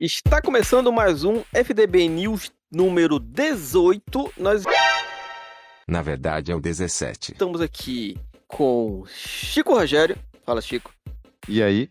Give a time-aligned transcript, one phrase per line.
[0.00, 4.32] Está começando mais um FDB News número 18.
[4.36, 4.64] Nós
[5.86, 7.32] Na verdade é o 17.
[7.32, 8.16] estamos aqui
[8.48, 10.16] com Chico Rogério.
[10.44, 10.92] Fala, Chico.
[11.48, 11.90] E aí?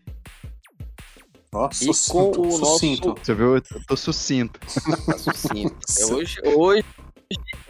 [1.52, 3.14] Ó, E com o nosso- sucinto.
[3.22, 3.54] Você viu?
[3.56, 4.60] Eu tô sucinto.
[5.06, 5.76] Tá sucinto.
[5.98, 6.84] É, hoje, hoje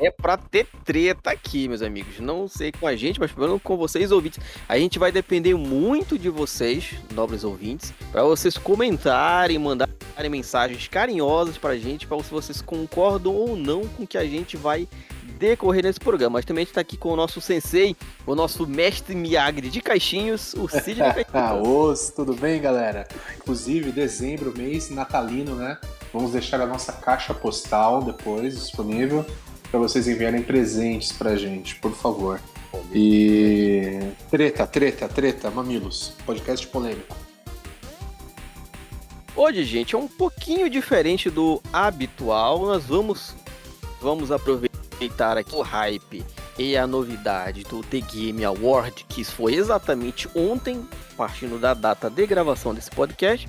[0.01, 2.19] é pra ter treta aqui, meus amigos.
[2.21, 4.41] Não sei com a gente, mas pelo menos com vocês, ouvintes.
[4.69, 9.95] A gente vai depender muito de vocês, nobres ouvintes, para vocês comentarem, mandarem
[10.31, 14.57] mensagens carinhosas pra gente, para se vocês concordam ou não com o que a gente
[14.57, 14.89] vai
[15.39, 16.35] decorrer nesse programa.
[16.35, 17.97] Mas também a gente tá aqui com o nosso sensei,
[18.27, 21.63] o nosso mestre Miyagi de caixinhos, o Cid da Ah, Caixinha.
[21.63, 23.07] os, tudo bem, galera?
[23.37, 25.79] Inclusive, dezembro, mês natalino, né?
[26.13, 29.27] Vamos deixar a nossa caixa postal depois disponível
[29.75, 32.41] para vocês enviarem presentes pra gente, por favor.
[32.93, 33.99] E
[34.31, 37.17] treta, treta, treta, mamilos, podcast polêmico.
[39.35, 42.67] Hoje, gente, é um pouquinho diferente do habitual.
[42.67, 43.35] Nós vamos
[44.01, 46.25] vamos aproveitar aqui o hype
[46.57, 52.25] e a novidade do The Game Award, que foi exatamente ontem, partindo da data de
[52.29, 53.49] gravação desse podcast,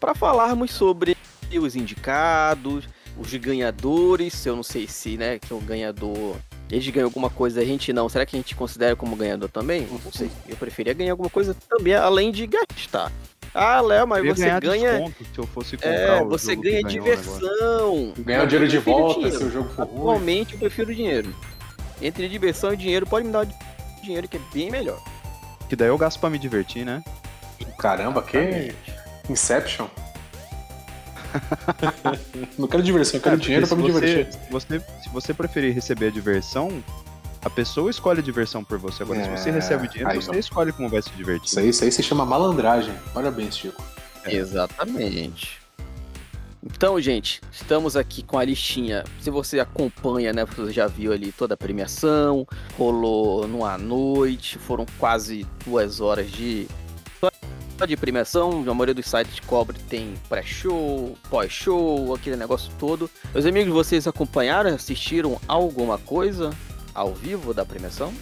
[0.00, 1.16] para falarmos sobre
[1.56, 2.88] os indicados,
[3.20, 4.44] os ganhadores.
[4.46, 6.36] Eu não sei se, né, que o ganhador
[6.70, 8.08] eles ganham alguma coisa, a gente não.
[8.08, 9.86] Será que a gente considera como ganhador também?
[10.04, 10.30] Não sei.
[10.48, 13.12] Eu preferia ganhar alguma coisa também, além de gastar.
[13.52, 14.92] Ah, Léo, mas você ganha.
[14.92, 18.14] desconto se eu fosse comprar É, o você ganha diversão.
[18.18, 19.38] Ganhar o dinheiro de volta dinheiro.
[19.38, 19.98] se o jogo for ruim.
[19.98, 21.34] Atualmente eu prefiro dinheiro.
[22.00, 23.46] Entre diversão e dinheiro, pode me dar
[24.04, 25.02] dinheiro que é bem melhor.
[25.68, 27.02] Que daí eu gasto pra me divertir, né?
[27.76, 28.72] Caramba, que.
[29.28, 29.88] Inception.
[32.58, 34.32] Não quero diversão, eu quero É, dinheiro pra me se você- divertir.
[34.44, 36.82] Se você, se você preferir receber a diversão,
[37.44, 39.02] a pessoa escolhe a diversão por você.
[39.02, 40.38] Agora, se É, você recebe o dinheiro, aí você não.
[40.38, 41.46] escolhe como vai se divertir.
[41.48, 42.94] Isso aí, isso aí se chama malandragem.
[43.14, 43.82] Parabéns, Chico.
[44.24, 44.34] É.
[44.34, 45.58] Exatamente.
[46.62, 49.02] Então, gente, estamos aqui com a listinha.
[49.18, 50.44] Se você acompanha, né?
[50.44, 52.46] Você já viu ali toda a premiação.
[52.76, 54.58] Rolou numa noite.
[54.58, 56.66] Foram quase duas horas de.
[57.80, 58.62] Só de premiação.
[58.68, 63.10] A maioria dos sites cobre tem pré-show, pós-show, aquele negócio todo.
[63.32, 66.50] Meus amigos, vocês acompanharam, assistiram alguma coisa
[66.94, 68.12] ao vivo da premiação?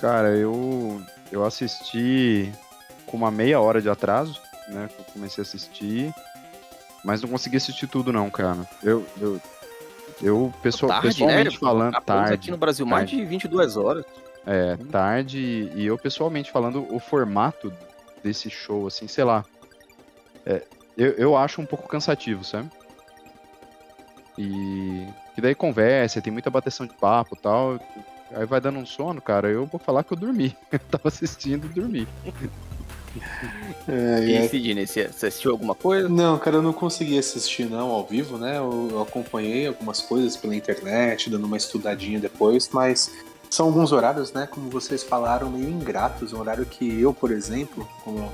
[0.00, 2.52] Cara, eu, eu assisti
[3.06, 4.88] com uma meia hora de atraso, né?
[4.88, 6.12] que Eu comecei a assistir,
[7.04, 8.68] mas não consegui assistir tudo não, cara.
[8.82, 9.40] Eu, eu,
[10.20, 11.58] eu pessoal, Tarde, pessoalmente né?
[11.60, 13.16] falando, Acabamos tarde, aqui no Brasil mais tarde.
[13.16, 14.04] de 22 horas.
[14.44, 17.72] É, tarde, e eu pessoalmente falando o formato
[18.28, 19.44] desse show, assim, sei lá.
[20.46, 20.62] é,
[20.96, 22.68] eu, eu acho um pouco cansativo, sabe?
[24.36, 27.80] E que daí conversa, tem muita bateção de papo e tal.
[28.32, 29.48] Aí vai dando um sono, cara.
[29.48, 30.54] Eu vou falar que eu dormi.
[30.70, 32.06] Eu tava assistindo e dormi.
[33.88, 36.08] É, E aí, Sidney, você você assistiu alguma coisa?
[36.08, 38.58] Não, cara, eu não consegui assistir não ao vivo, né?
[38.58, 43.10] Eu, eu acompanhei algumas coisas pela internet, dando uma estudadinha depois, mas
[43.50, 44.46] são alguns horários, né?
[44.50, 46.32] Como vocês falaram, meio ingratos.
[46.32, 48.30] Um horário que eu, por exemplo, como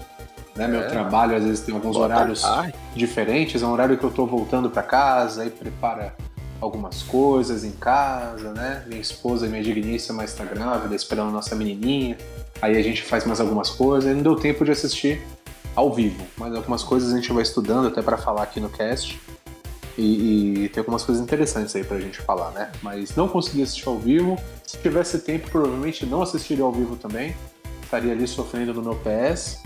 [0.57, 0.87] né, meu É.
[0.89, 2.75] trabalho às vezes tem alguns horários tarde.
[2.95, 3.63] diferentes.
[3.63, 6.15] É um horário que eu tô voltando pra casa e prepara
[6.61, 8.85] algumas coisas em casa, né?
[8.87, 12.17] Minha esposa, minha digníssima, está grávida, esperando a nossa menininha.
[12.63, 14.11] Aí a gente faz mais algumas coisas.
[14.11, 15.21] E não deu tempo de assistir
[15.77, 19.21] ao vivo, mas algumas coisas a gente vai estudando até pra falar aqui no cast.
[19.97, 22.73] E, e tem algumas coisas interessantes aí pra gente falar, né?
[22.83, 24.37] Mas não consegui assistir ao vivo.
[24.67, 27.35] Se tivesse tempo, provavelmente não assistiria ao vivo também.
[27.83, 29.59] Estaria ali sofrendo no meu PS.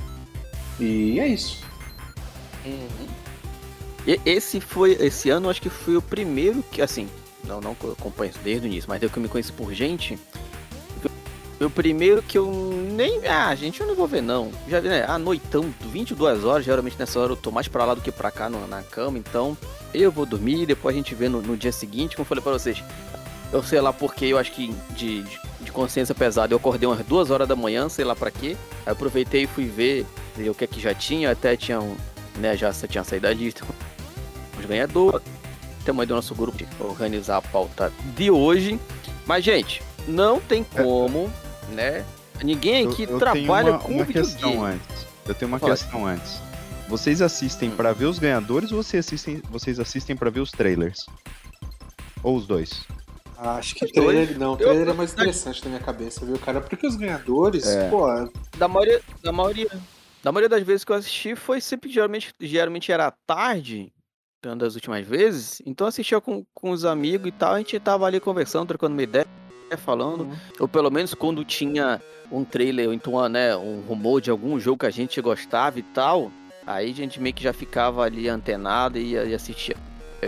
[0.79, 1.61] E é isso.
[4.07, 7.09] E- Esse foi, esse ano, acho que foi o primeiro que, assim,
[7.45, 10.19] não, não acompanho desde o início, mas eu que me conheço por gente.
[11.61, 12.47] O primeiro que eu
[12.93, 13.27] nem.
[13.27, 14.53] Ah, gente, eu não vou ver não.
[14.69, 15.05] Já vi, né?
[15.09, 18.31] Ah, noitão, 22 horas, geralmente nessa hora eu tô mais pra lá do que pra
[18.31, 19.57] cá no- na cama, então
[19.93, 22.53] eu vou dormir, depois a gente vê no, no dia seguinte, como eu falei pra
[22.53, 22.83] vocês.
[23.53, 25.23] Eu sei lá porque eu acho que de,
[25.61, 28.57] de, consciência pesada eu acordei umas duas horas da manhã, sei lá pra quê.
[28.87, 30.07] Aí aproveitei e fui ver,
[30.49, 31.97] o que é que já tinha, até tinha um,
[32.37, 33.65] né, já tinha saído da lista
[34.59, 35.23] os ganhadores.
[35.87, 38.79] Aí do nosso grupo de organizar a pauta de hoje.
[39.27, 41.33] Mas, gente, não tem como,
[41.73, 42.05] né?
[42.43, 45.07] Ninguém Eu- aqui eu trabalha tenho uma, com uma questão antes.
[45.27, 45.73] Eu tenho uma Pode.
[45.73, 46.41] questão antes.
[46.89, 47.77] Vocês assistem Hum.
[47.77, 51.05] pra ver os ganhadores ou vocês assistem, vocês assistem para ver os trailers?
[52.23, 52.85] Ou os dois?
[53.37, 56.61] Acho que trailer, não, Eu- trailer é mais interessante na minha cabeça, viu, cara?
[56.61, 57.89] Porque os ganhadores, É.
[57.89, 58.07] pô,
[58.57, 59.69] Da maioria, da maioria,
[60.25, 63.93] da maioria das vezes que eu assisti foi sempre geralmente, geralmente era tarde,
[64.45, 65.63] uma das últimas vezes.
[65.65, 68.95] Então eu assistia com, com os amigos e tal, a gente tava ali conversando, trocando
[68.95, 69.27] uma ideia,
[69.77, 70.23] falando.
[70.23, 70.37] Uhum.
[70.61, 72.01] Ou pelo menos quando tinha
[72.31, 75.83] um trailer, ou então né, um rumor de algum jogo que a gente gostava e
[75.83, 76.31] tal.
[76.67, 79.77] Aí a gente meio que já ficava ali antenado e, e assistia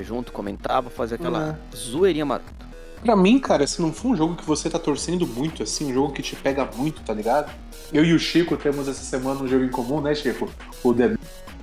[0.03, 2.61] junto, comentava, fazia aquela zoeirinha marota.
[3.03, 5.95] Pra mim, cara, se não for um jogo que você tá torcendo muito, assim, um
[5.95, 7.51] jogo que te pega muito, tá ligado?
[7.93, 10.49] Eu e o Chico temos essa semana um jogo em comum, né, Chico?
[10.85, 11.17] O The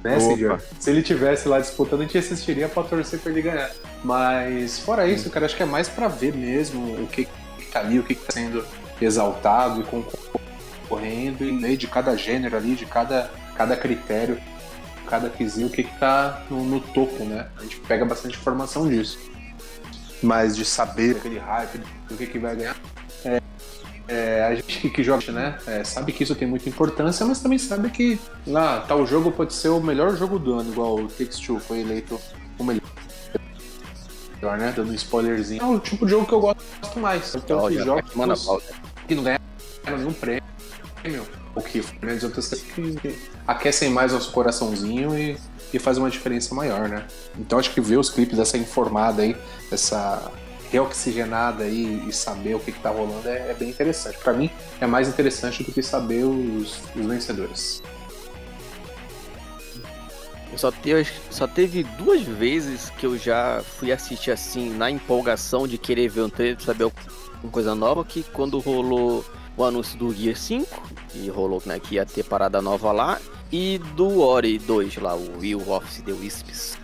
[0.03, 0.53] Messenger.
[0.53, 0.63] Opa.
[0.79, 3.71] Se ele tivesse lá disputando, a gente assistiria pra torcer pra ele ganhar.
[4.03, 7.27] Mas fora isso, cara, acho que é mais pra ver mesmo o que,
[7.67, 8.65] que tá ali, o que, que tá sendo
[9.01, 14.39] exaltado e concorrendo, e ler de cada gênero ali, de cada, cada critério,
[15.07, 17.47] cada quesinho, o que, que tá no, no topo, né?
[17.57, 19.19] A gente pega bastante informação disso.
[20.21, 21.79] Mas de saber aquele hype
[22.09, 22.75] do que, que vai ganhar.
[23.23, 23.41] É,
[24.07, 25.57] é, a gente que, que joga, né?
[25.67, 29.53] é, sabe que isso tem muita importância, mas também sabe que lá, tal jogo pode
[29.53, 32.19] ser o melhor jogo do ano, igual o Takes Two foi eleito
[32.57, 32.81] o melhor.
[34.41, 34.73] Melhor, né?
[34.75, 35.61] Dando um spoilerzinho.
[35.61, 37.33] É o tipo de jogo que eu gosto mais.
[37.35, 38.35] Então, que jogos né?
[39.07, 39.41] que não ganharam
[39.97, 40.43] nenhum prêmio,
[41.55, 43.15] ou que né, de outras que
[43.47, 45.37] aquecem mais nosso coraçãozinho e,
[45.73, 47.07] e fazem uma diferença maior, né?
[47.37, 49.35] Então acho que ver os clipes dessa informada aí,
[49.71, 50.31] essa
[50.71, 54.17] reoxigenada aí e saber o que, que tá rolando é, é bem interessante.
[54.17, 54.49] Pra mim
[54.81, 57.81] é mais interessante do que saber os, os vencedores.
[60.57, 65.77] Só, teve, só teve duas vezes que eu já fui assistir assim, na empolgação de
[65.77, 66.91] querer ver um trailer, saber
[67.43, 69.23] uma coisa nova, que quando rolou
[69.55, 73.19] o anúncio do Gear 5, e rolou né, que ia ter parada nova lá,
[73.51, 76.77] e do Ori 2 lá, o Will of the Wisps.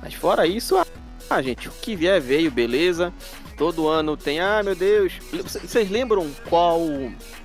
[0.00, 0.86] Mas fora isso, ah,
[1.30, 3.12] ah, gente, o que vier veio, beleza.
[3.56, 5.12] Todo ano tem, ah meu Deus.
[5.32, 6.80] Vocês lembram qual.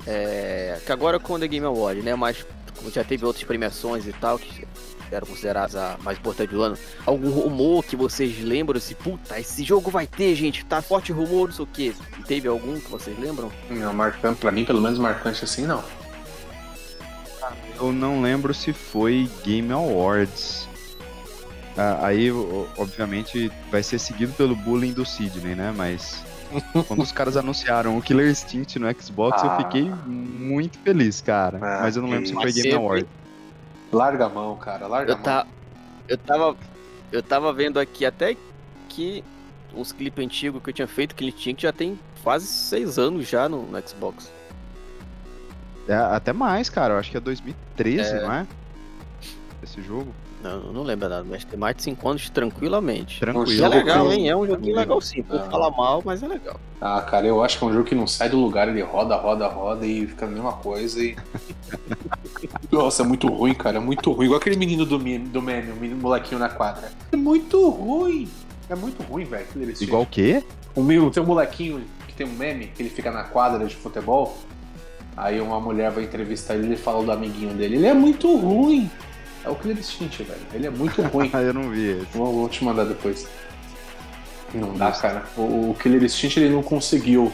[0.06, 2.16] É, que agora com The Game Award, né?
[2.16, 2.46] Mas
[2.94, 4.66] já teve outras premiações e tal, que
[5.12, 6.78] eram consideradas a mais importante do ano.
[7.06, 8.80] Algum rumor que vocês lembram?
[8.80, 11.96] Se, puta, esse jogo vai ter, gente, tá forte rumor, não sei o que.
[12.28, 13.52] Teve algum que vocês lembram?
[13.70, 15.84] Não, marcante, pra mim, pelo menos marcante assim, não.
[17.78, 20.68] Eu não lembro se foi Game Awards.
[21.76, 22.32] Ah, aí,
[22.78, 25.74] obviamente, vai ser seguido pelo bullying do Sidney, né?
[25.76, 26.24] Mas
[26.88, 29.48] quando os caras anunciaram o Killer Instinct no Xbox, Ah.
[29.48, 31.58] eu fiquei muito feliz, cara.
[31.62, 33.08] Ah, Mas eu não lembro se foi Game Awards.
[33.94, 35.24] Larga a mão, cara, larga Eu, a mão.
[35.26, 35.48] tá,
[36.08, 36.58] eu tava.
[37.12, 38.36] Eu tava vendo aqui até
[38.90, 39.24] que
[39.76, 42.98] os clipes antigos que eu tinha feito, que ele tinha, que já tem quase seis
[42.98, 44.32] anos já no, no Xbox.
[45.88, 46.94] É, até mais, cara.
[46.96, 48.22] Eu acho que é 2013, É.
[48.22, 48.48] não é?
[49.62, 50.14] Esse jogo.
[50.44, 53.20] Não, não lembro nada, mas tem mais de 5 anos tranquilamente.
[53.22, 53.64] Tranquilo.
[53.66, 54.30] É legal, hein?
[54.30, 55.24] É um joguinho legal sim.
[55.24, 55.44] Por Ah.
[55.50, 56.60] falar mal, mas é legal.
[56.82, 59.16] Ah, cara, eu acho que é um jogo que não sai do lugar, ele roda,
[59.16, 61.16] roda, roda e fica a mesma coisa e.
[62.72, 64.26] Nossa, é muito ruim, cara, é muito ruim.
[64.26, 66.92] Igual aquele menino do meme, do meme o menino molequinho na quadra.
[67.12, 68.28] É muito ruim.
[68.70, 69.46] É muito ruim, velho.
[69.80, 70.44] Igual o quê?
[70.76, 73.76] O meu, tem um molequinho que tem um meme, que ele fica na quadra de
[73.76, 74.38] futebol.
[75.16, 77.76] Aí uma mulher vai entrevistar ele e ele fala do amiguinho dele.
[77.76, 78.90] Ele é muito ruim.
[79.46, 80.40] É o Killer Instinct, velho.
[80.54, 81.30] Ele é muito ruim.
[81.34, 82.08] Ah, eu não vi esse.
[82.14, 83.28] Vou, vou te mandar depois.
[84.54, 85.24] Não dá, cara.
[85.36, 87.32] O, o Killer Instinct ele não conseguiu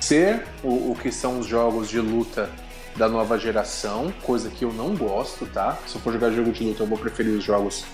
[0.00, 2.50] ser o, o que são os jogos de luta
[2.96, 5.78] da nova geração, coisa que eu não gosto, tá?
[5.86, 7.84] Se eu for jogar jogo de luta, eu vou preferir os jogos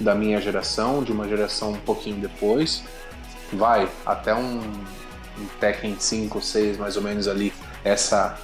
[0.00, 2.82] da minha geração, de uma geração um pouquinho depois.
[3.52, 4.60] Vai até um,
[5.38, 7.52] um Tekken 5, 6, mais ou menos ali,
[7.84, 8.38] essa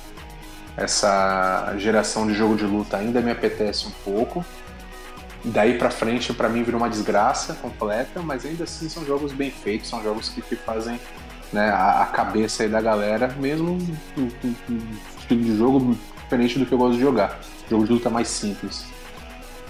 [0.81, 4.45] essa geração de jogo de luta ainda me apetece um pouco.
[5.45, 9.51] Daí pra frente, pra mim, virou uma desgraça completa, mas ainda assim são jogos bem
[9.51, 10.99] feitos, são jogos que, fazem
[11.53, 13.79] né, a, a cabeça aí da galera, mesmo
[14.17, 14.29] um,
[15.19, 17.39] estilo de jogo diferente do que eu gosto de jogar.
[17.69, 18.87] Jogo de luta mais simples.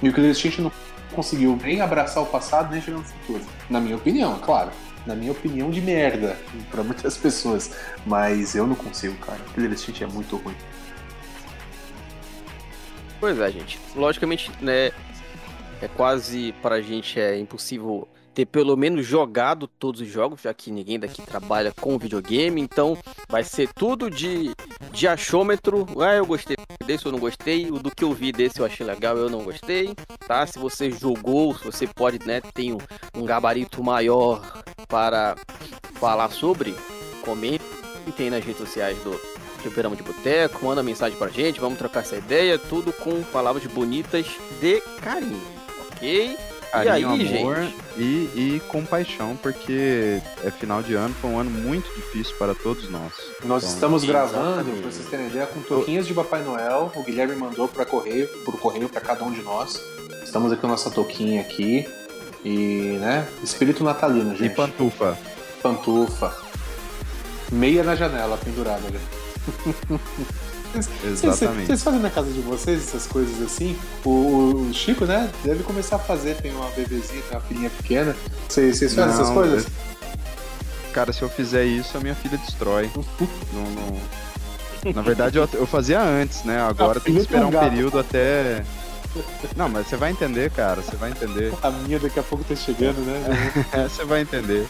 [0.00, 0.72] E o Killer Instinct não
[1.12, 3.42] conseguiu nem abraçar o passado, nem chegar no futuro.
[3.68, 4.70] Na minha opinião, claro.
[5.06, 6.36] Na minha opinião de merda,
[6.70, 7.72] pra muitas pessoas.
[8.06, 9.38] Mas eu não consigo, cara.
[9.48, 10.54] O Killer Instinct é muito ruim.
[13.20, 13.78] Pois é, gente.
[13.94, 14.90] Logicamente, né?
[15.82, 20.70] É quase pra gente é impossível ter pelo menos jogado todos os jogos, já que
[20.70, 22.96] ninguém daqui trabalha com videogame, então
[23.28, 24.54] vai ser tudo de,
[24.92, 25.86] de achômetro.
[26.00, 27.70] Ah, eu gostei desse, eu não gostei.
[27.70, 29.94] O do que eu vi desse eu achei legal, eu não gostei.
[30.26, 30.46] Tá?
[30.46, 32.78] Se você jogou, você pode, né, tem um,
[33.14, 35.36] um gabarito maior para
[35.94, 36.74] falar sobre,
[37.24, 39.18] comentem nas redes sociais do
[39.60, 44.26] Fliperama de Boteco, manda mensagem pra gente, vamos trocar essa ideia, tudo com palavras bonitas
[44.60, 45.40] de carinho,
[45.92, 46.36] ok?
[46.72, 47.76] Carinho, aí, amor gente?
[47.96, 48.02] E,
[48.36, 53.12] e compaixão, porque é final de ano, foi um ano muito difícil para todos nós.
[53.44, 56.92] Nós Então, estamos gravando, pra vocês terem ideia, com touquinhas de Papai Noel.
[56.94, 59.82] O Guilherme mandou para correio, por correio para cada um de nós.
[60.22, 61.84] Estamos aqui com a nossa touquinha aqui.
[62.44, 63.28] E, né?
[63.42, 64.54] Espírito natalino, E gente.
[64.54, 65.18] pantufa.
[65.60, 66.32] Pantufa.
[67.50, 69.00] Meia na janela, pendurada, né?
[71.04, 71.66] Exatamente.
[71.66, 73.76] Vocês fazem na casa de vocês essas coisas assim?
[74.04, 78.16] O, o Chico, né, deve começar a fazer, tem uma bebezinha, tem uma filhinha pequena.
[78.48, 79.66] Vocês, fazem Não, essas coisas?
[80.92, 82.90] Cara, se eu fizer isso, a minha filha destrói.
[83.52, 84.00] não, não...
[84.94, 86.58] Na verdade, eu, eu fazia antes, né?
[86.58, 88.64] Agora tem que esperar um período até.
[89.54, 90.80] Não, mas você vai entender, cara.
[90.80, 91.52] Você vai entender.
[91.62, 93.66] A minha daqui a pouco tá chegando, né?
[93.74, 94.66] É, você vai entender.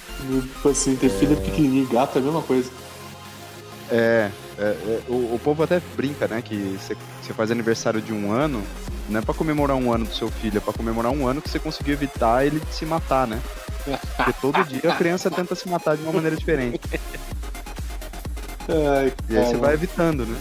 [0.55, 2.71] Tipo assim, ter filha pequenininha e gato é a mesma coisa.
[3.91, 6.43] É, é, é, o, o povo até brinca, né?
[6.43, 6.97] Que você,
[7.33, 8.63] faz aniversário de um ano,
[9.09, 11.49] não é pra comemorar um ano do seu filho, é pra comemorar um ano que
[11.49, 13.41] você conseguiu evitar ele de se matar, né?
[14.17, 16.81] Porque todo dia a criança tenta se matar de uma maneira diferente.
[18.69, 20.39] Ai, E aí você vai evitando, né?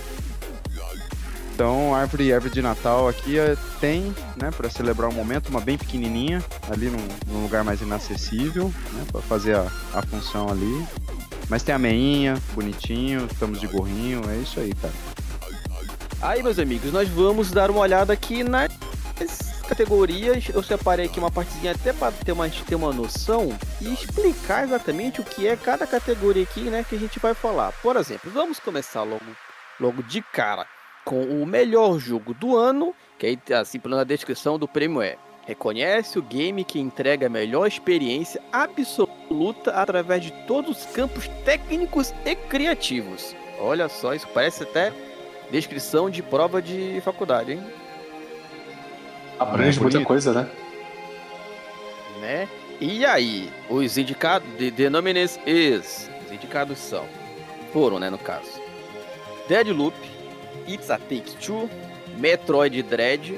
[1.60, 5.78] Então, árvore árvore de Natal aqui é, tem, né, para celebrar o momento, uma bem
[5.78, 6.42] pequenininha,
[6.72, 10.88] ali num, num lugar mais inacessível, né, para fazer a, a função ali.
[11.50, 14.94] Mas tem a meinha, bonitinho, estamos de gorrinho, é isso aí, cara.
[16.22, 18.70] Aí, meus amigos, nós vamos dar uma olhada aqui nas
[19.68, 20.50] categorias.
[20.50, 25.22] Eu separei aqui uma partezinha até para ter uma, ter uma noção e explicar exatamente
[25.22, 27.72] o que é cada categoria aqui, né, que a gente vai falar.
[27.82, 29.26] Por exemplo, vamos começar logo,
[29.80, 30.68] logo de cara
[31.04, 35.18] com o melhor jogo do ano, que aí, assim, pela descrição do prêmio é
[35.50, 42.14] Reconhece o game que entrega a melhor experiência absoluta através de todos os campos técnicos
[42.24, 43.36] e criativos.
[43.60, 44.94] Olha só, isso parece até
[45.50, 47.64] descrição de prova de faculdade, hein?
[49.40, 50.48] Abrange É, muita coisa, né?
[52.22, 52.48] Né?
[52.80, 57.08] E aí, os indicados, de The nominees is, os indicados são,
[57.74, 58.62] foram, né, no caso,
[59.48, 59.98] Deadloop,
[60.68, 61.68] It's a Take Two,
[62.20, 63.34] Metroid Dread,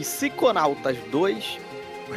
[0.00, 1.58] Psychonautas 2,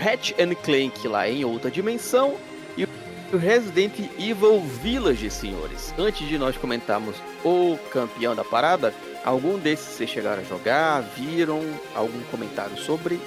[0.02, 2.36] Hatch and Clank lá em outra dimensão
[2.78, 5.94] e o Resident Evil Village, senhores.
[5.98, 11.62] Antes de nós comentarmos o campeão da parada, algum desses vocês chegaram a jogar, viram
[11.96, 13.20] algum comentário sobre?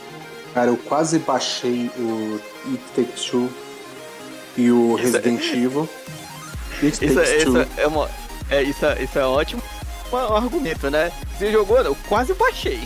[0.55, 3.51] Cara, eu quase baixei o It Takes Two
[4.57, 5.89] e o Isso é- Resident Evil.
[6.83, 7.67] It Isso, Takes isso Two.
[7.77, 8.11] é uma.
[8.51, 9.63] É, isso, é- isso é ótimo
[10.13, 11.11] um argumento, né?
[11.37, 11.79] Você jogou?
[11.79, 12.81] Eu quase baixei.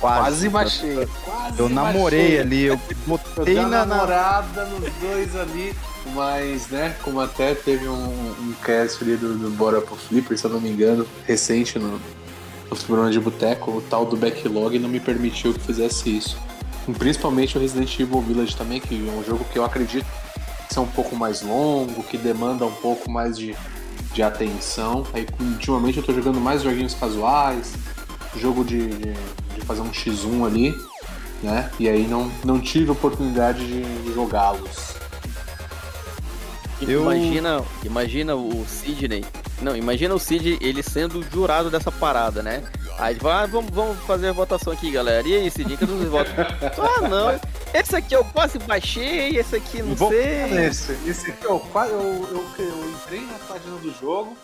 [0.00, 1.08] Quase baixei.
[1.24, 2.40] Quase Eu namorei baixei.
[2.40, 5.74] ali, eu Eu botei uma na, na, namorada nos dois ali,
[6.14, 10.44] mas, né, como até teve um, um cast ali do, do Bora pro Flipper, se
[10.44, 12.00] eu não me engano, recente no,
[12.70, 16.38] no Fliperama de Boteco, o tal do backlog não me permitiu que fizesse isso.
[16.98, 20.06] Principalmente o Resident Evil Village também, que é um jogo que eu acredito
[20.70, 23.54] ser um pouco mais longo, que demanda um pouco mais de,
[24.12, 25.06] de atenção.
[25.12, 27.74] Aí, ultimamente eu tô jogando mais joguinhos casuais,
[28.36, 29.14] jogo de, de,
[29.58, 30.74] de fazer um X1 ali,
[31.42, 31.70] né?
[31.78, 34.94] E aí não, não tive oportunidade de, de jogá-los.
[36.80, 39.24] Eu- Imagina, imagina o Sidney.
[39.60, 42.62] Não, imagina o Sid ele sendo jurado dessa parada, né?
[42.96, 45.26] Aí ele fala, ah, vamos, vamos fazer a votação aqui, galera.
[45.26, 46.32] E aí, Sidney, cadê os votos?
[46.78, 47.40] ah, não.
[47.74, 50.66] Esse aqui eu quase baixei, esse aqui não Vou sei.
[50.66, 54.36] Esse, esse aqui, eu, eu, eu, eu entrei na página do jogo,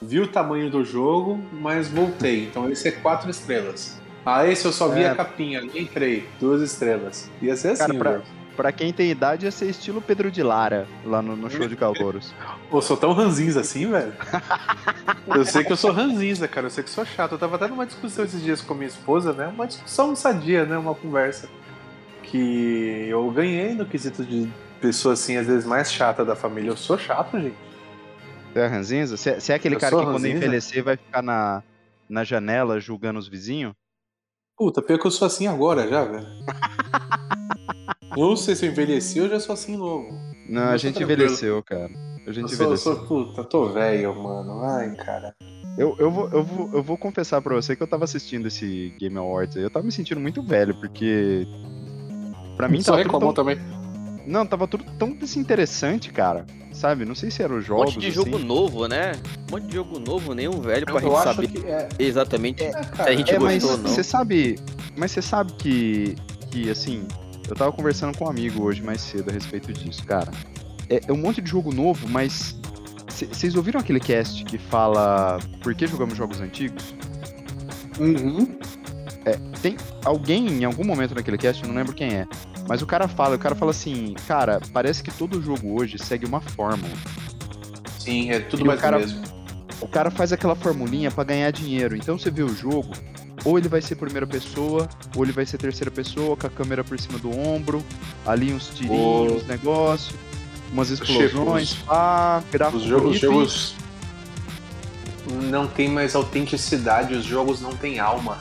[0.00, 2.44] vi o tamanho do jogo, mas voltei.
[2.44, 3.99] Então esse é quatro estrelas.
[4.24, 5.10] Ah, esse eu só vi É.
[5.10, 7.30] a capinha, nem entrei, duas estrelas.
[7.40, 8.22] Ia ser assim, Cara,
[8.56, 11.74] pra- quem tem idade ia ser estilo Pedro de Lara, lá no, no show de
[11.76, 12.34] Calouros.
[12.70, 14.12] Eu sou tão ranzinza assim, velho.
[15.34, 16.66] Eu sei que eu sou ranzinza, cara.
[16.66, 17.32] Eu sei que sou chato.
[17.32, 19.46] Eu tava até numa discussão esses dias com minha esposa, né?
[19.46, 20.76] Uma discussão sadia, né?
[20.76, 21.48] Uma conversa.
[22.22, 24.48] Que eu ganhei no quesito de
[24.80, 26.68] pessoa, assim, às vezes mais chata da família.
[26.70, 27.56] Eu sou chato, gente.
[28.52, 29.16] Você é ranzinza?
[29.16, 30.36] Você é aquele Eu cara que quando ranzinza?
[30.36, 31.62] envelhecer vai ficar na,
[32.08, 33.72] na janela julgando os vizinhos?
[34.60, 36.26] Puta, pior que eu sou assim agora já, velho.
[38.14, 40.12] Não sei se eu envelheci ou já sou assim novo.
[40.46, 41.86] Não, a sou gente envelheceu, cara.
[41.86, 42.94] A Eu gente sou, eu envelheceu.
[42.94, 44.62] sou, puta, tô velho, mano.
[44.62, 45.34] Ai, cara.
[45.78, 48.94] Eu, eu, vou, eu, vou, eu vou confessar pra você que eu tava assistindo esse
[48.98, 51.46] Game Awards aí, eu tava me sentindo muito velho, porque.
[52.54, 53.42] Pra mim Só tava reclamou tão...
[53.46, 53.58] também.
[54.30, 56.46] Não, tava tudo tão desinteressante, cara.
[56.72, 57.04] Sabe?
[57.04, 57.94] Não sei se eram os Um jogos.
[57.96, 58.44] monte de jogo assim.
[58.46, 59.12] novo, né?
[59.48, 61.88] Um monte de jogo novo, nenhum velho pra Eu gente saber é.
[61.98, 63.90] exatamente é, se a gente É, mas gostou ou não.
[63.90, 64.56] você sabe.
[64.96, 66.14] Mas você sabe que.
[66.50, 67.06] Que assim.
[67.48, 70.30] Eu tava conversando com um amigo hoje mais cedo a respeito disso, cara.
[70.88, 72.56] É, é um monte de jogo novo, mas.
[73.08, 76.94] Vocês ouviram aquele cast que fala por que jogamos jogos antigos?
[77.98, 78.46] Uhum.
[79.60, 82.26] Tem alguém em algum momento naquele cast, eu não lembro quem é.
[82.70, 86.24] Mas o cara fala, o cara fala assim, cara, parece que todo jogo hoje segue
[86.24, 86.92] uma fórmula.
[87.98, 89.24] Sim, é tudo E o mais cara- do mesmo.
[89.80, 91.96] O cara faz aquela formulinha pra ganhar dinheiro.
[91.96, 92.92] Então você vê o jogo,
[93.44, 96.84] ou ele vai ser primeira pessoa, ou ele vai ser terceira pessoa, com a câmera
[96.84, 97.82] por cima do ombro,
[98.24, 100.14] ali uns tirinhos, O- uns negócios,
[100.72, 103.74] umas explosões, os- pá, gráfico Os jogos, os jogos.
[105.50, 108.38] não tem mais autenticidade, os jogos não têm alma.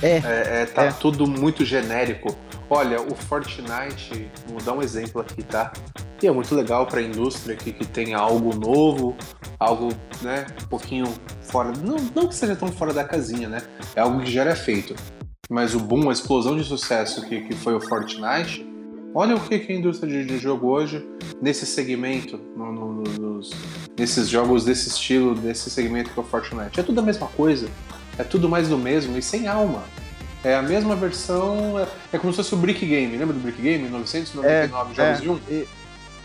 [0.00, 0.18] É.
[0.18, 0.92] É, é, tá É.
[0.92, 2.38] tudo muito genérico.
[2.70, 5.72] Olha, o Fortnite, vou dar um exemplo aqui, tá?
[6.22, 9.16] E é muito legal pra indústria que, que tenha algo novo,
[9.58, 9.88] algo,
[10.20, 11.06] né, um pouquinho
[11.42, 11.72] fora.
[11.82, 13.62] Não, não que seja tão fora da casinha, né?
[13.96, 14.94] É algo que já era feito.
[15.48, 18.66] Mas o boom, a explosão de sucesso que, que foi o Fortnite,
[19.14, 21.06] olha o que, que a indústria de, de jogo hoje,
[21.40, 23.50] nesse segmento, no- no- nos,
[23.98, 26.78] nesses jogos desse estilo, desse segmento que é o Fortnite.
[26.78, 27.66] É tudo a mesma coisa.
[28.18, 29.82] É tudo mais do mesmo e sem alma.
[30.44, 31.78] É a mesma versão.
[31.78, 33.16] É, é como se fosse o Brick Game.
[33.16, 33.88] Lembra do Brick Game?
[33.88, 35.20] 999 jogos é.
[35.20, 35.40] de um?
[35.48, 35.66] E,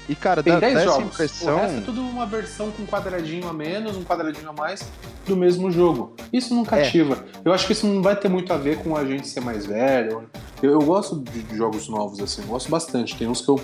[0.10, 1.04] e, cara, Tem dá, 10 dá essa jogos.
[1.04, 1.58] O impressão.
[1.58, 4.84] resto é tudo uma versão com um quadradinho a menos, um quadradinho a mais
[5.26, 6.16] do mesmo jogo.
[6.32, 7.24] Isso não cativa.
[7.44, 9.66] Eu acho que isso não vai ter muito a ver com a gente ser mais
[9.66, 10.30] velho.
[10.62, 13.16] Eu, eu gosto de de jogos novos, assim, eu gosto bastante.
[13.16, 13.62] Tem uns que eu,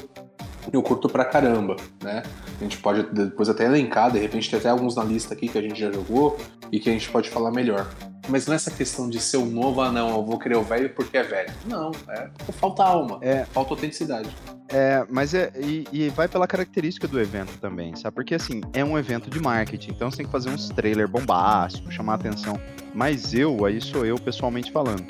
[0.71, 2.23] eu curto pra caramba, né?
[2.59, 5.57] A gente pode depois até elencar, de repente tem até alguns na lista aqui que
[5.57, 6.37] a gente já jogou
[6.71, 7.87] e que a gente pode falar melhor.
[8.27, 10.61] Mas não é essa questão de ser o novo, ah não, eu vou querer o
[10.61, 11.51] velho porque é velho.
[11.65, 13.45] Não, é falta alma, É.
[13.45, 14.29] falta autenticidade.
[14.71, 15.51] É, mas é.
[15.57, 18.13] E, e vai pela característica do evento também, sabe?
[18.13, 21.91] Porque assim, é um evento de marketing, então você tem que fazer uns trailer bombásticos,
[21.95, 22.59] chamar atenção.
[22.93, 25.03] Mas eu, aí sou eu pessoalmente falando.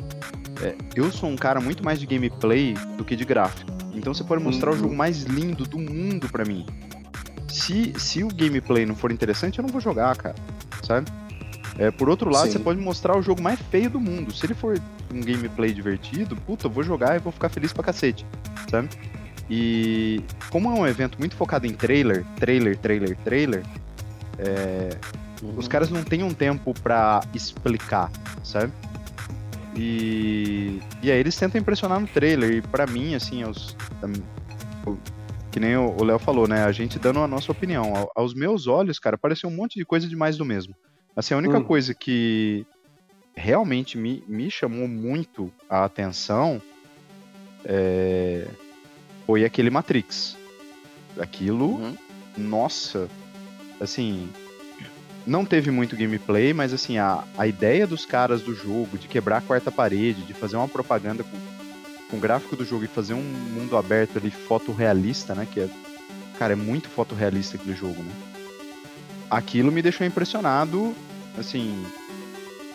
[0.64, 3.70] é, eu sou um cara muito mais de gameplay do que de gráfico.
[3.94, 4.80] Então você pode mostrar o Uhum.
[4.80, 6.66] jogo mais lindo do mundo pra mim.
[7.48, 10.36] Se, se o gameplay não for interessante, eu não vou jogar, cara.
[10.84, 11.12] Sabe?
[11.78, 12.54] É, por outro lado, Sim.
[12.54, 14.32] você pode mostrar o jogo mais feio do mundo.
[14.34, 14.80] Se ele for
[15.14, 18.26] um gameplay divertido, puta, eu vou jogar e vou ficar feliz pra cacete,
[18.70, 18.90] sabe?
[19.50, 23.64] E como é um evento muito focado em trailer, trailer, trailer, trailer,
[24.38, 24.90] é,
[25.58, 28.12] os caras não têm um tempo pra explicar,
[28.44, 28.72] sabe?
[29.82, 32.52] E, e aí eles tentam impressionar no trailer.
[32.58, 33.76] E pra mim, assim, os,
[34.86, 34.98] o-
[35.52, 36.66] que nem o Léo falou, né?
[36.66, 37.96] A gente dando a nossa opinião.
[37.96, 40.76] Ao- Aos meus olhos, cara, pareceu um monte de coisa de mais do mesmo.
[41.16, 41.64] Assim, a única Hum.
[41.64, 42.66] coisa que
[43.36, 46.62] realmente me, me chamou muito a atenção
[47.64, 48.46] é,
[49.26, 50.38] foi aquele Matrix.
[51.20, 51.98] Aquilo, Uhum.
[52.38, 53.08] nossa,
[53.80, 54.30] assim,
[55.26, 59.38] não teve muito gameplay, mas assim, a, a ideia dos caras do jogo, de quebrar
[59.38, 61.38] a quarta parede, de fazer uma propaganda com,
[62.10, 65.48] com o gráfico do jogo e fazer um mundo aberto ali, fotorrealista, né?
[65.52, 65.70] Que é,
[66.38, 68.12] cara, é muito fotorrealista aquele jogo, né?
[69.30, 70.96] Aquilo me deixou impressionado,
[71.38, 71.86] assim,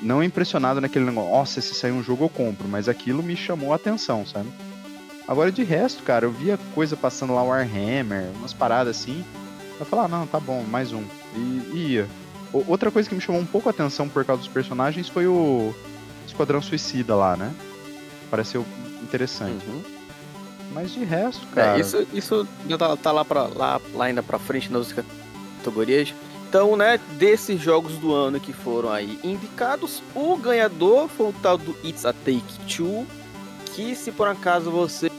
[0.00, 3.72] não impressionado naquele negócio, nossa, se sair um jogo eu compro, mas aquilo me chamou
[3.72, 4.48] a atenção, sabe?
[5.26, 9.24] Agora de resto, cara, eu via coisa passando lá Warhammer, umas paradas assim.
[9.80, 11.02] Eu falava, ah, não, tá bom, mais um.
[11.35, 12.09] E, e ia.
[12.69, 15.75] Outra coisa que me chamou um pouco a atenção por causa dos personagens foi o
[16.25, 17.53] Esquadrão Suicida lá, né?
[18.31, 18.64] Pareceu
[19.03, 19.67] interessante.
[19.67, 19.83] Uhum.
[20.73, 21.77] Mas de resto, cara.
[21.77, 26.14] É, isso, isso já tá, tá lá, pra, lá, lá ainda pra frente nas categorias.
[26.49, 31.59] Então, né, desses jogos do ano que foram aí indicados, o ganhador foi o tal
[31.59, 33.05] do It's a Take Two,
[33.75, 35.11] que se por acaso você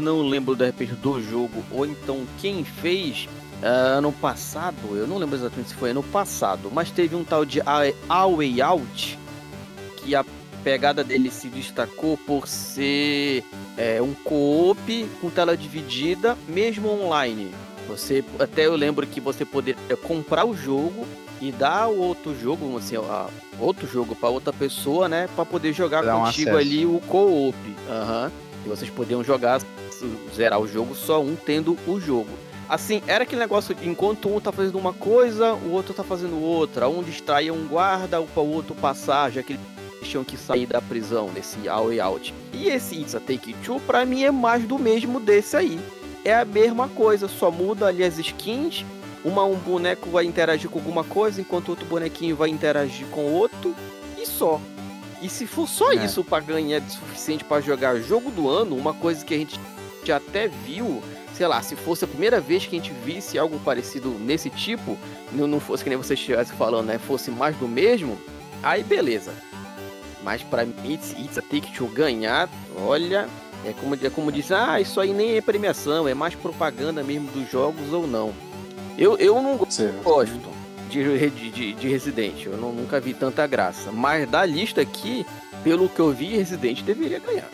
[0.00, 3.28] não lembra de repente do jogo, ou então quem fez
[3.62, 7.60] ano passado, eu não lembro exatamente se foi ano passado, mas teve um tal de
[8.08, 9.18] A Way Out,
[9.96, 10.24] que a
[10.64, 13.44] pegada dele se destacou por ser
[13.76, 17.52] é, um co-op com tela dividida, mesmo online.
[17.88, 21.06] Você até eu lembro que você poderia comprar o jogo
[21.40, 23.26] e dar o outro jogo, assim, a-
[23.58, 26.56] outro jogo para outra pessoa, né, para poder jogar um contigo acesso.
[26.56, 27.56] ali o co-op.
[27.90, 28.30] Aham.
[28.64, 29.60] E vocês podiam jogar
[30.34, 32.30] zerar o jogo só um tendo o jogo.
[32.72, 36.40] Assim, era aquele negócio de enquanto um tá fazendo uma coisa, o outro tá fazendo
[36.40, 36.88] outra.
[36.88, 40.80] Um distraía um guarda para o outro passar, já que eles tinham que sair da
[40.80, 42.32] prisão desse All Out.
[42.50, 45.78] E esse It's a Take Two, pra mim, é mais do mesmo desse aí.
[46.24, 48.86] É a mesma coisa, só muda ali as skins.
[49.22, 53.76] Uma, um boneco vai interagir com alguma coisa, enquanto outro bonequinho vai interagir com outro.
[54.16, 54.58] E só.
[55.20, 55.96] E se for só É.
[56.06, 59.60] isso pra ganhar de suficiente pra jogar jogo do ano, uma coisa que a gente
[60.04, 61.02] já até viu,
[61.34, 64.98] sei lá, se fosse a primeira vez que a gente visse algo parecido nesse tipo,
[65.32, 66.98] não, não fosse que nem você estivesse falando, né?
[66.98, 68.18] Fosse mais do mesmo,
[68.62, 69.32] aí beleza.
[70.22, 73.28] Mas pra mim, It's, It's a Take Two ganhar, olha,
[73.64, 77.28] é como, é como diz, ah, isso aí nem é premiação, é mais propaganda mesmo
[77.32, 78.32] dos jogos ou não.
[78.96, 80.38] Eu, eu não gosto
[80.90, 83.90] de, de, de, de Resident, eu não- nunca vi tanta graça.
[83.90, 85.26] Mas da lista aqui,
[85.64, 87.48] pelo que eu vi, Resident deveria ganhar.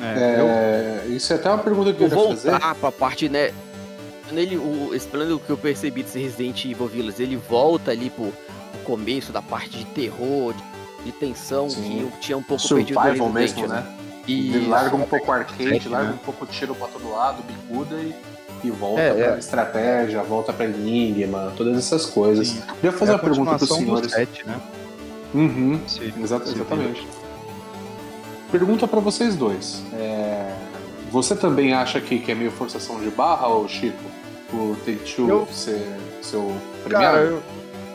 [0.00, 2.50] É, eu- É, isso é até uma pergunta que eu Vou queria fazer.
[2.50, 3.50] voltar pra parte, né?
[4.30, 8.26] Nele, o, esse plano que eu percebi desse Resident Evil Village, ele volta ali pro,
[8.72, 11.82] pro começo da parte de terror, de, de tensão, Sim.
[11.82, 13.86] que eu tinha um pouco perdido no Survival Resident, mesmo, né?
[14.26, 16.14] E larga um pouco o arcade, Sete, larga né?
[16.14, 18.14] um pouco o tiro pra todo lado, bicuda e,
[18.62, 19.38] e volta É, pra é.
[19.38, 22.48] estratégia, volta pra enigma, todas essas coisas.
[22.48, 22.60] Sim.
[22.74, 24.30] Queria fazer é uma pergunta pros continuação do senhores.
[24.30, 24.60] 7, né?
[25.34, 27.06] Uhum, Se- Exata- se- exatamente.
[28.50, 29.82] Pergunta pra vocês dois.
[29.92, 30.54] É,
[31.10, 33.96] Você também acha que, que é meio forçação de barra, ou Chico?
[34.52, 35.86] O Take Two Eu- ser
[36.22, 36.42] seu
[36.88, 37.18] Cara, premiado?
[37.18, 37.42] eu,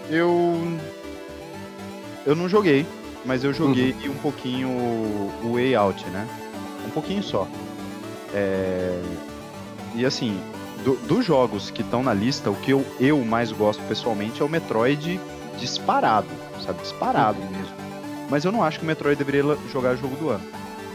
[0.09, 0.77] eu.
[2.25, 2.85] Eu não joguei,
[3.25, 6.27] mas eu joguei um pouquinho o Way Out, né?
[6.85, 7.47] Um pouquinho só.
[8.33, 8.99] É,
[9.95, 10.39] E assim,
[10.83, 14.45] do- dos jogos que estão na lista, o que eu, eu mais gosto pessoalmente é
[14.45, 15.19] o Metroid
[15.59, 16.27] disparado,
[16.65, 16.81] sabe?
[16.81, 17.73] Disparado mesmo.
[18.33, 20.43] Mas eu não acho que o Metroid deveria jogar jogo do ano.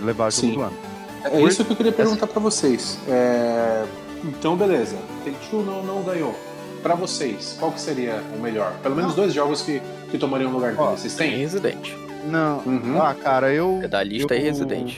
[0.00, 0.54] Levar jogo Sim.
[0.54, 0.76] do ano.
[1.22, 2.98] É isso que eu queria perguntar pra vocês.
[3.06, 3.86] É,
[4.24, 4.96] Então, beleza.
[5.24, 6.36] Take Two não, não ganhou.
[6.82, 8.72] Pra vocês, qual que seria o melhor?
[8.82, 10.88] Pelo menos dois jogos que, que tomariam o lugar dele.
[10.88, 11.36] Vocês têm?
[11.36, 11.92] Resident.
[12.24, 12.58] Não.
[12.66, 13.00] Uhum.
[13.00, 13.78] Ah, cara, eu.
[13.84, 14.96] É da lista eu, e Resident.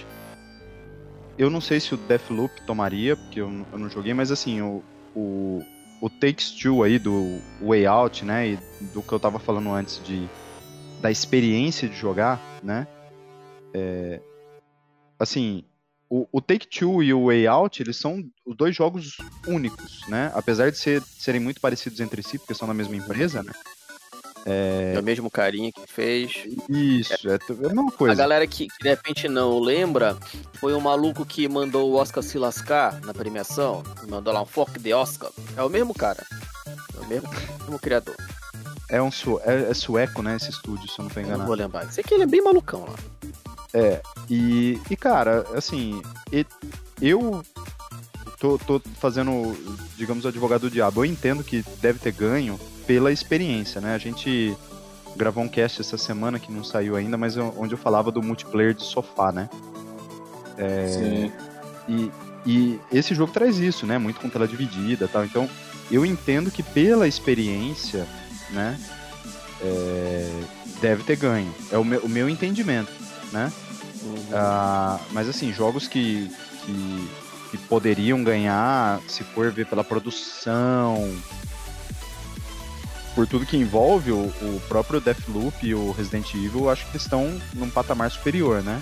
[1.37, 4.83] Eu não sei se o Deathloop tomaria, porque eu, eu não joguei, mas assim, o,
[5.15, 5.63] o,
[6.01, 8.59] o Takes Two aí do Way Out, né, e
[8.95, 10.27] do que eu tava falando antes de
[11.01, 12.87] da experiência de jogar, né,
[13.75, 14.21] é,
[15.19, 15.65] assim,
[16.09, 20.31] o, o Take Two e o Way Out, eles são os dois jogos únicos, né,
[20.35, 23.53] apesar de ser, serem muito parecidos entre si, porque são da mesma empresa, né,
[24.45, 26.33] É o mesmo carinha que fez.
[26.69, 28.15] isso, é, é a mesma A coisa.
[28.15, 30.17] galera que, que de repente não lembra,
[30.55, 33.83] foi o maluco que mandou o Oscar se lascar na premiação.
[34.09, 35.31] Mandou lá um fork de Oscar.
[35.57, 36.25] É o mesmo cara.
[36.97, 37.29] É o mesmo,
[37.61, 38.17] mesmo criador.
[38.91, 41.29] É um su, é, é sueco, né, esse estúdio, se eu não tô Eu não
[41.29, 41.47] enganado.
[41.49, 41.91] vou lembrar.
[41.93, 42.95] Sei que ele é bem malucão lá.
[44.29, 46.45] E, e cara, assim, e-
[47.01, 47.43] eu
[48.39, 49.57] tô, tô fazendo,
[49.97, 51.01] digamos, o advogado do diabo.
[51.01, 53.95] Eu entendo que deve ter ganho pela experiência, né?
[53.95, 54.57] A gente
[55.17, 58.21] gravou um cast essa semana que não saiu ainda, mas eu- onde eu falava do
[58.23, 59.49] multiplayer de sofá, né?
[60.89, 61.33] Sim.
[61.89, 62.11] E,
[62.47, 63.99] e esse jogo traz isso, né?
[63.99, 65.25] Muito com tela dividida e tal.
[65.25, 65.49] Então,
[65.91, 68.07] eu entendo que pela experiência,
[68.53, 68.79] né?
[69.63, 70.43] é,
[70.81, 71.55] deve ter ganho.
[71.71, 72.91] É o meu, o meu entendimento,
[73.33, 73.53] né?
[74.33, 76.31] Ah, mas assim, jogos que,
[76.65, 77.09] que,
[77.51, 81.15] que poderiam ganhar, se for ver pela produção,
[83.15, 86.97] por tudo que envolve o, o próprio Deathloop e o Resident Evil, eu acho que
[86.97, 88.81] estão num patamar superior, né?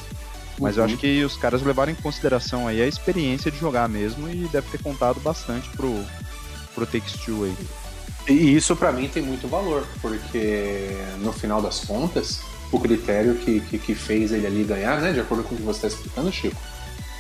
[0.61, 0.89] Mas eu Uhum.
[0.89, 4.69] acho que os caras levaram em consideração aí a experiência de jogar mesmo e deve
[4.71, 6.05] ter contado bastante pro,
[6.75, 7.57] pro Takes Two aí.
[8.29, 13.61] E isso pra mim tem muito valor, porque no final das contas, o critério que,
[13.61, 16.31] que, que fez ele ali ganhar, né, de acordo com o que você está explicando,
[16.31, 16.61] Chico,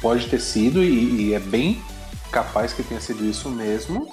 [0.03, 1.83] pode ter sido, e, e é bem
[2.31, 4.07] capaz que tenha sido isso mesmo,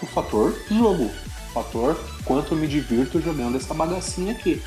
[0.00, 1.10] o fator jogo.
[1.50, 4.62] O fator quanto eu me divirto jogando essa bagacinha aqui.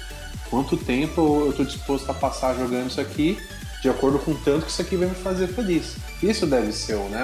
[0.50, 3.38] Quanto tempo eu tô disposto a passar jogando isso aqui,
[3.82, 5.96] de acordo com o tanto que isso aqui vai me fazer feliz.
[6.22, 7.24] Isso deve ser, né,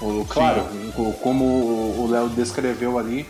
[0.00, 0.66] o, o claro,
[1.22, 3.28] como o Léo descreveu ali,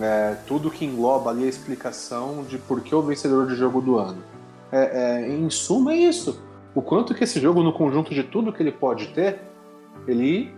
[0.00, 3.98] é, tudo que engloba ali a explicação de por que o vencedor de jogo do
[3.98, 4.22] ano.
[4.72, 6.40] É, é, em suma, é isso.
[6.74, 9.40] O quanto que esse jogo, no conjunto de tudo que ele pode ter,
[10.06, 10.52] ele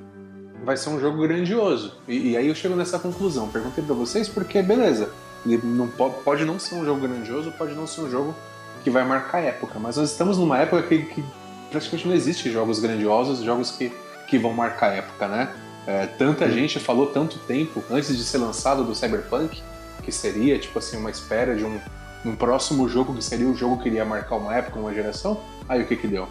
[0.65, 1.97] vai ser um jogo grandioso.
[2.09, 3.49] E, e aí eu chego nessa conclusão.
[3.49, 5.11] Perguntei pra vocês porque, beleza,
[5.45, 8.35] ele não pode, pode não ser um jogo grandioso, pode não ser um jogo
[8.83, 11.25] que vai marcar época, mas nós estamos numa época que, que
[11.71, 13.93] praticamente não existe jogos grandiosos, jogos que,
[14.29, 15.53] que vão marcar época, né?
[15.87, 19.63] É, tanta gente falou tanto tempo antes de ser lançado do Cyberpunk
[20.03, 21.81] que seria tipo assim uma espera de um,
[22.25, 25.41] um próximo jogo que seria o jogo que iria marcar uma época, uma geração.
[25.69, 26.29] Aí o que que deu?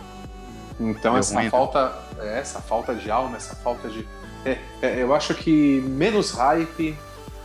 [0.80, 1.50] Então Deu essa ruim, né?
[1.50, 4.06] falta, é, essa falta de alma, essa falta de,
[4.46, 6.98] é, é, eu acho que menos hype,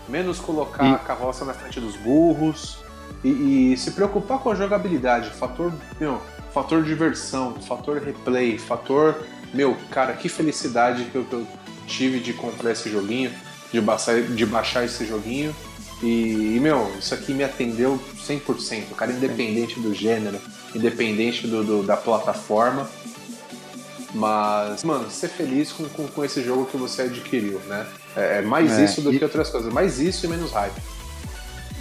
[0.08, 2.78] menos colocar E- a carroça na frente dos burros
[3.24, 6.20] e, e se preocupar com a jogabilidade, fator, meu,
[6.52, 9.16] fator diversão, fator replay, fator,
[9.52, 11.46] meu, cara, que felicidade que eu, que eu
[11.90, 13.32] tive de comprar esse joguinho,
[13.72, 15.54] de baixar, de baixar esse joguinho.
[16.02, 20.40] E, meu, isso aqui me atendeu 100%, cara, independente do gênero,
[20.74, 22.88] independente do, do- da plataforma.
[24.14, 27.86] Mas, mano, ser feliz com, com, com esse jogo que você adquiriu, né?
[28.16, 29.72] É, é mais É, isso do e- que outras coisas.
[29.72, 30.80] Mais isso e menos hype.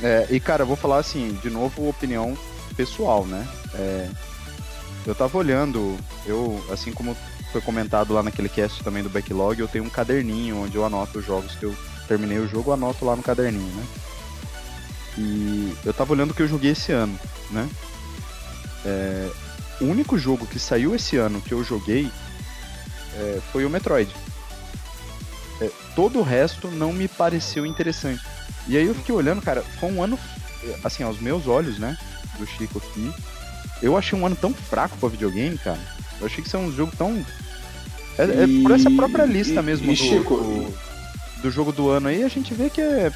[0.03, 2.37] É, e cara, eu vou falar assim, de novo, opinião
[2.75, 3.47] pessoal, né?
[3.73, 4.07] É,
[5.07, 7.15] eu tava olhando, eu, assim como
[7.51, 11.19] foi comentado lá naquele cast também do backlog, eu tenho um caderninho onde eu anoto
[11.19, 11.75] os jogos que eu
[12.07, 13.85] terminei o jogo, anoto lá no caderninho, né?
[15.17, 17.19] E eu tava olhando o que eu joguei esse ano,
[17.51, 17.69] né?
[18.85, 19.29] É,
[19.81, 22.09] o único jogo que saiu esse ano que eu joguei
[23.15, 24.13] é, foi o Metroid.
[25.61, 28.23] É, todo o resto não me pareceu interessante.
[28.67, 30.17] E aí eu fiquei olhando, cara, foi um ano,
[30.83, 31.97] assim, aos meus olhos, né,
[32.37, 33.13] do Chico aqui,
[33.81, 35.98] eu achei um ano tão fraco pra videogame, cara.
[36.19, 37.25] Eu achei que isso é um jogo tão.
[38.17, 40.73] É, é por essa própria lista e- mesmo e do, Chico, do,
[41.43, 43.11] do jogo do ano aí, a gente vê que é.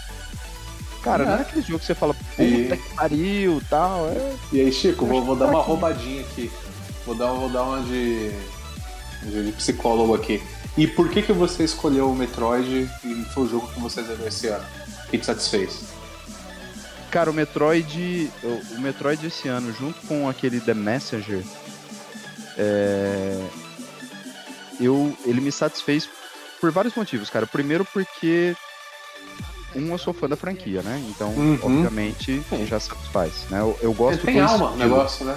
[1.04, 1.28] Cara, É.
[1.28, 4.08] não é aquele jogo que você fala, puta E- que pariu e tal.
[4.10, 4.36] É...
[4.54, 5.68] E aí, Chico, vou, vou dar uma Aqui.
[5.68, 6.50] roubadinha aqui.
[7.06, 8.32] Vou dar, vou dar uma de,
[9.24, 10.42] de, psicólogo aqui.
[10.78, 14.26] E por que, que você escolheu o Metroid e foi o jogo que você zerou
[14.26, 14.63] esse ano?
[15.06, 15.82] O que te satisfez?
[17.12, 18.32] Cara, o Metroid.
[18.72, 21.44] O Metroid esse ano, junto com aquele The Messenger,
[22.58, 23.48] é,
[24.80, 26.08] eu, ele me satisfez
[26.60, 27.46] por vários motivos, cara.
[27.48, 28.56] Primeiro porque.
[29.76, 31.04] Um, eu sou fã da franquia, né?
[31.10, 31.60] Então, Uhum.
[31.63, 32.66] obviamente, Sim.
[32.68, 33.46] já satisfaz.
[33.50, 33.60] Né?
[33.60, 35.36] Eu, eu gosto tem do alma o negócio, né?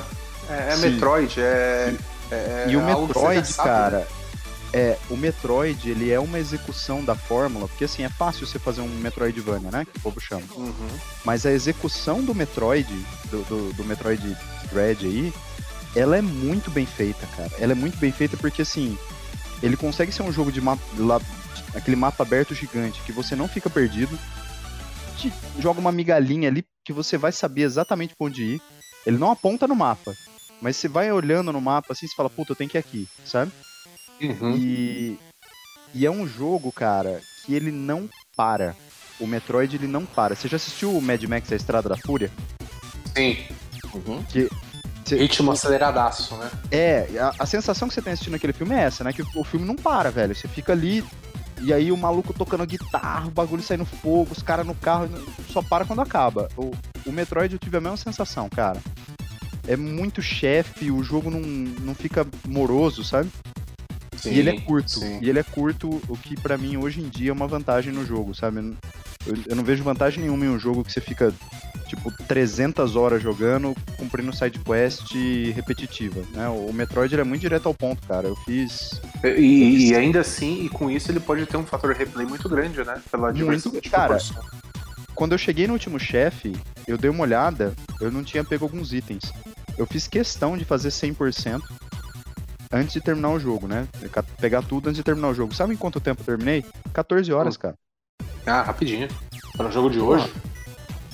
[0.49, 0.77] É, é.
[0.77, 1.95] Metroid, é.
[2.31, 3.75] é E o já Metroid, sabe, né?
[3.75, 4.09] cara,
[4.75, 8.83] é, o Metroid, ele é uma execução da fórmula, porque assim, é fácil você fazer
[8.83, 10.43] um Metroidvania, né, que o povo chama.
[10.55, 10.75] Uhum.
[11.25, 12.93] Mas a execução do Metroid,
[13.31, 14.37] do, do, do Metroid
[14.71, 15.33] Dread aí,
[15.97, 17.51] ela é muito bem feita, cara.
[17.59, 18.97] Ela é muito bem feita porque, assim,
[19.63, 21.21] ele consegue ser um jogo de mapa, lá-
[21.75, 24.17] aquele mapa aberto gigante, que você não fica perdido,
[25.17, 28.63] te joga uma migalhinha ali que você vai saber exatamente pra onde ir.
[29.07, 30.15] Ele não aponta no mapa,
[30.61, 33.09] mas você vai olhando no mapa assim, você fala, puta, eu tenho que ir aqui,
[33.25, 33.51] sabe?
[34.21, 34.57] Uhum.
[34.57, 35.19] E,
[35.95, 38.77] e é um jogo, cara, que ele não para.
[39.19, 40.35] O Metroid, ele não para.
[40.35, 42.31] Você já assistiu o Mad Max A Estrada da Fúria?
[43.17, 43.39] Sim.
[43.95, 44.23] Uhum.
[45.07, 46.51] Cê- Ritmo aceleradaço, né?
[46.71, 49.13] É, a, a sensação que você tem assistindo aquele filme é essa, né?
[49.13, 50.35] Que o, o filme não para, velho.
[50.35, 51.05] Você fica ali
[51.63, 55.09] e aí o maluco tocando guitarra, o bagulho saindo fogo, os caras no carro,
[55.53, 56.49] só para quando acaba.
[56.57, 56.73] O,
[57.07, 58.81] o Metroid eu tive a mesma sensação, cara.
[59.69, 63.31] É muito chefe, o jogo não, não fica moroso, sabe?
[64.17, 64.91] Sim, e ele é curto.
[65.01, 65.19] sim.
[65.23, 68.05] E ele é curto, o que pra mim hoje em dia é uma vantagem no
[68.05, 68.75] jogo, sabe?
[69.27, 71.33] Eu, não- eu- eu não vejo vantagem nenhuma em um jogo que você fica,
[71.87, 75.13] tipo, 300 horas jogando, cumprindo side quest
[75.55, 76.49] repetitiva, né?
[76.49, 78.29] O Metroid é muito direto ao ponto, cara.
[78.29, 79.01] Eu fiz...
[79.25, 82.83] E, e ainda assim, e com isso, ele pode ter um fator replay muito grande,
[82.85, 83.01] né?
[83.11, 83.39] Pela Muito,
[83.71, 84.19] diversidade de cara.
[85.15, 86.55] Quando eu cheguei no último chefe,
[86.87, 89.33] eu dei uma olhada, eu não tinha pego alguns itens.
[89.79, 91.63] Eu fiz questão de fazer 100%
[92.73, 93.89] antes de terminar o jogo, né?
[94.41, 95.55] Pegar tudo antes de terminar o jogo.
[95.55, 96.65] Sabe em quanto tempo eu terminei?
[96.93, 97.75] 14 horas, cara.
[98.47, 99.09] Ah, rapidinho.
[99.57, 100.33] Para o jogo de hoje,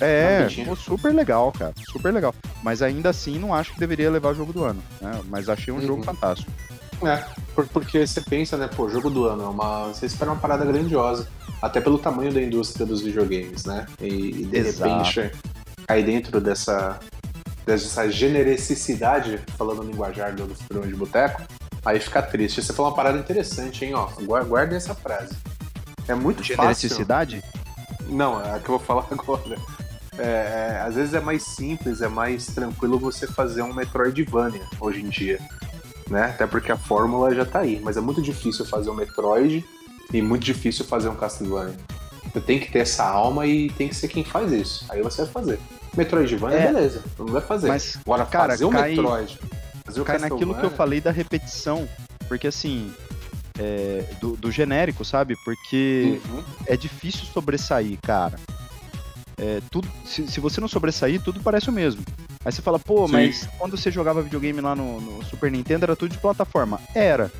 [0.00, 1.72] É, pô, super legal, cara.
[1.90, 2.34] Super legal.
[2.62, 4.82] Mas ainda assim, não acho que deveria levar o jogo do ano.
[5.00, 5.20] Né?
[5.28, 5.86] Mas achei um Uhum.
[5.86, 6.50] jogo fantástico.
[7.04, 10.40] É, por- porque você pensa, né, pô, jogo do ano, é uma, você espera uma
[10.40, 11.28] parada grandiosa,
[11.60, 13.86] até pelo tamanho da indústria dos videogames, né?
[14.00, 14.88] E, e de Exato.
[14.88, 15.32] repente
[15.86, 16.98] cair dentro dessa,
[17.66, 21.42] dessa genericidade, falando no linguajar do Furão de Boteco,
[21.84, 22.62] aí fica triste.
[22.62, 25.34] Você falou uma parada interessante, hein, ó, gua- guardem essa frase.
[26.12, 26.56] É muito fácil.
[26.56, 27.42] Genericicidade?
[28.08, 29.56] Não, é a que eu vou falar agora.
[30.18, 30.22] É,
[30.78, 35.08] é, às vezes é mais simples, é mais tranquilo você fazer um Metroidvania hoje em
[35.08, 35.40] dia.
[36.10, 36.24] Né?
[36.24, 37.80] Até porque a fórmula já tá aí.
[37.82, 39.64] Mas é muito difícil fazer um Metroid
[40.12, 41.74] e muito difícil fazer um Castlevania.
[42.30, 44.84] Você tem que ter essa alma e tem que ser quem faz isso.
[44.90, 45.58] Aí você vai fazer.
[45.96, 46.72] Metroidvania, É.
[46.72, 47.02] beleza.
[47.18, 47.68] Não vai fazer.
[47.68, 49.38] Mas, Agora, cara, fazer o cai- Metroid.
[49.84, 51.88] Fazer o cai naquilo que eu falei da repetição.
[52.28, 52.92] Porque assim.
[53.58, 55.36] É, do, do genérico, sabe?
[55.44, 56.42] Porque Uhum.
[56.66, 58.38] é difícil sobressair, cara.
[59.38, 62.02] É, tudo, se, se você não sobressair, tudo parece o mesmo.
[62.44, 63.12] Aí você fala, pô, Sim.
[63.14, 66.80] mas quando você jogava videogame lá no, no Super Nintendo era tudo de plataforma.
[66.94, 67.30] Era.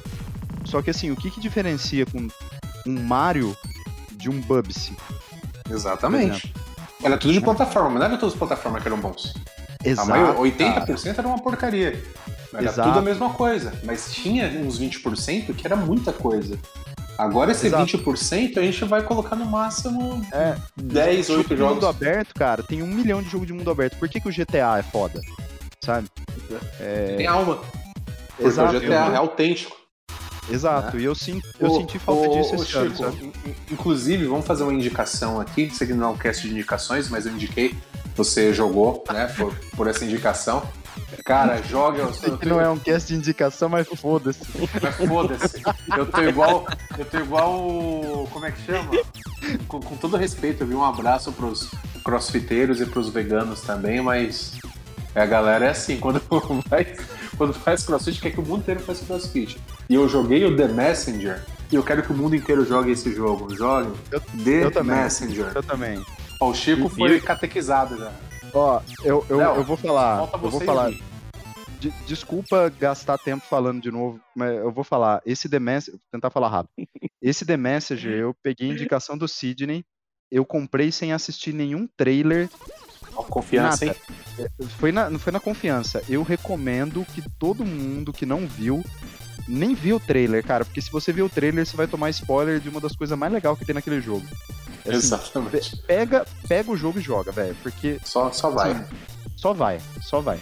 [0.65, 2.27] Só que assim, o que, que diferencia com
[2.87, 3.57] um Mario
[4.13, 4.97] de um Bubsy?
[5.71, 6.53] Exatamente.
[7.03, 9.35] Era tudo de plataforma, não era todas as plataformas que eram bons.
[9.85, 10.09] A Exato.
[10.09, 10.87] maior, cara.
[10.87, 12.01] 80% era uma porcaria.
[12.53, 12.89] Era Exato.
[12.89, 13.73] tudo a mesma coisa.
[13.83, 16.59] Mas tinha uns 20% que era muita coisa.
[17.19, 17.85] Agora esse Exato.
[17.99, 21.75] 20% a gente vai colocar no máximo É, 10, jogo 8 de jogos.
[21.75, 23.97] mundo aberto, cara, tem um milhão de jogos de mundo aberto.
[23.99, 25.21] Por que, que o GTA é foda?
[25.85, 26.09] Sabe?
[26.81, 27.57] É, Tem alma.
[28.29, 29.77] Porque exato, o GTA eu- é autêntico.
[30.51, 30.99] exato.
[30.99, 33.05] E eu, sim, eu Ô, senti falta ô, disso esse Chico,
[33.71, 35.63] inclusive, vamos fazer uma indicação aqui.
[35.65, 37.75] Isso aqui não é um cast de indicações, mas eu indiquei.
[38.17, 40.63] Você jogou, né, por, por essa indicação.
[41.25, 41.99] Cara, joga.
[42.03, 44.41] Eu, Sei eu que não é um cast de indicação, mas foda-se.
[44.83, 45.63] Mas foda-se.
[45.97, 46.67] Eu tô igual.
[46.99, 47.53] Eu tô igual.
[47.61, 48.91] o- Como é que chama?
[49.69, 50.79] Com, com todo respeito, viu?
[50.79, 51.71] Um abraço pros
[52.05, 54.53] crossfiteiros e pros veganos também, mas
[55.15, 56.21] a galera é assim, quando
[56.69, 56.99] faz,
[57.37, 59.59] quando faz crossfit, quer que o mundo inteiro faça crossfit.
[59.89, 63.15] E eu joguei o The Messenger e eu quero que o mundo inteiro jogue esse
[63.15, 63.55] jogo.
[63.55, 64.97] Jogue Eu- The eu também.
[64.97, 65.53] Messenger.
[65.55, 66.05] Eu também.
[66.41, 68.11] Ó, o Chico foi catequizado já.
[68.55, 70.29] Ó, eu, eu, Léo, eu vou falar.
[70.43, 70.91] Eu vou falar.
[71.81, 75.21] De- desculpa gastar tempo falando de novo, mas eu vou falar.
[75.27, 76.71] Esse The Messenger, vou tentar falar rápido.
[77.21, 79.85] Esse The Messenger, eu peguei indicação do Sidney,
[80.31, 82.49] eu comprei sem assistir nenhum trailer,
[83.15, 83.99] Ó, Confiança, nada.
[84.39, 84.49] hein?
[84.79, 86.03] foi na, foi na confiança.
[86.09, 88.83] Eu recomendo que todo mundo que não viu,
[89.47, 90.65] nem viu o trailer, cara.
[90.65, 93.33] Porque se você viu o trailer, você vai tomar spoiler de uma das coisas mais
[93.33, 94.27] legais que tem naquele jogo.
[94.83, 95.77] Assim, Exatamente.
[95.87, 97.57] Pega, pega o jogo e joga, velho.
[97.63, 98.73] Porque Só, só vai.
[98.73, 98.85] assim,
[99.37, 100.41] só vai, só vai.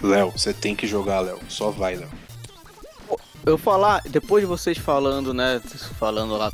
[0.00, 1.40] Léo, você tem que jogar, Léo.
[1.48, 2.08] Só vai, Léo.
[3.44, 5.60] Eu falar, depois de vocês falando, né?
[5.98, 6.52] Falando lá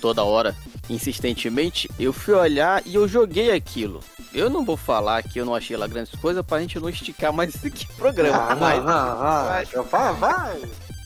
[0.00, 0.56] toda hora,
[0.88, 4.00] insistentemente, eu fui olhar e eu joguei aquilo.
[4.32, 7.32] Eu não vou falar que eu não achei lá grandes coisas pra gente não esticar
[7.32, 8.54] mais esse aqui programa.
[8.54, 9.70] mas, mas...
[9.90, 10.62] Vai, vai.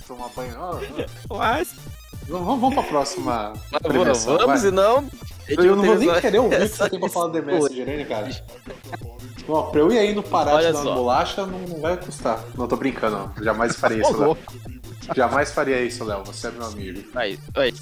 [0.06, 0.58] Tomar banho.
[1.30, 1.74] mas
[2.28, 5.08] Vamos, vamos pra próxima vamos, e não.
[5.48, 7.42] Eu não vou nem querer ouvir o que você tem pra falar do.
[7.42, 8.30] Messenger, né, cara?
[9.48, 11.96] Ó, pra eu ir aí no Pará Olha te dar uma bolacha, não, não vai
[11.96, 12.40] custar.
[12.56, 13.44] Não tô brincando, não.
[13.44, 14.38] Jamais faria isso, Léo.
[15.16, 16.22] Jamais faria isso, Léo.
[16.24, 17.02] Você é meu amigo.
[17.14, 17.74] Aí, aí.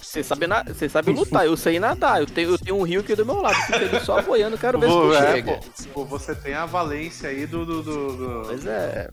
[0.00, 0.62] Você sabe, na...
[0.62, 2.20] você sabe lutar, eu sei nadar.
[2.20, 3.56] Eu tenho, eu tenho um rio aqui do meu lado.
[3.56, 5.60] Fica ali só boiando, quero ver se tu é, chega.
[5.92, 9.10] pô, você tem a valência aí do, do, do, do- Pois é.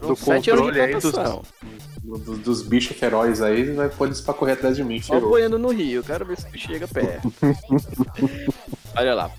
[0.00, 1.12] do Sete anos de controle aí dos,
[2.10, 2.18] plantação.
[2.18, 5.14] do- do- dos bichos ferozes aí, vai pôr eles pra correr atrás de mim, Só
[5.14, 5.30] ferrou.
[5.30, 7.32] boiando no rio, quero ver se tu chega perto.
[8.96, 9.30] Olha lá.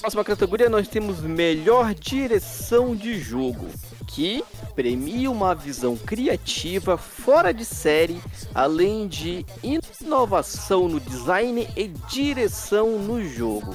[0.00, 3.66] Próxima categoria nós temos melhor direção de jogo,
[4.06, 8.20] que premia uma visão criativa fora de série,
[8.54, 13.74] além de inovação no design e direção no jogo.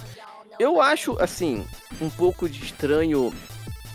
[0.60, 1.66] Eu acho assim
[2.02, 3.34] um pouco de estranho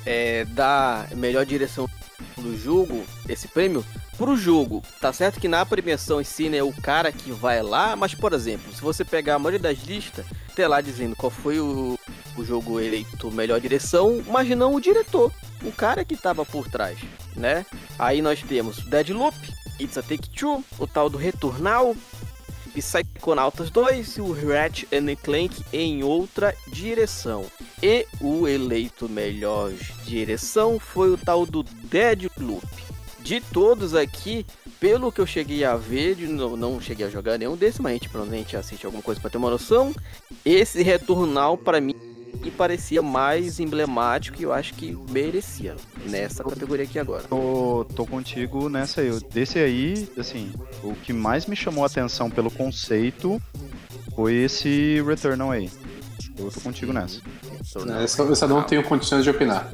[0.04, 1.88] é, dar melhor direção
[2.37, 3.85] do jogo, esse prêmio,
[4.16, 4.83] pro jogo.
[5.00, 8.33] Tá certo que na premiação em si, né, o cara que vai lá, mas por
[8.33, 11.98] exemplo, se você pegar a maioria das listas, tem lá dizendo qual foi o,
[12.37, 16.98] o jogo eleito melhor direção, mas não o diretor, o cara que tava por trás,
[17.35, 17.66] né?
[17.98, 19.37] Aí nós temos Deadloop,
[19.81, 21.96] It's a Take Two, o tal do Returnal,
[22.74, 27.46] Psychonautas 2 e o Ratchet and Clank em outra direção.
[27.83, 29.72] E o eleito melhor
[30.05, 32.93] direção foi o tal do Deadloop.
[33.24, 34.44] De todos aqui,
[34.78, 37.90] pelo que eu cheguei a ver, de- não, não cheguei a jogar nenhum desses, mas
[37.90, 39.94] a gente provavelmente assiste alguma coisa para ter uma noção.
[40.44, 41.94] Esse Returnal, para mim,
[42.42, 45.74] me parecia mais emblemático e eu acho que merecia
[46.06, 47.22] nessa categoria aqui agora.
[47.22, 49.08] Tô, tô contigo nessa aí.
[49.08, 53.40] Eu- Desse aí, assim, o que mais me chamou a atenção pelo conceito
[54.14, 55.70] foi esse Returnal aí.
[56.37, 57.22] Eu tô contigo nessa.
[58.02, 59.72] Essa, essa eu não tenho condições de opinar.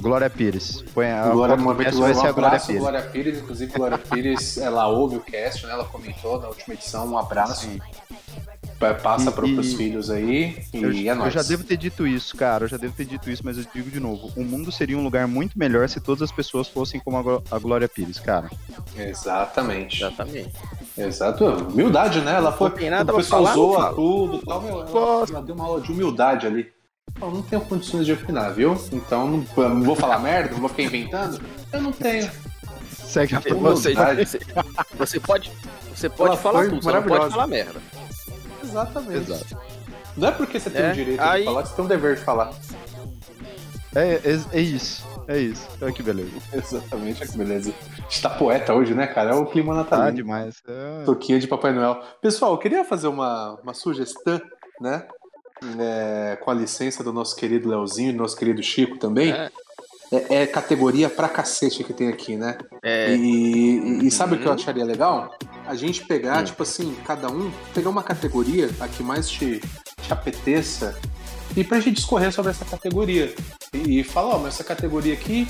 [0.00, 0.82] Glória Pires.
[0.94, 2.80] Põe a Glória, cast vai ser um a Glória abraço, Pires.
[2.82, 3.38] Glória Pires.
[3.38, 5.72] Inclusive, Glória Pires, ela ouve o cast, né?
[5.72, 7.06] Ela comentou na última edição.
[7.06, 7.66] Um abraço.
[7.66, 7.78] Sim.
[8.78, 10.56] Pa- Passa E- pros e- filhos aí.
[10.72, 11.34] E Eu, é eu nóis.
[11.34, 12.64] já devo ter dito isso, cara.
[12.64, 14.32] Eu já devo ter dito isso, mas eu digo de novo.
[14.34, 17.86] O mundo seria um lugar muito melhor se todas as pessoas fossem como a Glória
[17.88, 18.50] Pires, cara.
[18.96, 19.98] Exatamente.
[20.02, 20.50] Exatamente.
[20.96, 21.44] Exato.
[21.44, 22.36] Humildade, né?
[22.36, 22.70] Ela foi.
[22.70, 24.62] Não tem nada o pessoal zoa tudo e tal.
[24.62, 26.72] Meu, ela, ela deu uma aula de humildade ali.
[27.20, 28.76] Eu não tenho condições de opinar, viu?
[28.92, 31.40] Então não, não vou falar merda, não vou ficar inventando.
[31.72, 32.30] Eu não tenho.
[32.90, 34.40] Segue a Você, você,
[34.96, 35.50] você pode,
[35.94, 37.80] você pode Ela falar tudo, você não pode falar merda.
[38.62, 39.30] Exatamente.
[39.32, 39.58] Exato.
[40.16, 41.88] Não é porque você tem É, o direito aí- de falar que você tem o
[41.88, 42.52] dever de falar.
[43.94, 45.04] É, é, é isso.
[45.26, 45.66] É isso.
[45.80, 46.30] Olha que beleza.
[46.52, 47.72] Exatamente, olha que beleza.
[47.98, 49.30] A gente tá poeta hoje, né, cara?
[49.30, 50.12] É o clima natalino.
[50.12, 50.62] demais.
[50.66, 51.04] É...
[51.04, 52.00] Toquinha de Papai Noel.
[52.20, 54.40] Pessoal, eu queria fazer uma, uma sugestão,
[54.80, 55.06] né?
[55.78, 59.30] É, com a licença do nosso querido Leozinho e do nosso querido Chico também.
[59.32, 59.50] É.
[60.12, 62.58] É, é categoria pra cacete que tem aqui, né?
[62.82, 63.20] É, E,
[64.00, 64.56] e- e sabe o que eu Uhum.
[64.56, 65.32] acharia legal?
[65.66, 66.44] A gente pegar, Hum.
[66.44, 69.60] tipo assim, cada um, pegar uma categoria a que mais te,
[70.02, 70.98] te apeteça
[71.56, 73.32] e pra gente discorrer sobre essa categoria.
[73.72, 75.46] E, e falar, ó, mas essa categoria aqui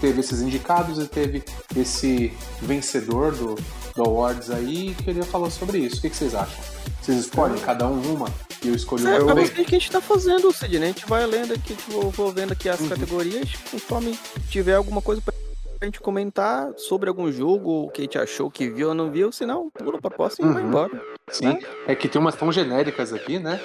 [0.00, 1.42] teve esses indicados e teve
[1.76, 2.32] esse
[2.62, 3.56] vencedor do,
[3.96, 5.98] do Awards aí e queria falar sobre isso.
[5.98, 6.62] O que, que vocês acham?
[7.00, 8.28] Vocês escolhem cada um uma
[8.64, 9.44] e eu escolho é, uma é também?
[9.44, 10.82] o que a gente tá fazendo, Sidney.
[10.82, 12.88] A gente vai lendo aqui, tipo, vou vendo aqui as Uhum.
[12.88, 15.34] categorias, conforme tiver alguma coisa pra
[15.82, 19.30] gente comentar sobre algum jogo, o que a gente achou que viu ou não viu,
[19.30, 20.68] senão pula pra próxima e vai Uhum.
[20.68, 21.02] embora.
[21.30, 23.60] Sim, é que tem umas tão genéricas aqui, né?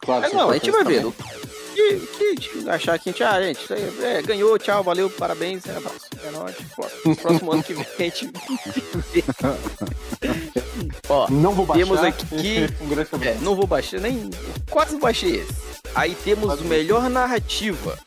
[0.00, 1.12] Claro, É, não, a gente vai vendo.
[1.76, 5.76] Que, que achar que a gente, ah, gente, aí, é, ganhou, tchau, valeu, parabéns, é,
[5.76, 6.06] abraço.
[6.24, 6.56] É nóis.
[6.74, 8.26] Próximo, próximo ano que vem a gente
[9.12, 9.22] vê.
[11.08, 11.28] Ó.
[11.28, 11.84] Não vou baixar.
[11.84, 14.30] Temos aqui- um é, não vou baixar, nem.
[14.70, 15.52] Quase baixei esse.
[15.94, 17.98] Aí temos o melhor narrativa.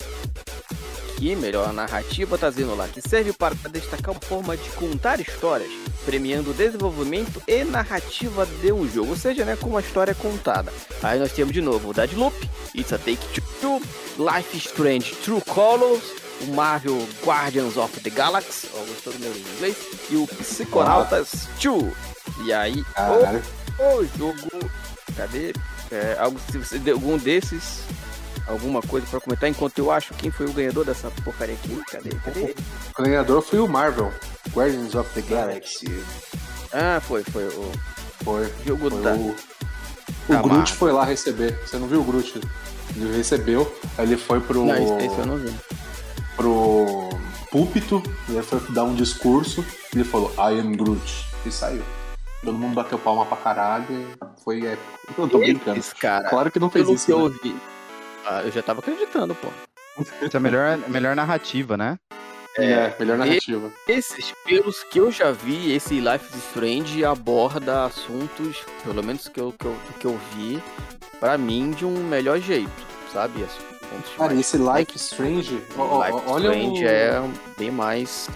[1.20, 5.70] Que melhor narrativa dizendo lá, que serve para destacar uma forma de contar histórias,
[6.06, 10.15] premiando o desenvolvimento e narrativa de um jogo, ou seja, né, como a história é
[10.15, 10.72] contada.
[11.04, 12.34] Aí nós temos de novo o Deadloop,
[12.74, 13.82] It's a Take Two,
[14.17, 16.04] Life is Strange True Colors,
[16.48, 19.76] o Marvel Guardians of the Galaxy, ó, gostou do meu inglês,
[20.10, 21.94] e o Psychonautas 2.
[22.46, 22.82] E aí,
[23.78, 24.72] o o jogo.
[25.17, 25.54] Cadê?
[25.92, 27.82] É, algo, se você, algum desses.
[28.50, 31.81] Alguma coisa pra comentar enquanto eu acho quem foi o ganhador dessa porcaria aqui?
[31.91, 32.10] Cadê?
[32.25, 32.56] Cadê?
[32.97, 34.12] O ganhador foi o Marvel,
[34.54, 36.04] Guardians of the Galaxy.
[36.73, 37.71] Ah, foi, foi o
[38.23, 38.52] Foi.
[38.65, 39.13] jogo Foi da.
[39.13, 39.35] o, o
[40.27, 40.75] da Groot Marvel.
[40.75, 41.60] foi lá receber.
[41.65, 42.39] Você não viu o Groot?
[42.95, 45.54] Ele recebeu, aí ele foi pro, Não, esse, eu não vi.
[46.35, 47.10] pro
[47.52, 51.83] púlpito, ele foi dar um discurso, ele falou, I am Groot, e saiu.
[52.43, 53.85] Todo mundo bateu palma pra caralho
[54.43, 55.21] foi épico.
[55.21, 55.83] Eu tô brincando.
[56.00, 57.06] Cara, Claro que não fez pelo isso.
[57.06, 57.60] que eu né?
[58.32, 59.48] Ah, eu já tava acreditando, pô.
[60.21, 61.98] Essa é a melhor, melhor narrativa, né?
[62.58, 63.71] É, melhor narrativa.
[63.88, 69.40] Esses, pelos que eu já vi, esse Life is Strange aborda assuntos, pelo menos que
[69.42, 70.62] eu, que eu, que eu vi,
[71.19, 72.69] pra mim, de um melhor jeito,
[73.12, 73.44] sabe?
[73.44, 73.60] Assim,
[74.15, 75.75] Cara, mais- esse Life is Strange, Life is
[76.27, 77.21] olha Strange o, é
[77.58, 78.30] bem mais.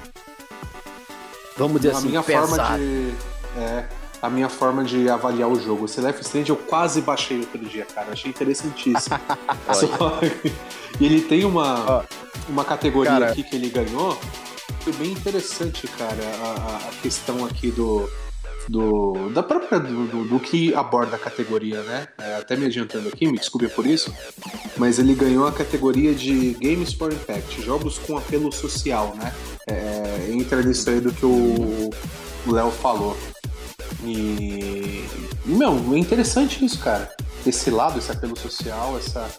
[1.55, 2.47] Vamos dizer a assim, minha pesado.
[2.47, 3.13] forma de.
[3.57, 3.85] É,
[4.23, 5.83] a minha forma de avaliar o jogo.
[5.83, 8.13] Esse Life Strange eu quase baixei outro dia, cara.
[8.13, 9.19] Achei interessantíssimo.
[9.75, 10.19] Só-
[10.97, 12.05] e ele tem uma,
[12.47, 13.31] uma categoria cara.
[13.31, 14.17] aqui que ele ganhou.
[14.79, 18.09] Foi bem interessante, cara, a, a- questão aqui do.
[18.69, 22.07] Do, da própria do, do- do que aborda a categoria, né?
[22.17, 24.09] É, até me adiantando aqui, me desculpe por isso,
[24.77, 29.33] mas ele ganhou a categoria de Games for Impact, jogos com apelo social, né?
[29.67, 31.89] É, entra nisso aí do que o
[32.49, 33.17] Léo falou.
[34.03, 35.05] E,
[35.45, 37.11] meu, é interessante isso, cara.
[37.45, 39.29] Esse lado, esse apelo social, essa,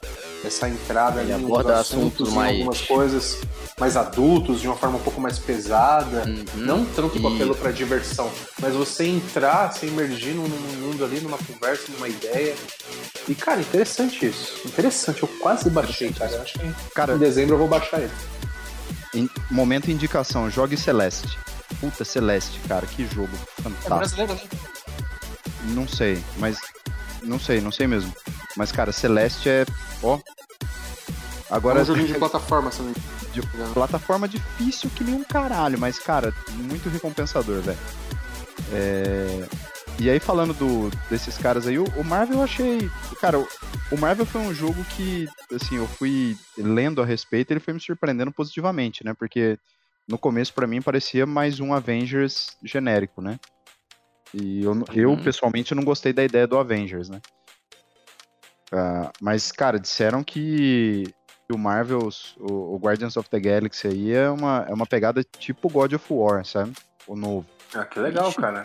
[0.44, 3.38] essa entrada Ele ali nos aborda assuntos, assuntos em mais- algumas coisas
[3.80, 6.22] mais adultos, de uma forma um pouco mais pesada.
[6.26, 6.44] Uhum.
[6.56, 8.30] Não tanto com apelo pra diversão,
[8.60, 12.54] mas você entrar, se imergir num, num mundo ali, numa conversa, numa ideia.
[13.26, 14.60] E, cara, interessante isso.
[14.66, 16.30] Interessante, eu quase baixei, cara.
[16.32, 18.12] Eu acho que em Cara, dezembro eu vou baixar ele.
[19.14, 21.38] em- momento indicação, jogue Celeste.
[21.84, 23.96] Puta, Celeste, cara, que jogo É fantástico.
[23.96, 24.40] brasileiro, né?
[25.74, 26.58] Não sei, mas.
[27.22, 28.14] Não sei, não sei mesmo.
[28.56, 29.66] Mas, cara, Celeste é.
[30.02, 30.18] Ó.
[31.50, 32.92] Agora, é um joguinho de plataforma, se não
[33.34, 33.42] de
[33.74, 37.78] plataforma difícil que nem um caralho, mas, cara, muito recompensador, velho.
[38.72, 39.46] É,
[39.98, 42.88] E aí, falando do, desses caras aí, o, o Marvel eu achei.
[43.20, 43.48] Cara, o,
[43.90, 47.80] o Marvel foi um jogo que, assim, eu fui lendo a respeito ele foi me
[47.80, 49.12] surpreendendo positivamente, né?
[49.14, 49.58] Porque
[50.08, 53.38] no começo, pra mim, parecia mais um Avengers genérico, né?
[54.32, 55.22] E eu, eu Uhum.
[55.22, 57.20] pessoalmente, não gostei da ideia do Avengers, né?
[58.72, 61.04] Ah, mas, cara, disseram que
[61.50, 65.68] o Marvel's, o, o Guardians of the Galaxy aí é uma, é uma pegada tipo
[65.68, 66.72] God of War, sabe?
[67.06, 67.46] O novo.
[67.74, 68.38] Ah, que legal, Ixi.
[68.38, 68.64] cara.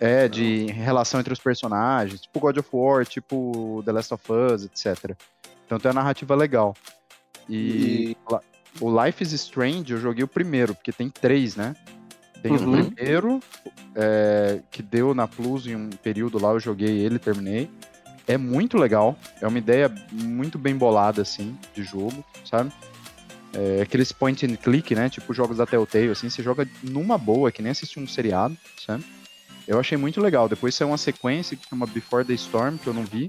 [0.00, 4.64] É, de relação entre os personagens, tipo God of War, tipo The Last of Us,
[4.64, 5.16] etc.
[5.64, 6.74] Então tem uma narrativa legal.
[7.48, 8.42] E, la-
[8.80, 11.74] o Life is Strange eu joguei o primeiro, porque tem três, né?
[12.42, 12.68] Tem Uhum.
[12.82, 13.40] o primeiro,
[13.94, 17.70] é, que deu na Plus em um período lá, eu joguei ele, terminei.
[18.26, 22.72] É muito legal, é uma ideia muito bem bolada, assim, de jogo, sabe?
[23.54, 25.08] É, aqueles point and click, né?
[25.08, 29.04] Tipo jogos da Telltale, assim, você joga numa boa, que nem assistir um seriado, sabe?
[29.68, 30.48] Eu achei muito legal.
[30.48, 33.28] Depois saiu uma sequência que chama Before the Storm, que eu não vi.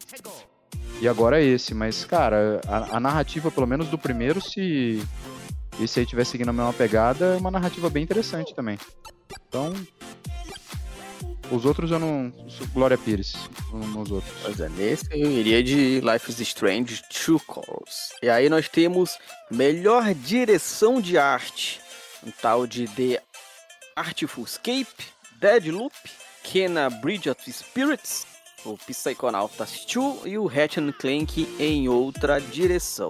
[1.01, 1.73] E agora é esse.
[1.75, 5.03] Mas, cara, a, a narrativa, pelo menos do primeiro, se
[5.79, 8.77] esse aí estiver seguindo a mesma pegada, é uma narrativa bem interessante também.
[9.47, 9.73] Então.
[11.51, 12.31] Os outros eu não.
[12.73, 13.35] Glória Pires
[13.71, 14.33] no- nos outros.
[14.41, 18.09] Pois é, nesse eu iria de Life is Strange True Colors.
[18.23, 19.17] E aí nós temos
[19.51, 21.79] melhor direção de arte.
[22.25, 23.21] Um tal de The
[23.95, 24.87] Artful Escape,
[25.39, 25.93] Deadloop,
[26.43, 28.25] Kena Bridge of Spirits,
[28.65, 33.09] o Psychonautas 2 e o Ratchet Clank em outra direção.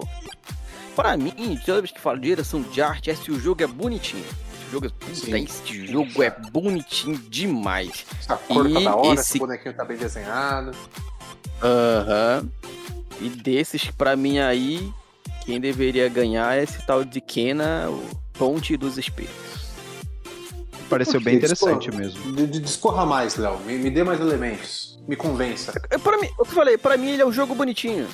[0.96, 3.66] Para mim, toda vez que falo de direção de arte, é se o jogo é
[3.66, 4.24] bonitinho.
[4.24, 8.06] Esse jogo é, puta, este jogo é bonitinho demais.
[8.28, 10.70] A cor tá E da hora, esse- esse bonequinho tá bem desenhado.
[11.62, 12.48] Aham.
[13.20, 14.92] E desses, pra mim aí,
[15.44, 19.34] quem deveria ganhar é esse tal de Kena, o Ponte dos Espíritos.
[20.88, 22.32] Pareceu bem interessante Discorra- mesmo.
[22.36, 23.58] De, de- discorra mais, Léo.
[23.60, 24.98] Me, me dê mais elementos.
[25.08, 25.72] Me convença.
[25.90, 28.06] É, Pra mim, o que eu falei, pra mim ele é um jogo bonitinho,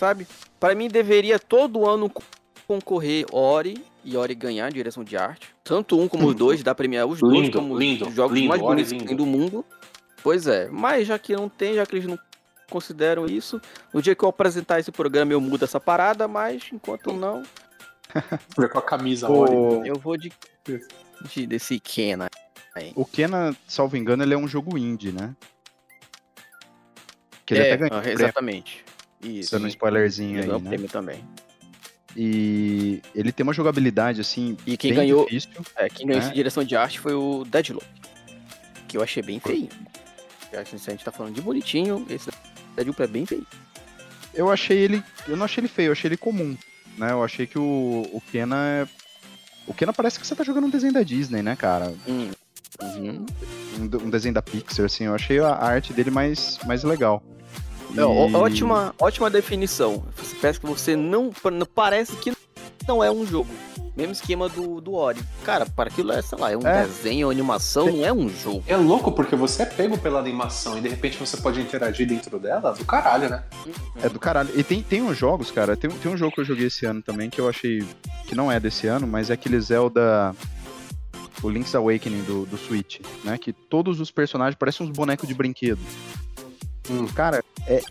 [0.00, 0.26] sabe?
[0.58, 2.22] Pra mim deveria todo ano co-
[2.66, 5.54] concorrer Ori e Ori ganhar direção de arte.
[5.62, 8.48] Tanto um como os dois, dá premiar os dois Lindo, como lindo, os jogos lindo,
[8.48, 9.62] mais bonitos que tem do mundo.
[10.22, 12.18] Pois é, mas já que não tem, já que eles não
[12.70, 13.60] consideram isso,
[13.92, 17.42] no dia que eu apresentar esse programa eu mudo essa parada, mas enquanto não,
[18.56, 19.86] Ver com a camisa O- Ori.
[19.88, 20.32] Eu vou de,
[21.28, 22.28] de desse Kena.
[22.96, 25.36] O Kena, salvo engano, ele é um jogo indie, né?
[27.44, 27.98] Que ele é, até ganhou.
[27.98, 28.84] ah, prêmio, exatamente.
[29.22, 29.50] Isso.
[29.52, 30.68] Dando um spoilerzinho Ganhou aí, né?
[30.70, 31.24] prêmio também.
[32.16, 35.50] E ele tem uma jogabilidade, assim, E quem bem ganhou, difícil.
[35.76, 36.24] é, quem ganhou É.
[36.24, 37.84] essa direção de arte foi o Deadloop.
[38.88, 39.68] Que eu achei bem feio.
[40.52, 42.28] A gente tá falando de bonitinho, esse
[42.74, 43.46] Deadloop é bem feio.
[44.34, 45.02] eu achei ele.
[45.28, 46.56] Eu não achei ele feio, eu achei ele comum.
[46.98, 47.12] Né?
[47.12, 48.88] Eu achei que o, o Kena é.
[49.66, 51.94] O Kena parece que você tá jogando um desenho da Disney, né, cara?
[52.08, 52.30] Hum.
[52.82, 53.26] Uhum.
[53.78, 55.04] Um, um desenho da Pixar, assim.
[55.04, 57.22] Eu achei a arte dele mais, mais legal.
[57.96, 60.04] É, E- ótima, ótima definição.
[60.16, 61.30] Você parece que você não.
[61.74, 62.32] Parece que
[62.86, 63.48] não é um jogo.
[63.96, 65.20] Mesmo esquema do, do Ori.
[65.44, 66.84] Cara, para aquilo é, sei lá, é um É.
[66.86, 68.62] desenho, animação, não é um jogo.
[68.66, 72.38] É louco porque você é pego pela animação e de repente você pode interagir dentro
[72.38, 73.42] dela, do caralho, né?
[74.02, 74.48] É do caralho.
[74.58, 75.76] E tem, tem uns jogos, cara.
[75.76, 77.84] Tem, tem um jogo que eu joguei esse ano também que eu achei
[78.26, 80.34] que não é desse ano, mas é aquele Zelda.
[81.42, 83.36] O Link's Awakening do, do Switch, né?
[83.38, 85.80] Que todos os personagens parecem uns bonecos de brinquedo.
[86.90, 87.06] Hum.
[87.14, 87.82] Cara, é,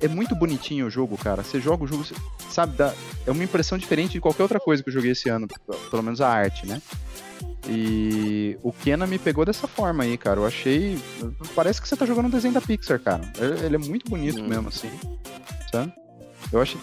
[0.00, 1.42] é muito bonitinho o jogo, cara.
[1.42, 2.04] Você joga o jogo,
[2.50, 2.76] sabe?
[2.76, 2.92] Dá,
[3.26, 5.46] é uma impressão diferente de qualquer outra coisa que eu joguei esse ano.
[5.90, 6.80] Pelo menos a arte, né?
[7.68, 10.40] E o Kena me pegou dessa forma aí, cara.
[10.40, 10.98] Eu achei.
[11.54, 13.22] Parece que você tá jogando um desenho da Pixar, cara.
[13.64, 14.46] Ele é muito bonito Hum.
[14.48, 14.90] mesmo, assim.
[15.72, 15.92] Sabe?
[16.52, 16.78] Eu acho.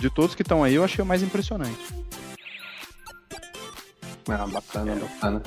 [0.00, 1.78] de todos que estão aí, eu achei o mais impressionante.
[4.28, 5.42] Ah, bacana, bacana.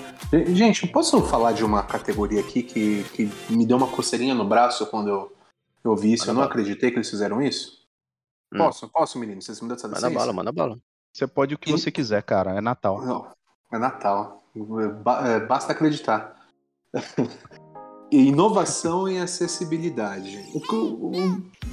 [0.54, 4.46] Gente, eu posso falar de uma categoria aqui que, que me deu uma coceirinha no
[4.48, 5.36] braço quando eu,
[5.84, 6.24] eu vi isso?
[6.24, 6.52] Manda eu não bala.
[6.52, 7.78] acreditei que eles fizeram isso?
[8.54, 8.58] Hum.
[8.60, 8.88] Posso?
[8.90, 9.42] Posso, menino?
[9.42, 10.20] Vocês me dão essa Manda licença?
[10.20, 10.78] bala, manda bala.
[11.14, 12.52] Você pode o que E- você quiser, cara.
[12.56, 13.02] É Natal.
[13.02, 13.28] Não,
[13.74, 14.44] é Natal.
[15.26, 16.36] É, Basta acreditar.
[18.12, 20.40] Inovação e acessibilidade.
[20.54, 21.12] O, que- o,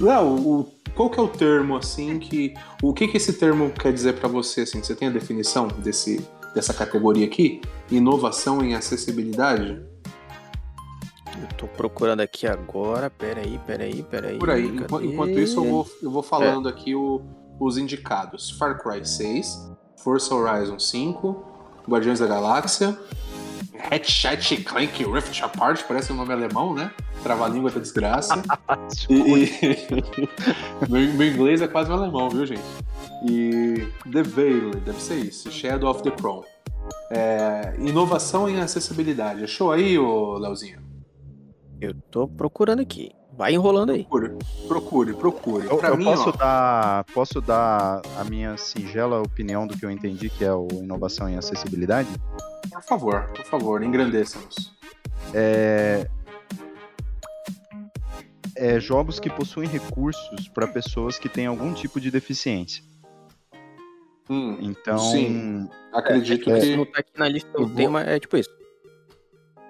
[0.01, 2.55] Léo, o- qual que é o termo assim que.
[2.83, 4.63] O que, que esse termo quer dizer pra você?
[4.63, 4.83] Assim?
[4.83, 7.61] Você tem a definição desse, dessa categoria aqui?
[7.91, 9.83] Inovação e acessibilidade?
[11.41, 13.11] Eu tô procurando aqui agora.
[13.11, 14.39] Peraí, peraí, peraí.
[14.39, 14.67] Por aí.
[14.67, 15.07] Enqu- cadê?
[15.07, 17.21] Enquanto isso, eu vou, eu vou falando aqui o-
[17.59, 21.45] os indicados: Far Cry 6, Forza Horizon 5,
[21.89, 22.97] Guardiões da Galáxia,
[23.91, 26.91] Hatchet Clank Rift Apart, parece um nome alemão, né?
[27.23, 28.41] Trava-língua da desgraça.
[29.11, 30.29] e, e-
[30.89, 32.63] meu, meu inglês é quase um alemão, viu, gente?
[33.27, 35.51] E The Veil, deve ser isso.
[35.51, 36.43] Shadow of the Crown.
[37.11, 39.45] É, inovação em acessibilidade.
[39.45, 40.81] Achou aí, ô Leozinho?
[41.81, 43.13] Eu tô procurando aqui.
[43.37, 44.05] Vai enrolando aí.
[44.05, 44.37] Procure,
[44.69, 45.67] procure, procure.
[45.67, 49.91] Eu, eu mim, posso, ó, dar, posso dar a minha singela opinião do que eu
[49.91, 52.09] entendi que é o inovação e acessibilidade?
[52.71, 54.73] Por favor, por favor, engrandeça-nos.
[55.33, 56.09] É,
[58.55, 62.85] é jogos que possuem recursos para pessoas que têm algum tipo de deficiência.
[64.29, 65.69] Hum, Então, Sim.
[65.93, 66.93] acredito É, não que.
[66.93, 68.49] tá aqui na lista do vou- tema, é tipo isso.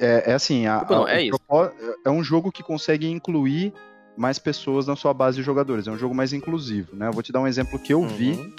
[0.00, 1.30] é, é assim, a- Tipo, não, a- é isso.
[1.38, 1.70] propó-
[2.04, 3.72] é um jogo que consegue incluir
[4.16, 5.86] mais pessoas na sua base de jogadores.
[5.88, 7.08] É um jogo mais inclusivo, né?
[7.08, 8.52] Eu vou te dar um exemplo que eu vi Uhum.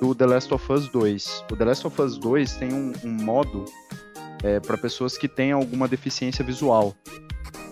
[0.00, 1.44] do The Last of Us 2.
[1.52, 3.64] O The Last of Us 2 tem um, um modo
[4.66, 6.94] para pessoas que têm alguma deficiência visual.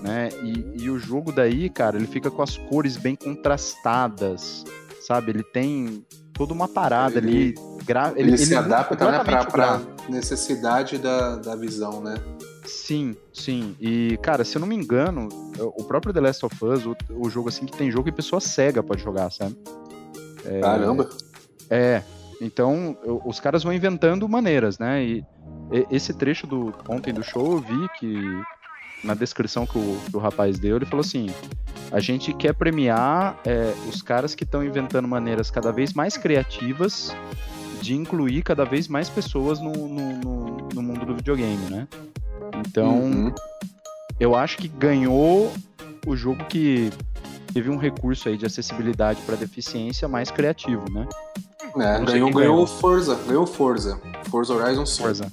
[0.03, 0.29] Né?
[0.43, 4.65] E, e o jogo daí, cara, ele fica com as cores bem contrastadas,
[5.01, 5.31] sabe?
[5.33, 6.05] Ele tem
[6.41, 7.55] toda uma parada Ele- ali.
[7.85, 8.15] Gra...
[8.17, 12.15] Ele, se muda adapta né, pra, pra necessidade da, da visão, né?
[12.65, 13.77] Sim, sim.
[13.79, 15.29] E, cara, se eu não me engano,
[15.59, 18.41] o próprio The Last of Us, o, o jogo assim que tem jogo que pessoa
[18.41, 19.55] cega pode jogar, sabe?
[20.63, 21.11] Caramba.
[21.69, 22.03] É,
[22.41, 25.05] então eu- os caras vão inventando maneiras, né?
[25.05, 25.25] E,
[25.71, 28.15] e- esse trecho do ontem do show eu vi que
[29.03, 31.29] na descrição que o, que o rapaz deu, ele falou assim:
[31.91, 37.15] a gente quer premiar é, os caras que estão inventando maneiras cada vez mais criativas
[37.81, 41.89] de incluir cada vez mais pessoas no, no, no- no mundo do videogame, né?
[42.69, 43.35] Então, Uhum.
[44.19, 45.51] eu acho que ganhou
[46.07, 46.91] o jogo que
[47.55, 51.07] teve um recurso aí de acessibilidade para deficiência mais criativo, né?
[51.77, 52.67] É, ganhou, ganhou ganhou.
[52.67, 54.01] Forza, ganhou Forza.
[54.31, 55.03] Forza Horizon 5.
[55.03, 55.33] Forza.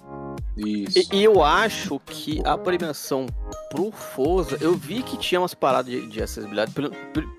[0.58, 1.00] Isso.
[1.14, 3.28] E, e eu acho que a premiação
[3.70, 6.72] pro Forza, eu vi que tinha umas paradas de, de acessibilidade.
[6.74, 7.38] pelo- pelo-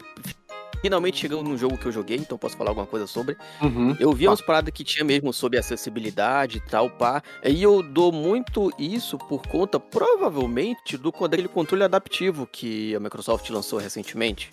[0.81, 3.37] finalmente chegando num jogo que eu joguei, então posso falar alguma coisa sobre.
[3.61, 3.97] Uhum.
[3.99, 7.21] Eu vi umas paradas que tinha mesmo sobre acessibilidade e tal, pá.
[7.45, 13.51] E eu dou muito isso por conta, provavelmente, do daquele controle adaptivo que a Microsoft
[13.51, 14.51] lançou recentemente.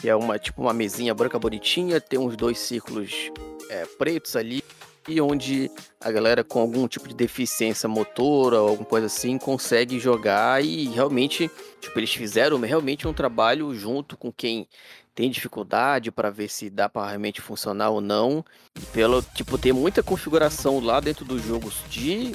[0.00, 3.30] Que é uma, tipo, uma mesinha branca bonitinha, tem uns dois círculos
[3.70, 4.62] é, pretos ali,
[5.08, 9.98] e onde a galera com algum tipo de deficiência motora ou alguma coisa assim consegue
[9.98, 11.50] jogar e realmente,
[11.80, 14.68] tipo, eles fizeram realmente um trabalho junto com quem
[15.14, 18.44] tem dificuldade para ver se dá para realmente funcionar ou não.
[18.76, 22.32] E pelo tipo ter muita configuração lá dentro dos jogos de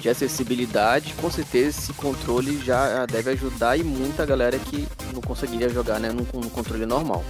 [0.00, 5.68] de acessibilidade, com certeza esse controle já deve ajudar e muita galera que não conseguiria
[5.68, 7.24] jogar, né, no, no controle normal.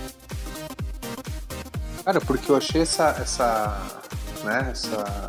[2.05, 3.09] Cara, porque eu achei essa.
[3.21, 4.01] essa
[4.47, 5.29] né, essa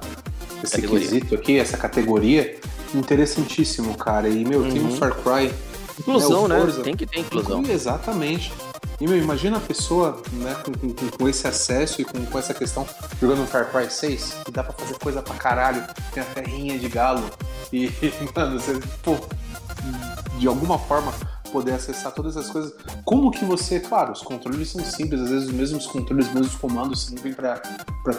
[0.63, 1.07] esse Categoria.
[1.07, 2.59] quesito aqui, essa categoria,
[2.95, 4.27] interessantíssimo, cara.
[4.29, 4.97] E, meu, tem um Uhum.
[4.97, 5.53] Far Cry.
[5.99, 6.59] Inclusão, É, o né?
[6.59, 6.83] Forza.
[6.83, 7.63] Tem que ter inclusão.
[7.67, 8.51] Exatamente.
[8.99, 12.53] E meu, imagina a pessoa né, com, com, com esse acesso e com, com, essa
[12.53, 12.87] questão
[13.21, 16.79] jogando um Far Cry 6, que dá pra fazer coisa pra caralho, tem a terrinha
[16.79, 17.23] de galo.
[17.71, 17.91] E,
[18.35, 19.15] mano, você, pô,
[20.39, 21.13] de alguma forma
[21.47, 22.73] poder acessar todas as coisas.
[23.03, 26.55] Como que você, claro, os controles são simples, às vezes os mesmos controles, os mesmos
[26.55, 27.61] comandos servem para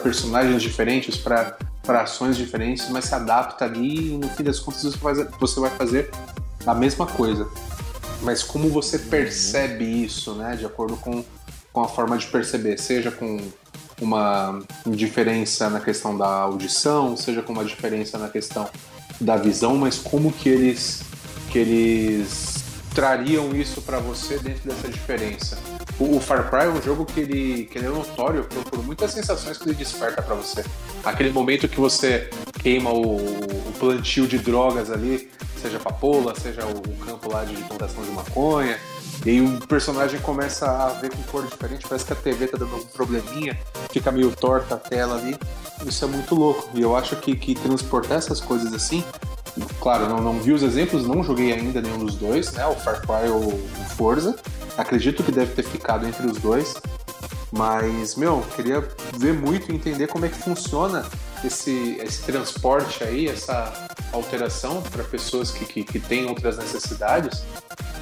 [0.03, 1.57] personagens diferentes, para
[2.01, 4.83] ações diferentes, mas se adapta ali e no fim das contas
[5.39, 6.11] você, vai fazer
[6.65, 7.47] a mesma coisa.
[8.21, 11.23] Mas como você percebe isso, né, de acordo com,
[11.71, 13.39] com a forma de perceber, seja com
[14.01, 18.69] uma diferença na questão da audição, seja com uma diferença na questão
[19.19, 21.03] da visão, mas como que eles
[21.49, 22.58] que eles
[22.93, 25.57] trariam isso para você dentro dessa diferença?
[25.99, 28.83] O, o, Far Cry é um jogo que ele, que ele é notório por, por
[28.85, 30.63] muitas sensações que ele desperta para você.
[31.03, 32.29] Aquele momento que você
[32.61, 35.29] queima o, o plantio de drogas ali,
[35.61, 38.77] seja papoula, seja o, o campo lá de plantação de maconha,
[39.25, 42.75] e o personagem começa a ver com cor diferente, parece que a TV tá dando
[42.77, 43.59] um probleminha,
[43.91, 45.37] fica meio torta a tela ali.
[45.85, 46.69] Isso é muito louco.
[46.73, 49.03] E eu acho que, que transportar essas coisas assim
[49.79, 52.65] Claro, não, não vi os exemplos, não joguei ainda nenhum dos dois, né?
[52.65, 54.35] O Far Cry ou o Forza.
[54.77, 56.75] Acredito que deve ter ficado entre os dois.
[57.51, 58.87] Mas, meu, queria
[59.17, 61.05] ver muito e entender como é que funciona
[61.43, 67.43] esse, esse transporte aí, essa alteração para pessoas que, que, que têm outras necessidades,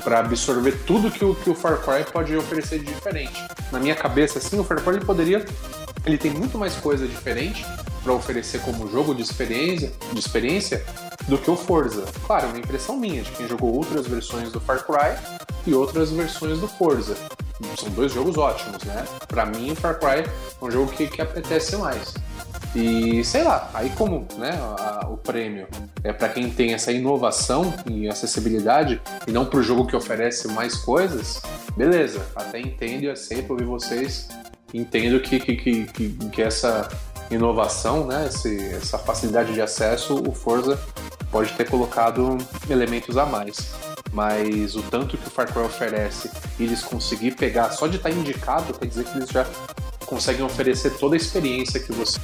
[0.04, 3.41] para absorver tudo que o, que o Far Cry pode oferecer de diferente.
[3.72, 5.45] Na minha cabeça, assim, o Far Cry ele poderia.
[6.06, 7.66] Ele tem muito mais coisa diferente
[8.04, 10.86] para oferecer como jogo de experiência, de experiência
[11.28, 12.05] do que o Forza.
[12.26, 15.18] Claro, é uma impressão minha de quem jogou outras versões do Far Cry
[15.65, 17.15] e outras versões do Forza.
[17.78, 19.03] São dois jogos ótimos, né?
[19.28, 22.13] Para mim, o Far Cry é um jogo que, que apetece mais.
[22.76, 25.68] E sei lá, aí como né, a, o prêmio
[26.03, 30.47] é para quem tem essa inovação e acessibilidade e não para o jogo que oferece
[30.49, 31.41] mais coisas,
[31.76, 34.28] beleza, até entendo e aceito ouvir vocês.
[34.74, 36.88] Entendo que, que, que, que essa
[37.30, 40.80] inovação, né, esse, essa facilidade de acesso, o Forza
[41.32, 42.38] pode ter colocado
[42.69, 43.73] elementos a mais.
[44.13, 48.09] Mas o tanto que o Far Cry oferece e eles conseguir pegar só de estar
[48.09, 49.45] indicado, quer dizer que eles já
[50.05, 52.17] conseguem oferecer toda a experiência que você,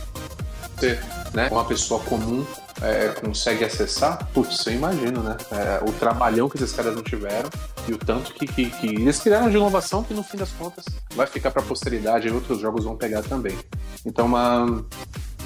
[1.33, 2.45] né, uma pessoa comum,
[2.81, 4.27] é, consegue acessar.
[4.33, 5.37] Putz, eu imagino, né?
[5.51, 7.49] É, o trabalhão que esses caras não tiveram
[7.87, 10.85] e o tanto que, que, que eles criaram de inovação que no fim das contas
[11.13, 13.57] vai ficar para a posteridade e outros jogos vão pegar também.
[14.05, 14.85] Então, uma,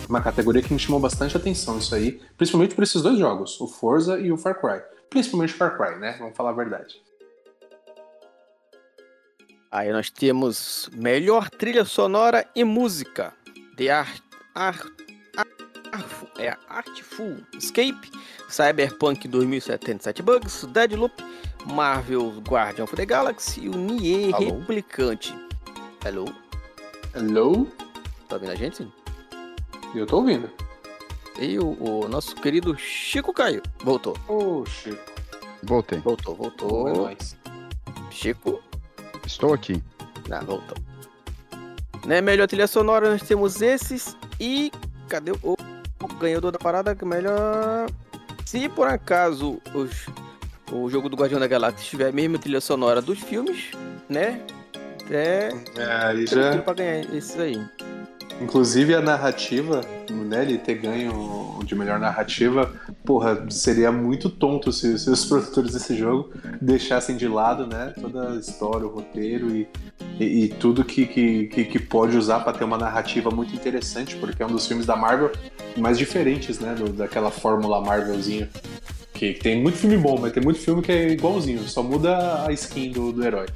[0.08, 3.68] uma categoria que me chamou bastante atenção isso aí, principalmente por esses dois jogos, o
[3.68, 4.82] Forza e o Far Cry.
[5.10, 6.16] Principalmente o Far Cry, né?
[6.20, 6.96] Vamos falar a verdade.
[9.72, 13.34] Aí nós temos melhor trilha sonora e música.
[13.76, 14.22] The Art,
[14.56, 14.97] Art,
[15.98, 16.06] Art,
[16.38, 18.12] é Artful Escape,
[18.50, 21.24] Cyberpunk 2077 Bugs, Deadloop,
[21.66, 24.60] Marvel Guardian of the Galaxy e o Nier Hello?
[24.60, 25.34] Replicante.
[26.06, 26.26] Hello?
[27.16, 27.68] Hello?
[28.30, 28.88] Tá ouvindo a gente?
[29.96, 30.50] Eu tô ouvindo.
[31.40, 33.64] E o, o nosso querido Chico Caio.
[33.84, 34.16] Voltou.
[34.28, 35.02] Ô, oh, Chico.
[35.64, 36.00] Voltei.
[36.00, 36.90] Voltou, voltou.
[36.90, 37.36] É nóis.
[38.12, 38.62] Chico.
[39.26, 39.82] Estou aqui.
[40.30, 40.78] Ah, voltou.
[42.06, 44.16] Né, melhor trilha sonora, nós temos esses.
[44.40, 44.72] E
[45.10, 45.58] cadê o, o
[46.20, 46.96] ganhador da parada?
[46.96, 47.90] Que melhor.
[48.46, 50.08] Se por acaso os,
[50.72, 53.72] o jogo do Guardião da Galáxia tiver a mesma trilha sonora dos filmes,
[54.10, 54.42] né?
[55.10, 55.52] É.
[55.76, 56.62] É, já.
[56.62, 57.62] Pra ganhar esses aí.
[58.42, 62.72] Inclusive a narrativa, né, ele ter ganho de melhor narrativa,
[63.04, 66.32] porra, seria muito tonto se, se os produtores desse jogo
[66.62, 69.68] deixassem de lado, né, toda a história, o roteiro e,
[70.20, 74.42] e, e tudo que, que, que, pode usar para ter uma narrativa muito interessante, porque
[74.42, 75.32] é um dos filmes da Marvel
[75.78, 78.50] mais diferentes, né, do, daquela fórmula Marvelzinha.
[79.14, 82.46] Que, que tem muito filme bom, mas tem muito filme que é igualzinho, só muda
[82.46, 83.48] a skin do, do herói.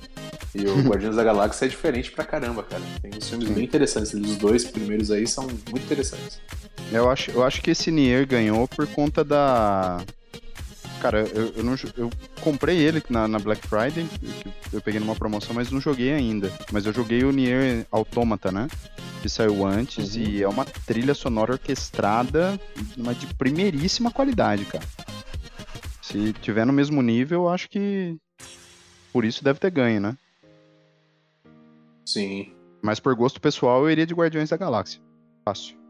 [0.54, 2.82] E o Guardiões da Galáxia é diferente pra caramba, cara.
[3.02, 4.14] Tem uns filmes bem interessantes.
[4.14, 6.40] Os dois primeiros aí são muito interessantes.
[6.92, 10.02] Eu acho, eu acho que esse Nier ganhou por conta da.
[11.02, 14.08] Cara, eu, eu, não, eu comprei ele na, na Black Friday,
[14.72, 16.54] eu peguei numa promoção, mas não joguei ainda.
[16.72, 18.68] Mas eu joguei o Nier Automata, né?
[19.20, 20.22] Que saiu antes uhum.
[20.22, 22.60] e é uma trilha sonora orquestrada,
[22.96, 24.86] mas de primeiríssima qualidade, cara.
[26.04, 28.16] Se tiver no mesmo nível, eu acho que
[29.12, 30.16] por isso deve ter ganho, né?
[32.06, 32.54] Sim.
[32.80, 35.02] Mas por gosto pessoal, eu iria de Guardiões da Galáxia.
[35.44, 35.81] Fácil.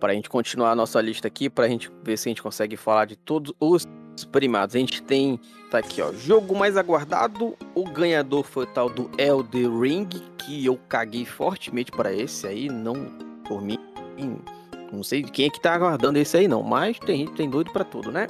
[0.00, 3.04] Pra gente continuar a nossa lista aqui, pra gente ver se a gente consegue falar
[3.04, 3.84] de todos os
[4.30, 4.76] primados.
[4.76, 5.40] A gente tem,
[5.70, 7.56] tá aqui, ó, jogo mais aguardado.
[7.74, 12.68] O ganhador foi o tal do Elder Ring, que eu caguei fortemente para esse aí,
[12.68, 12.94] não
[13.46, 13.78] por mim.
[14.92, 17.84] Não sei quem é que tá aguardando esse aí não, mas tem tem doido para
[17.84, 18.26] tudo, né?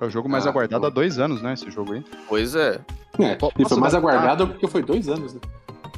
[0.00, 0.86] É o jogo mais Ah, aguardado bom.
[0.88, 1.54] há dois anos, né?
[1.54, 2.04] Esse jogo aí.
[2.28, 2.80] Pois é.
[3.18, 5.40] É, e foi mais aguardado porque foi dois anos, né?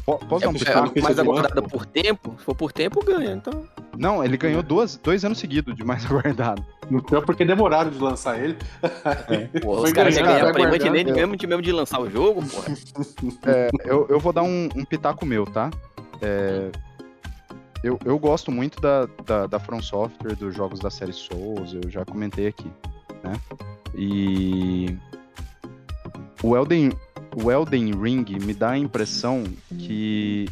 [0.05, 1.03] Po- Posso É, dar um é, pitaco?
[1.03, 2.35] Mais de aguardada por tempo.
[2.39, 3.33] Se for por tempo, ganha.
[3.33, 3.65] Então.
[3.97, 6.65] Não, ele ganhou duas, dois anos seguidos de mais aguardado.
[6.91, 8.57] No pior porque demoraram de lançar ele.
[9.63, 11.05] Pô, Foi os caras querem ganhar, ganhar foi prêmio antes aguardando.
[11.05, 12.75] nem- mesmo, de- mesmo de lançar o jogo, porra.
[13.47, 15.71] É, eu, eu vou dar um, um pitaco meu, tá?
[16.23, 16.71] É,
[17.85, 21.89] eu, eu gosto muito da, da, da From Software, dos jogos da série Souls, eu
[21.91, 22.71] já comentei aqui,
[23.23, 23.35] né?
[23.95, 24.97] E
[26.43, 26.91] o Elden,
[27.37, 29.45] o Elden Ring me dá a impressão
[29.79, 30.49] que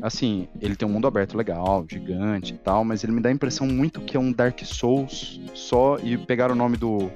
[0.00, 3.32] assim, ele tem um mundo aberto legal, gigante e tal, mas ele me dá a
[3.32, 7.10] impressão muito que é um Dark Souls só e pegaram o nome do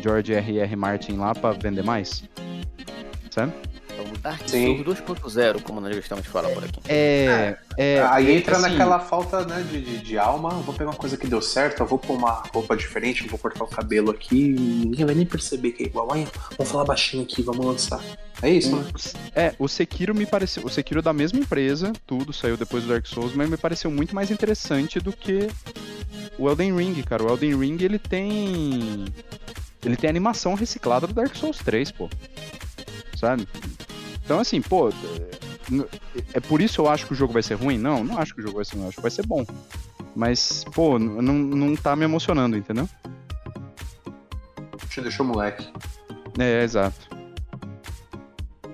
[0.00, 0.76] George R.R.
[0.76, 2.24] Martin lá pra vender mais.
[3.30, 3.52] Sabe?
[3.96, 4.82] É o Dark Sim.
[4.82, 6.80] Souls 2.0, como nós gostamos de falar por aqui.
[6.88, 10.50] É, é, Aí é, entra assim, naquela falta né, de, de, de alma.
[10.50, 13.64] Vou pegar uma coisa que deu certo, eu vou pôr uma roupa diferente, vou cortar
[13.64, 14.48] o cabelo aqui.
[14.48, 16.12] Ninguém vai nem perceber que é igual.
[16.12, 16.26] Ai,
[16.56, 18.00] vamos falar baixinho aqui, vamos lançar.
[18.42, 18.84] É isso, né?
[19.34, 20.64] É, o Sekiro me pareceu.
[20.64, 23.90] O Sekiro é da mesma empresa, tudo saiu depois do Dark Souls, mas me pareceu
[23.90, 25.48] muito mais interessante do que
[26.38, 27.22] o Elden Ring, cara.
[27.22, 29.04] O Elden Ring ele tem.
[29.84, 32.08] Ele tem animação reciclada do Dark Souls 3, pô.
[33.16, 33.46] Sabe?
[34.24, 34.88] Então, assim, pô.
[34.88, 35.44] é-
[36.34, 37.78] É por isso eu acho que o jogo vai ser ruim?
[37.78, 39.46] Não, não acho que o jogo vai ser ruim, acho que vai ser bom.
[40.14, 42.86] Mas, pô, não, não tá me emocionando, entendeu?
[44.94, 45.66] Deixa o moleque.
[46.38, 47.08] É, exato.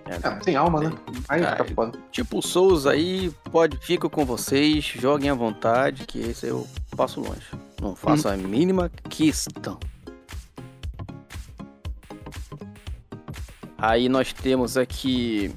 [0.06, 0.92] É, tem alma, né?
[1.28, 1.98] Aí Ah, fica foda.
[2.10, 7.20] Tipo, o Souls aí, pode, fica com vocês, joguem à vontade, que esse eu passo
[7.20, 7.46] longe.
[7.80, 9.78] Não faço a mínima questão.
[13.80, 15.52] Aí nós temos aqui.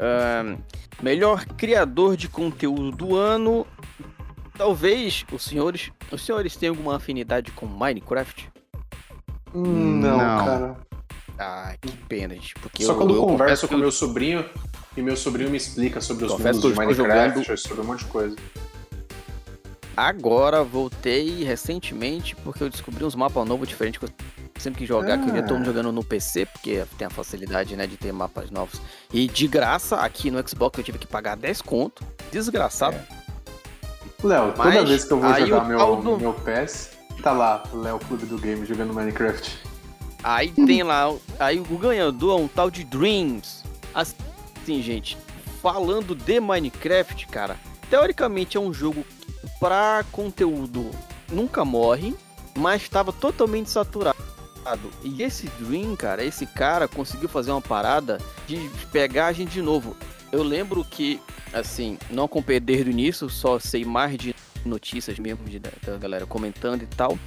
[0.00, 0.56] ahn,
[1.02, 3.66] melhor criador de conteúdo do ano.
[4.56, 5.90] Talvez os senhores.
[6.10, 8.48] Os senhores tenham alguma afinidade com Minecraft?
[9.54, 10.44] Não, Não.
[10.44, 10.76] cara.
[11.38, 12.54] Ah, que pena, gente.
[12.54, 14.44] Porque Só eu- quando eu converso com eu- meu sobrinho
[14.96, 18.10] e meu sobrinho me explica sobre os Confesso mundos estou Minecraft, sobre um monte de
[18.10, 18.36] coisa.
[20.00, 24.10] Agora voltei recentemente porque eu descobri uns mapas novos diferentes que eu
[24.58, 27.76] sempre quis jogar, que eu via todo mundo jogando no PC, porque tem a facilidade,
[27.76, 28.80] né, de ter mapas novos.
[29.12, 32.02] E de graça, aqui no Xbox eu tive que pagar 10 conto.
[32.32, 32.96] Desgraçado.
[34.24, 36.92] Léo, toda Mas vez que eu vou jogar meu, do- meu PES,
[37.22, 39.58] tá lá, Léo Clube do Game jogando Minecraft.
[40.24, 43.62] Aí tem lá, aí o ganhador é um tal de Dreams.
[43.94, 45.18] Assim, gente,
[45.60, 47.58] falando de Minecraft, cara,
[47.90, 49.04] teoricamente é um jogo
[49.60, 50.90] pra conteúdo
[51.30, 52.14] nunca morre,
[52.56, 54.18] mas estava totalmente saturado.
[55.04, 59.62] E esse Dream, cara, esse cara conseguiu fazer uma parada de pegar a gente de
[59.62, 59.96] novo.
[60.32, 61.20] Eu lembro que,
[61.52, 64.34] assim, não acompanhei desde o início, só sei mais de
[64.64, 67.18] notícias mesmo de, da galera comentando e tal.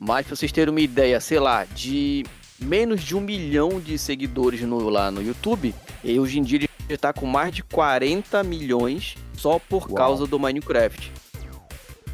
[0.00, 2.24] Mas pra vocês terem uma ideia, sei lá, de
[2.58, 6.68] menos de um milhão de seguidores no, lá no YouTube, e hoje em dia ele
[6.88, 9.94] já tá com mais de 40 milhões só por Uau.
[9.94, 11.23] causa do Minecraft.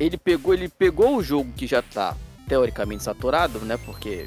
[0.01, 2.17] Ele pegou, ele pegou o jogo que já tá
[2.49, 3.77] teoricamente saturado, né?
[3.85, 4.27] Porque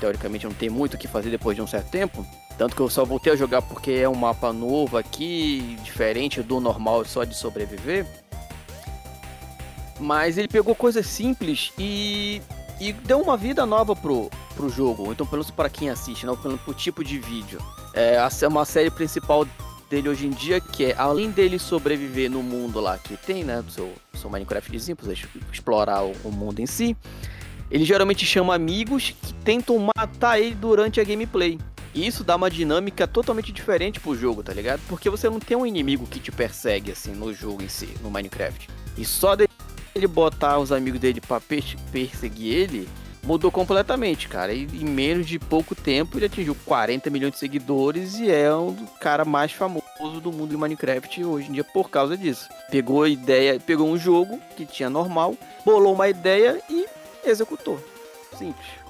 [0.00, 2.26] teoricamente não tem muito o que fazer depois de um certo tempo.
[2.56, 6.60] Tanto que eu só voltei a jogar porque é um mapa novo aqui, diferente do
[6.60, 8.06] normal só de sobreviver.
[10.00, 12.40] Mas ele pegou coisas simples e,
[12.80, 15.12] e deu uma vida nova pro, pro jogo.
[15.12, 17.60] Então, pelo menos para quem assiste, não pelo pro tipo de vídeo.
[17.92, 19.46] É é uma série principal
[19.90, 23.60] dele hoje em dia que é, além dele sobreviver no mundo lá que tem, né?
[23.60, 23.92] Do seu,
[24.22, 26.96] seu Minecraftzinho, pra você explorar o, mundo em si.
[27.70, 31.58] Ele geralmente chama amigos que tentam matar ele durante a gameplay.
[31.94, 34.80] E isso dá uma dinâmica totalmente diferente pro jogo, tá ligado?
[34.88, 38.10] Porque você não tem um inimigo que te persegue assim no jogo em si, no
[38.10, 38.68] Minecraft.
[38.96, 39.36] E só
[39.94, 42.88] ele botar os amigos dele pra per- perseguir ele,
[43.22, 44.52] mudou completamente, cara.
[44.52, 48.74] E em menos de pouco tempo ele atingiu 40 milhões de seguidores e é um
[49.00, 52.48] cara mais famoso do mundo de Minecraft hoje em dia por causa disso.
[52.70, 56.86] Pegou a ideia, pegou um jogo que tinha normal, bolou uma ideia e
[57.24, 57.78] executou.
[58.36, 58.82] Simples.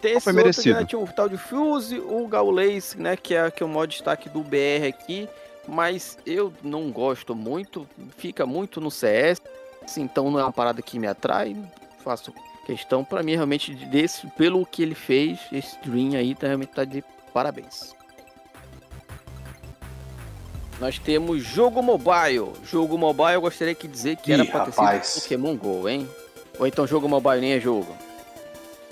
[0.00, 0.78] Tem esse Foi outro, merecido.
[0.78, 3.86] né, tinha o tal de Fuse, o Gaules, né, que é, que é o maior
[3.86, 5.28] destaque do BR aqui,
[5.66, 7.84] mas eu não gosto muito,
[8.16, 9.42] fica muito no CS,
[9.96, 11.56] então não é uma parada que me atrai,
[12.04, 12.32] faço
[12.68, 16.84] questão para mim realmente desse, pelo que ele fez, esse Dream aí tá, realmente tá
[16.84, 17.02] de
[17.32, 17.96] parabéns.
[20.78, 22.52] Nós temos jogo mobile.
[22.62, 26.06] Jogo mobile eu gostaria de dizer que Ih, era pra ter sido Pokémon GO, hein?
[26.58, 27.96] Ou então jogo mobile nem é jogo.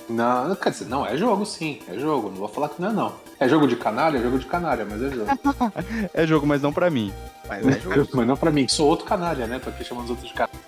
[0.09, 2.31] Não, quer dizer, não, é jogo sim, é jogo.
[2.31, 3.13] Não vou falar que não é não.
[3.39, 5.31] É jogo de canalha, é jogo de canalha, mas é jogo.
[6.15, 7.13] É jogo, mas não pra mim.
[7.47, 8.09] Mas é jogo.
[8.15, 9.59] mas não pra mim, que sou outro canalha, né?
[9.59, 10.59] Tô aqui chamando os outros de canalha,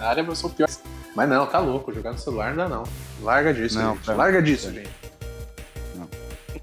[0.00, 0.68] mas eu sou pior.
[1.14, 2.82] Mas não, tá louco, jogar no celular não dá não.
[3.22, 4.10] Larga disso, Não, gente.
[4.10, 4.72] Larga disso, é.
[4.72, 4.90] gente.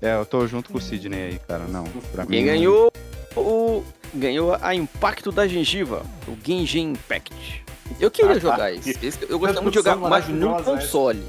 [0.01, 1.65] É, eu tô junto com o Sidney aí, cara.
[1.65, 2.29] Não, pra mim.
[2.31, 2.91] Quem ganhou
[3.35, 3.83] o.
[4.13, 7.63] Ganhou a Impacto da Gengiva, o Genshin Impact.
[7.99, 8.39] Eu queria Ah, tá.
[8.39, 8.97] jogar esse.
[9.05, 11.23] Esse- Eu gostava muito de jogar, mas no console.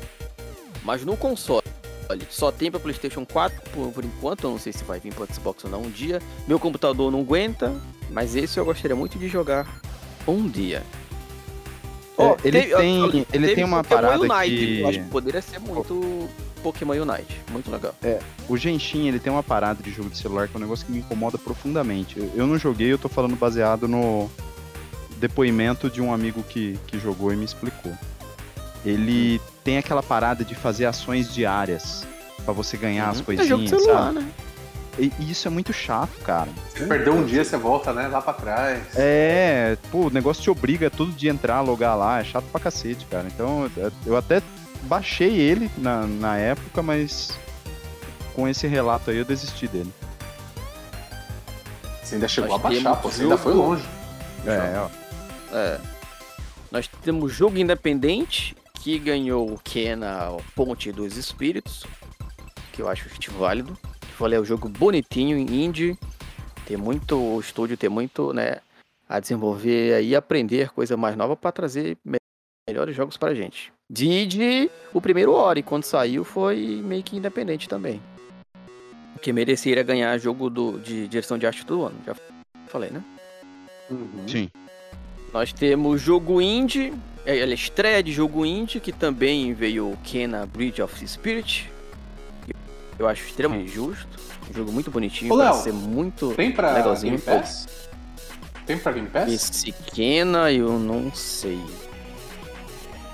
[0.83, 1.63] Mas no console.
[2.29, 5.27] Só tem pra Playstation 4 por, por enquanto, eu não sei se vai vir pro
[5.33, 6.21] Xbox ou não um dia.
[6.49, 7.73] Meu computador não aguenta,
[8.11, 9.67] mas esse eu gostaria muito de jogar
[10.27, 10.83] um dia.
[12.23, 14.89] É, Ó, ele teve- tem- ó, ele teve tem uma Pokémon parada Unite, que- Eu
[14.89, 16.29] acho que poderia ser muito
[16.63, 17.41] Pokémon Unite.
[17.51, 17.95] Muito legal.
[18.49, 20.93] O Genshin, ele tem uma parada de jogo de celular que é um negócio que
[20.93, 22.19] me incomoda profundamente.
[22.19, 24.31] Eu, eu não joguei, eu tô falando baseado no
[25.19, 27.93] depoimento de um amigo que, que jogou e me explicou.
[28.85, 32.05] Ele tem aquela parada de fazer ações diárias
[32.45, 34.19] pra você ganhar as é coisinhas, jogo de celular, sabe?
[34.21, 34.29] né?
[34.99, 36.51] E, e isso é muito chato, cara.
[36.69, 38.09] Você perdeu um dia, você volta, né?
[38.09, 38.83] Lá pra trás.
[38.95, 42.61] É, pô, o negócio te obriga todo dia a entrar, logar lá, é chato pra
[42.61, 43.27] cacete, cara.
[43.27, 43.71] Então,
[44.07, 44.43] eu- até
[44.83, 47.39] baixei ele na, na época, mas
[48.35, 49.93] com esse relato aí eu desisti dele.
[52.03, 53.11] Você ainda chegou Nós a baixar, temos pô.
[53.11, 53.85] Você ainda jogo- foi longe.
[54.47, 55.57] É, ó.
[55.57, 55.81] É.
[56.71, 61.85] Nós temos jogo independente que ganhou o Kena Ponte dos Espíritos,
[62.73, 63.79] que eu acho este válido.
[64.23, 65.99] Falei, é um jogo bonitinho, indie.
[66.65, 68.59] Tem muito o estúdio, tem muito, né,
[69.09, 72.19] a desenvolver e aprender coisa mais nova para trazer me-
[72.71, 73.73] melhores jogos pra gente.
[73.91, 78.01] Didi, o primeiro Ori, quando saiu, foi meio que independente também.
[79.21, 81.97] Que mereceria ganhar jogo do, de direção de arte do ano.
[82.07, 82.15] Já
[82.69, 83.03] falei, né?
[83.91, 84.29] Uhum.
[84.29, 84.49] Sim.
[85.35, 86.95] Nós temos jogo indie,
[87.27, 91.72] é, a estreia de jogo indie, que também veio o Kena Bridge of Spirit.
[93.03, 94.07] Eu acho extremamente justo.
[94.51, 97.19] Um jogo muito bonitinho, Ô, vai Léo, ser muito Tem pra legalzinho.
[97.19, 97.67] Game Pass?
[98.65, 99.29] Tem pra Game Pass?
[99.33, 101.61] Esse Kena eu não sei.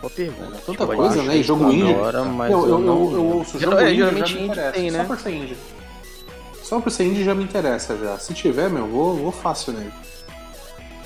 [0.01, 0.57] Boa pergunta.
[0.57, 1.43] É, tanta Tipo, coisa, eu né?
[1.43, 1.93] jogo indie.
[1.93, 3.37] Agora, mas eu, eu, não eu, eu lembro.
[3.39, 4.73] ouço jogo é, indie, já geralmente me indie interessa.
[4.73, 4.99] tem, né?
[5.01, 5.57] Só por ser indie.
[6.63, 8.19] Só por ser indie já me interessa já.
[8.19, 9.93] Se tiver, meu, vou, vou fácil nele.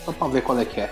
[0.04, 0.90] Só pra ver qual é que é.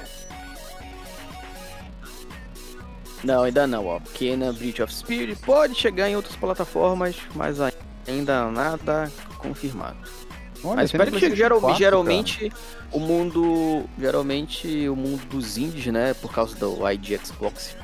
[3.23, 4.01] Não, ainda não, ó.
[4.15, 7.59] Kena Bridge of Spirit pode chegar em outras plataformas, mas
[8.07, 9.97] ainda nada confirmado.
[10.63, 12.53] Olha, Mas espero que Geral- 4, geralmente,
[12.93, 13.85] o mundo.
[13.99, 16.13] Geralmente, o mundo dos indies, né?
[16.15, 17.77] Por causa do ID Xbox.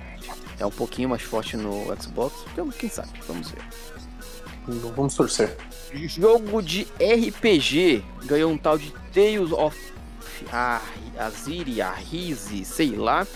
[0.58, 2.34] É um pouquinho mais forte no Xbox.
[2.52, 3.08] Então, quem sabe?
[3.26, 3.62] Vamos ver.
[4.94, 5.56] Vamos torcer.
[5.94, 8.02] Jogo de RPG.
[8.24, 9.76] Ganhou um tal de Tales of
[10.50, 10.82] Ar-
[11.18, 13.26] Aziri, Arize, sei lá.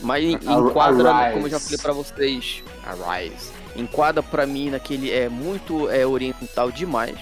[0.00, 1.34] Mas enquadra, Arise.
[1.34, 3.50] como eu já falei pra vocês, Arise.
[3.74, 5.10] Enquadra pra mim naquele.
[5.12, 7.16] É muito é, oriental demais.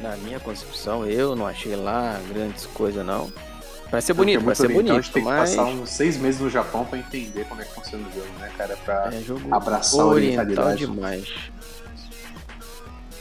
[0.00, 3.32] Na minha concepção, eu não achei lá grandes coisas, não.
[3.90, 5.50] Vai ser bonito, é vai ser muito oriental, a bonito, gente tem que mas.
[5.50, 8.50] passar uns seis meses no Japão pra entender como é que funciona o jogo, né,
[8.58, 8.76] cara?
[8.84, 9.10] Pra...
[9.12, 10.86] É jogo Abraçar a oriental orientalidade.
[10.86, 11.28] demais.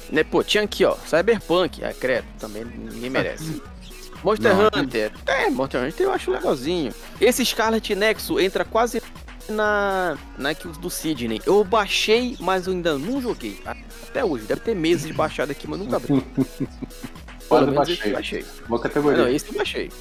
[0.09, 3.61] Né, pô, tinha aqui, ó, Cyberpunk, ah, credo, também ninguém merece.
[4.25, 4.81] Monster Não.
[4.81, 6.91] Hunter, é, Monster Hunter eu acho legalzinho.
[7.21, 8.99] Esse Scarlet Nexus entra quase
[9.47, 11.39] na, na do Sidney.
[11.45, 13.61] Eu baixei, mas eu ainda não joguei.
[13.63, 16.13] Até hoje, deve ter meses de baixado aqui, mas nunca abri.
[17.51, 18.09] Menos esse baixei.
[18.09, 18.45] eu baixei.
[18.67, 19.19] Boa categoria.
[19.19, 19.91] Não, esse eu baixei.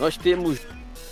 [0.00, 0.58] Nós temos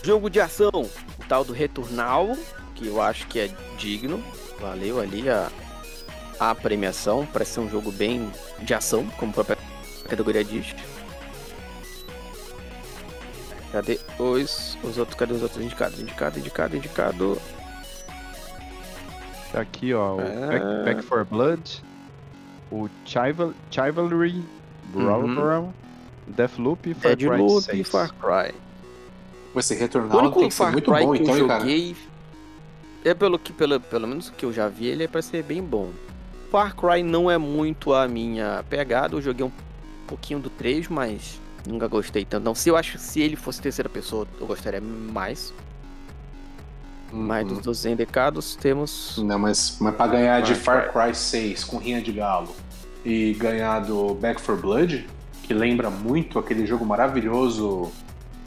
[0.03, 2.37] jogo de ação, o tal do Returnal,
[2.75, 4.21] que eu acho que é digno.
[4.59, 5.49] Valeu ali a,
[6.41, 7.25] a premiação.
[7.33, 9.68] Parece ser um jogo bem de ação, como a própria
[10.09, 10.75] categoria diz.
[13.73, 15.17] Cadê os, os outros?
[15.19, 16.01] Cadê os outros indicados?
[16.01, 17.39] Indicado, indicado, indicado.
[19.53, 20.47] Tá aqui, ó, o Ah.
[20.49, 21.83] Back, Back for Blood,
[22.71, 24.45] o Chival Chivalry,
[24.93, 25.65] Brawler,
[26.27, 27.79] Deathloop e Far Cry Deadloop 6.
[27.79, 28.55] e Far Cry.
[29.55, 31.61] Único tem que ser Far muito Cry bom, que então, eu hein, cara?
[31.61, 31.97] joguei.
[33.05, 35.43] É pelo que, pelo, pelo menos o que eu já vi, ele é pra ser
[35.43, 35.91] bem bom.
[36.51, 39.15] Far Cry não é muito a minha pegada.
[39.15, 39.51] Eu joguei um
[40.09, 42.45] pouquinho do 3, mas nunca gostei tanto.
[42.45, 45.53] Não, se eu acho que se ele fosse terceira pessoa, eu gostaria mais.
[47.13, 47.55] Mas Uhum.
[47.55, 49.17] dos, dos indicados temos.
[49.25, 52.55] Não, mas, mas pra ganhar de Far Far Cry 6 com rinha de galo
[53.05, 55.07] e ganhar do Back 4 Blood,
[55.43, 57.91] que lembra muito aquele jogo maravilhoso,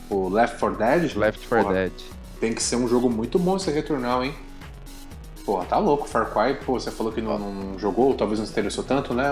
[0.09, 1.73] o Left 4 Dead, Left 4 Porra.
[1.79, 1.93] Dead.
[2.39, 4.35] tem que ser um jogo muito bom esse Returnal, hein?
[5.45, 6.07] Porra, tá louco.
[6.07, 9.31] Far Cry, pô, você falou que não, não jogou, talvez não se interessou tanto, né,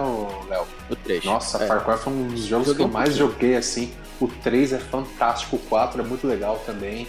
[0.50, 0.66] Léo?
[0.90, 1.24] O 3.
[1.24, 1.68] Nossa, é.
[1.68, 3.32] Far Cry foi um dos jogos Joguei que eu um mais pouquinho.
[3.32, 3.92] joguei, assim.
[4.20, 7.08] O 3 é fantástico, o 4 é muito legal também.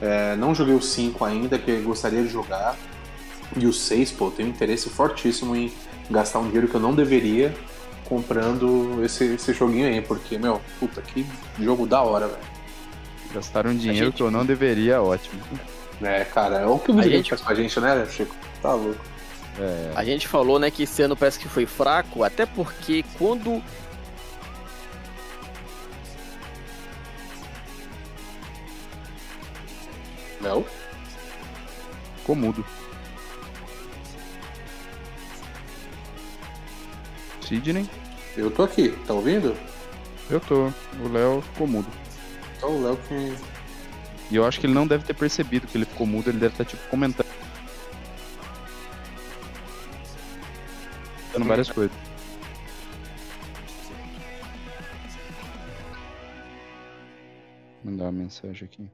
[0.00, 2.76] É, não joguei o 5 ainda, que eu gostaria de jogar.
[3.56, 5.70] E o 6, pô, eu tenho interesse fortíssimo em
[6.10, 7.54] gastar um dinheiro que eu não deveria
[8.08, 11.26] comprando esse, esse joguinho aí, porque, meu, puta, que
[11.58, 12.38] jogo da hora, velho.
[13.34, 15.40] Gastaram dinheiro gente- que eu não deveria, ótimo.
[16.02, 18.34] É, cara, é o que o A videogame gente- faz com a gente, né, Chico?
[18.60, 19.00] Tá louco.
[19.58, 23.62] É, A gente falou, né, que esse ano parece que foi fraco, até porque quando.
[30.40, 30.64] Não?
[32.18, 32.64] ficou mudo.
[37.40, 37.88] Sidney?
[38.36, 39.56] Eu tô aqui, tá ouvindo?
[40.30, 40.66] Eu tô.
[41.04, 41.88] O Léo ficou mudo.
[42.60, 43.34] Só o Léo que.
[44.30, 46.54] E eu acho que ele não deve ter percebido que ele ficou mudo, ele deve
[46.54, 47.26] estar tipo comentando.
[51.32, 51.96] Falando várias coisas.
[57.84, 58.88] Mandar uma mensagem aqui.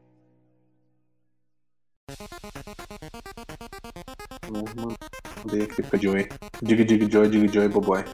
[5.45, 6.29] Mandei aqui pra Joey.
[6.63, 8.05] Dig Dig Joy, Dig Joy, Boboy.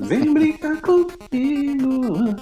[0.00, 2.36] Vem brincar comigo.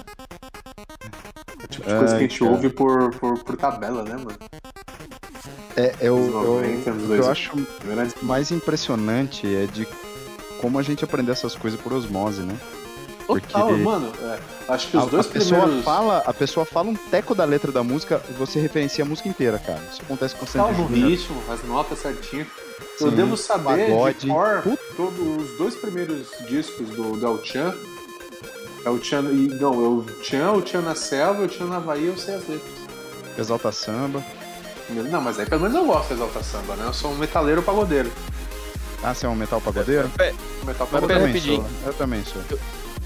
[1.68, 2.50] É tipo de coisa Ai, que a gente cara.
[2.52, 4.38] ouve por, por, por tabela, né, mano?
[5.76, 7.24] É, eu, Anos eu, 90, anos o que 2000.
[7.24, 7.66] eu acho
[8.22, 9.86] mais impressionante é de
[10.60, 12.56] como a gente aprende essas coisas por osmose, né?
[13.26, 14.10] Porque Total, mano.
[14.22, 14.38] é,
[14.72, 15.84] acho que A, os dois a pessoa primeiros.
[15.84, 19.28] fala, a pessoa fala um teco da letra da música e você referencia a música
[19.28, 19.80] inteira, cara.
[19.92, 21.10] Isso acontece com o Tal Sandy no Júnior.
[21.10, 22.46] ritmo, as notas certinho.
[23.00, 24.18] Eu Sim, devo saber pagode.
[24.20, 24.62] de cor
[24.96, 27.74] todos os dois primeiros discos do, do El Chan.
[28.86, 29.48] El Chan e.
[29.60, 32.72] Não, El Chan, o Chan na selva, o Chan na Havaí, eu sei as letras.
[33.38, 34.24] Exalta Samba.
[34.88, 36.84] Não, mas aí pelo menos eu gosto de Exalta Samba, né?
[36.86, 38.10] Eu sou um metaleiro pagodeiro.
[39.02, 40.08] Ah, você é um metal pagodeiro?
[40.62, 41.24] Um metal Mas Eu pagodeiro.
[41.26, 41.66] também sou.
[41.84, 42.58] Eu também sou.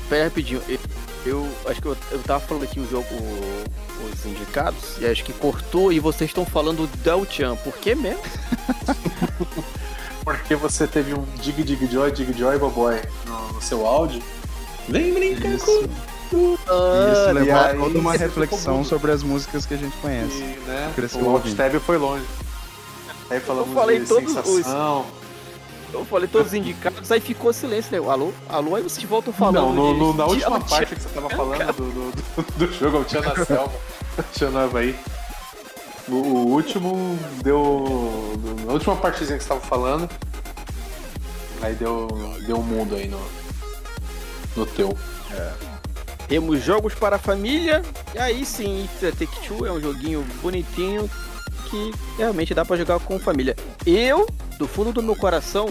[0.09, 0.79] Pera rapidinho, eu,
[1.27, 3.65] eu acho que eu, eu tava falando aqui o jogo, o-
[4.13, 7.57] os indicados, e acho que cortou e vocês estão falando Del Chan.
[7.57, 8.21] Por que mesmo?
[10.25, 14.23] Porque você teve um Dig Dig Joy, Dig Joy Boboy no, no seu áudio.
[14.89, 15.67] Vem brincar Isso.
[16.31, 20.37] com Ah, Isso levar aí toda uma reflexão sobre as músicas que a gente conhece.
[20.39, 21.57] E, né, o Alt ouvindo.
[21.57, 22.25] Tab foi longe.
[23.29, 25.07] Aí falamos Eu falei de todos os- sensação.
[25.93, 27.99] Eu falei todos os indicados, aí ficou silêncio, né?
[28.09, 28.33] Alô?
[28.49, 28.77] Alô?
[28.77, 29.55] Aí vocês voltam falando.
[29.57, 32.73] Não, no- de- no- na de última parte que você tava falando do, do, do,
[32.75, 33.73] jogo, o Tia na Selva,
[34.33, 34.95] Tia na Havaí.
[36.09, 38.35] O, o último deu.
[38.67, 40.09] Na última partezinha que você tava falando,
[41.61, 42.07] aí deu,
[42.47, 43.19] deu um mundo aí no,
[44.57, 44.97] no teu.
[46.29, 47.83] Temos jogos para a família,
[48.15, 51.11] e aí sim, Take Two é um joguinho bonitinho
[51.69, 53.57] que realmente dá para jogar com família.
[53.85, 55.69] Eu, do fundo do meu coração,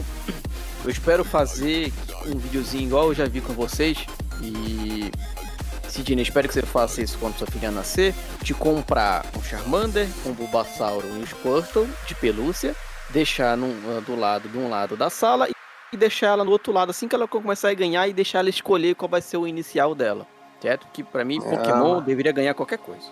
[0.83, 1.93] eu espero fazer
[2.25, 4.05] um videozinho igual eu já vi com vocês
[4.41, 5.11] e
[5.87, 10.33] Sidney, espero que você faça isso quando sua filha nascer, de comprar um Charmander, um
[10.33, 12.75] Bulbasauro e um Squirtle de pelúcia,
[13.09, 15.47] deixar num- do lado de um lado da sala
[15.93, 18.49] e- deixar ela no outro lado assim que ela começar a ganhar e deixar ela
[18.49, 20.25] escolher qual vai ser o inicial dela.
[20.61, 20.87] Certo?
[20.91, 21.49] Que pra mim, Ah.
[21.49, 23.07] Pokémon deveria ganhar qualquer coisa.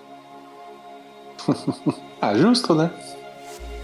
[2.22, 2.90] Ah, justo, né?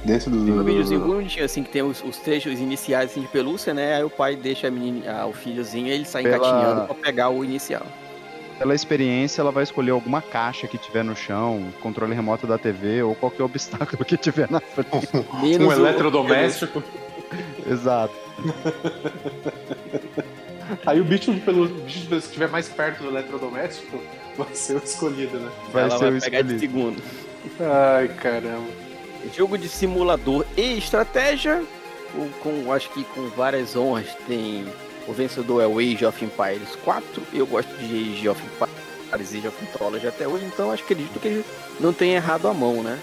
[0.04, 0.44] Dentro do.
[0.44, 3.96] Tem um videozinho bonitinho, assim, que tem os, os trechos iniciais assim, de pelúcia, né?
[3.96, 6.96] Aí o pai deixa a menina, ah, o filhozinho e ele sai Pela- engatinhando pra
[6.96, 7.84] pegar o inicial.
[8.58, 13.02] Pela experiência, ela vai escolher alguma caixa que tiver no chão, controle remoto da TV
[13.04, 14.89] ou qualquer obstáculo que tiver na frente.
[15.41, 16.84] Menos Um o- eletrodoméstico.
[17.70, 18.14] Exato.
[20.86, 24.02] Aí o bicho de pelúcia, o bicho de pelúcia que estiver mais perto do eletrodoméstico
[24.38, 25.52] vai ser o escolhido, né?
[25.72, 26.60] Vai ela ser vai o pegar de escolhido.
[26.60, 27.04] segundo.
[27.60, 28.68] Ai, caramba.
[29.36, 31.64] Jogo de simulador e estratégia,
[32.14, 32.30] com,
[32.64, 34.66] com- acho que com várias honras, tem
[35.08, 37.04] o vencedor é o Age of Empires 4,
[37.34, 40.94] eu gosto de Age of Empires e Age of Mythology até hoje, então acho que
[40.94, 41.46] acredito que ele
[41.80, 42.98] não tem errado a mão, né?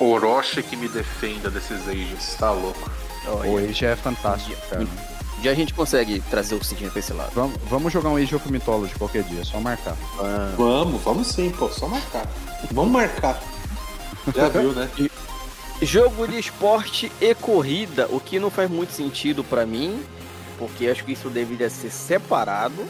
[0.00, 2.90] Orochi que me defenda desses ages, tá louco.
[3.30, 4.86] Olha, O Age é fantástico, cara.
[5.42, 7.30] Já a gente consegue trazer o Sidney pra esse lado.
[7.34, 9.96] Vamos, vamos jogar um Age of Mythology qualquer dia, é só marcar.
[10.56, 12.26] Vamos, vamos sim, pô, só marcar.
[12.72, 13.40] Vamos marcar.
[14.34, 14.90] Já viu, né?
[15.80, 20.02] Jogo de esporte e corrida, o que não faz muito sentido pra mim,
[20.58, 22.84] porque acho que isso deveria ser separado.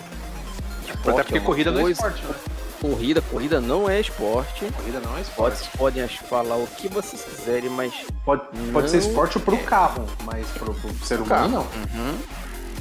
[0.86, 2.34] Esporte Até porque é corrida não é coisa, esporte, né?
[2.80, 4.64] Corrida, corrida não é esporte.
[4.76, 5.68] Corrida não é esporte.
[5.76, 7.92] podem ach- falar o que vocês quiserem, mas.
[8.24, 11.48] Pode, pode ser esporte pro carro, mas pro, pro ser humano Carro.
[11.50, 11.60] não.
[12.02, 12.18] Uhum.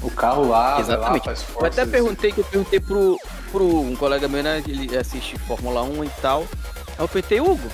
[0.03, 1.25] O carro lá, vai lá, Exatamente.
[1.25, 3.17] faz Eu até perguntei que eu perguntei pro,
[3.51, 4.63] pro um colega meu, né?
[4.67, 6.41] Ele assiste Fórmula 1 e tal.
[6.89, 7.67] Aí eu perguntei, Hugo,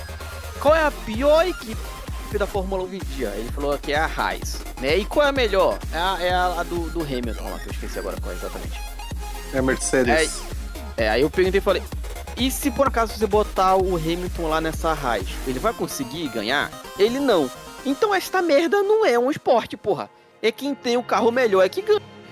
[0.58, 1.76] qual é a pior equipe
[2.38, 3.28] da Fórmula 1 hoje em dia?
[3.36, 4.62] Ele falou que é a Haas.
[4.80, 4.96] Né?
[4.96, 5.78] E qual é a melhor?
[5.92, 8.36] É a, é a, a do, do Hamilton lá, que eu esqueci agora qual é
[8.36, 8.80] exatamente.
[9.52, 10.08] É Mercedes.
[10.50, 10.53] É,
[10.96, 11.82] aí eu perguntei e falei,
[12.36, 16.70] e se por acaso você botar o Hamilton lá nessa Haas, ele vai conseguir ganhar?
[16.98, 17.50] Ele não.
[17.84, 20.08] Então esta merda não é um esporte, porra.
[20.42, 21.82] É quem tem o carro melhor é que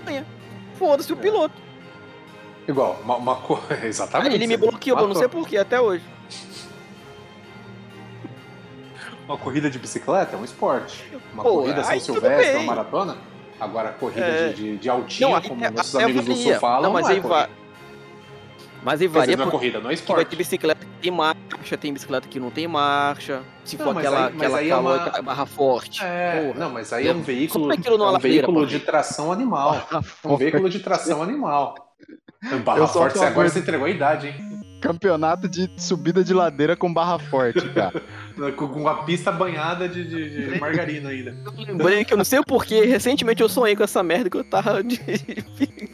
[0.05, 0.25] ganha.
[0.77, 1.55] Foda-se o piloto.
[2.67, 3.63] Igual, uma, uma coisa.
[3.85, 4.29] Exatamente.
[4.29, 5.21] Aí ele me bloqueou, eu não matou.
[5.21, 6.03] sei porquê até hoje.
[9.27, 11.03] Uma corrida de bicicleta é um esporte.
[11.33, 13.17] Uma Pô, corrida São Silvestre, uma maratona.
[13.59, 14.49] Agora, corrida É.
[14.49, 16.35] de, de, de altinha, Não, como é- nossos amigos do.
[16.35, 17.62] Sul falam, Não, mas é aí va- corrida.
[18.83, 20.35] Mas dizer, varia é porque corrida, não é vai ter esporte.
[20.35, 23.41] bicicleta que tem marcha, tem bicicleta que não tem marcha.
[23.63, 26.03] Se Não, for aquela, aí- aquela aí é uma- barra forte.
[26.03, 26.59] É, Porra.
[26.59, 28.65] não, mas aí é um veículo, Como é é um ladeira, veículo pô?
[28.65, 29.87] de tração animal.
[30.23, 31.75] É um veículo de tração animal.
[32.65, 34.35] Barra forte, você agora você entregou a idade, hein?
[34.81, 38.01] Campeonato de subida de ladeira com barra forte, cara.
[38.57, 41.35] Com uma pista banhada de, de- de margarina ainda.
[41.45, 44.37] Eu lembrei que eu não sei o porquê, recentemente eu sonhei com essa merda que
[44.37, 44.99] eu tava de.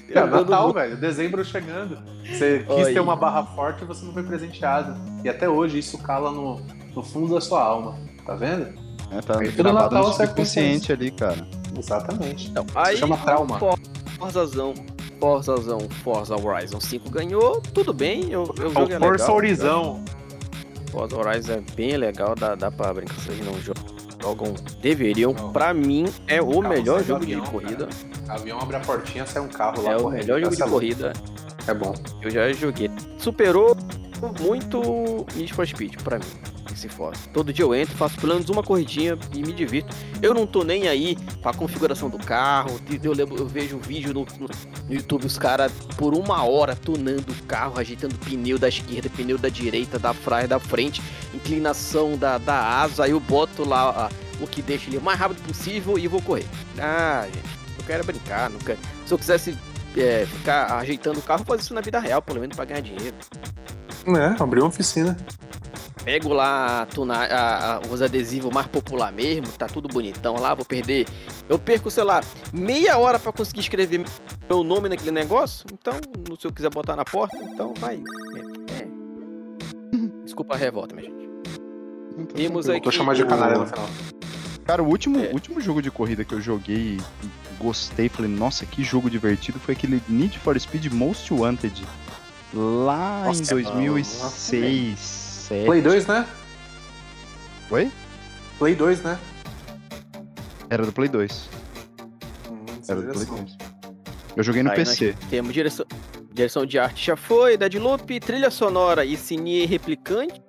[0.10, 0.96] É Natal, velho.
[0.98, 1.98] Dezembro chegando.
[2.26, 4.96] Você quis Olha ter uma barra forte e você não foi presenteado.
[5.24, 6.62] E até hoje isso cala no,
[6.96, 7.98] no fundo da sua alma.
[8.26, 8.68] Tá vendo?
[9.12, 11.48] É, tá Aí todo gravado Natal no você subconsciente ali, cara.
[11.78, 12.52] Exatamente.
[12.52, 13.60] Não, aí chama trauma.
[14.18, 14.74] Forzazão,
[15.20, 19.00] Forzazão, Forza Horizon 5 ganhou, tudo bem, eu, eu jogo é legal.
[19.10, 20.04] Força Horizão.
[20.92, 25.52] Forza Horizon é bem legal, dá, dá pra brincar, vocês não jogam, deveriam, Não.
[25.52, 28.40] pra mim é o Carro melhor jogo avião, de corrida, cara.
[28.40, 29.92] Avião abre a portinha, sai um carro lá.
[29.92, 31.14] é o melhor jogo de corrida,
[31.68, 31.94] É bom.
[32.22, 32.90] eu já joguei.
[33.18, 33.76] Superou
[34.42, 36.26] muito Need for Speed pra mim,
[36.74, 37.22] esse Forza.
[37.34, 39.96] Todo dia eu entro, faço pelo menos uma corridinha e me divirto.
[40.22, 44.26] Eu não tô nem aí pra configuração do carro, eu, lembro- eu vejo vídeo no,
[44.40, 44.50] no-
[44.90, 49.50] YouTube, os caras por uma hora tunando o carro, ajeitando pneu da esquerda, pneu da
[49.50, 51.02] direita, da frente, da frente,
[51.34, 54.10] inclinação da, da asa, aí eu boto lá
[54.42, 56.46] o que deixa ele o mais rápido possível e vou correr.
[56.80, 57.46] Ah, gente,
[57.78, 58.80] eu quero brincar, não quero...
[59.06, 59.58] Se eu quisesse
[59.98, 63.16] é, ficar ajeitando o carro, fazer isso na vida real, pelo menos pra ganhar dinheiro.
[64.08, 65.18] É, abriu uma oficina.
[66.04, 70.54] Pego lá a tuna- a- a- os adesivos mais popular mesmo, tá tudo bonitão lá,
[70.56, 71.06] vou perder.
[71.48, 72.22] Eu perco, sei lá,
[72.54, 74.06] meia hora pra conseguir escrever
[74.50, 75.66] meu nome naquele negócio.
[75.72, 75.94] Então,
[76.40, 78.02] se eu quiser botar na porta, então vai.
[78.36, 78.88] É, é.
[80.24, 81.30] Desculpa a revolta, minha gente.
[82.34, 82.84] Temos Eu aqui.
[82.84, 83.88] tô chamando de canalha no final.
[84.66, 85.32] Cara, o último, É.
[85.34, 87.02] último jogo de corrida que eu joguei e
[87.60, 91.84] gostei, falei, nossa, que jogo divertido, foi aquele Need for Speed Most Wanted.
[92.54, 95.66] Lá Nossa, em é bom, 2006, 2007.
[95.66, 96.28] Play 2, né?
[97.72, 97.92] Oi?
[98.58, 99.20] Play 2, né?
[100.70, 101.50] Era do Play 2.
[102.50, 103.36] Hum, Era do Play direção.
[103.36, 103.58] 2.
[104.36, 105.16] Eu joguei no Aí PC.
[105.30, 105.86] Temos direção,
[106.32, 110.42] direção de arte já foi, Deadloop, trilha sonora e cine replicante.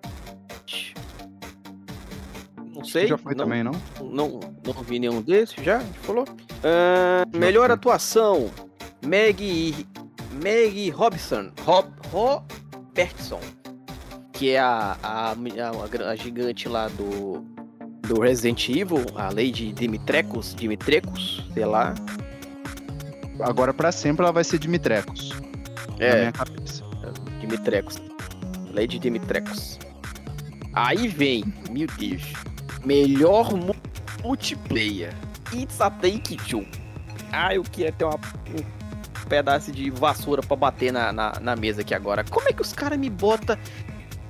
[2.74, 3.07] Não sei.
[3.07, 3.72] Já foi não, também, não?
[4.01, 6.24] Não, não vi nenhum desses já, a gente falou.
[6.64, 7.74] Ah, melhor foi.
[7.74, 8.51] atuação,
[9.05, 9.86] Meg,
[10.43, 13.41] Meg Robson, Rob, Robertson,
[14.33, 17.45] que é a, a, a, a gigante lá do,
[18.07, 21.95] do Resident Evil, a Lady Dimitrecus, Dimitrecus, sei lá.
[23.41, 25.31] Agora pra sempre ela vai ser Dimitrecos.
[25.99, 26.85] Na É, minha cabeça.
[27.41, 27.97] Dimitrecus.
[28.72, 29.78] Lady Dimitrecus.
[30.72, 32.22] Aí vem, meu Deus,
[32.85, 33.74] melhor mu-
[34.22, 35.12] multiplayer.
[35.53, 36.64] It's a Take Two.
[37.33, 38.80] Ah, eu queria ter uma, um
[39.31, 42.24] pedaço de vassoura pra bater na, na, na mesa aqui agora.
[42.24, 43.57] Como é que os caras me botam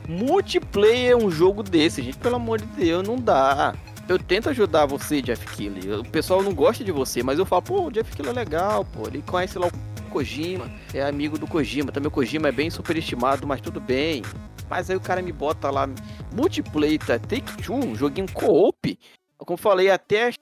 [0.07, 2.19] multiplayer um jogo desse, gente?
[2.19, 3.75] Pelo amor de Deus, não dá.
[4.07, 5.91] Eu tento ajudar você, Jeff Keighley.
[6.01, 8.85] O pessoal não gosta de você, mas eu falo, pô, o Jeff Keighley é legal,
[8.85, 9.07] pô.
[9.07, 11.91] Ele conhece lá o Kojima, é amigo do Kojima.
[11.91, 14.23] Também o Kojima é bem superestimado, mas tudo bem.
[14.69, 15.89] Mas aí o cara me bota lá
[16.35, 17.19] multiplayer, tá?
[17.19, 18.99] Take Two, um joguinho co-op.
[19.39, 20.33] Como falei, até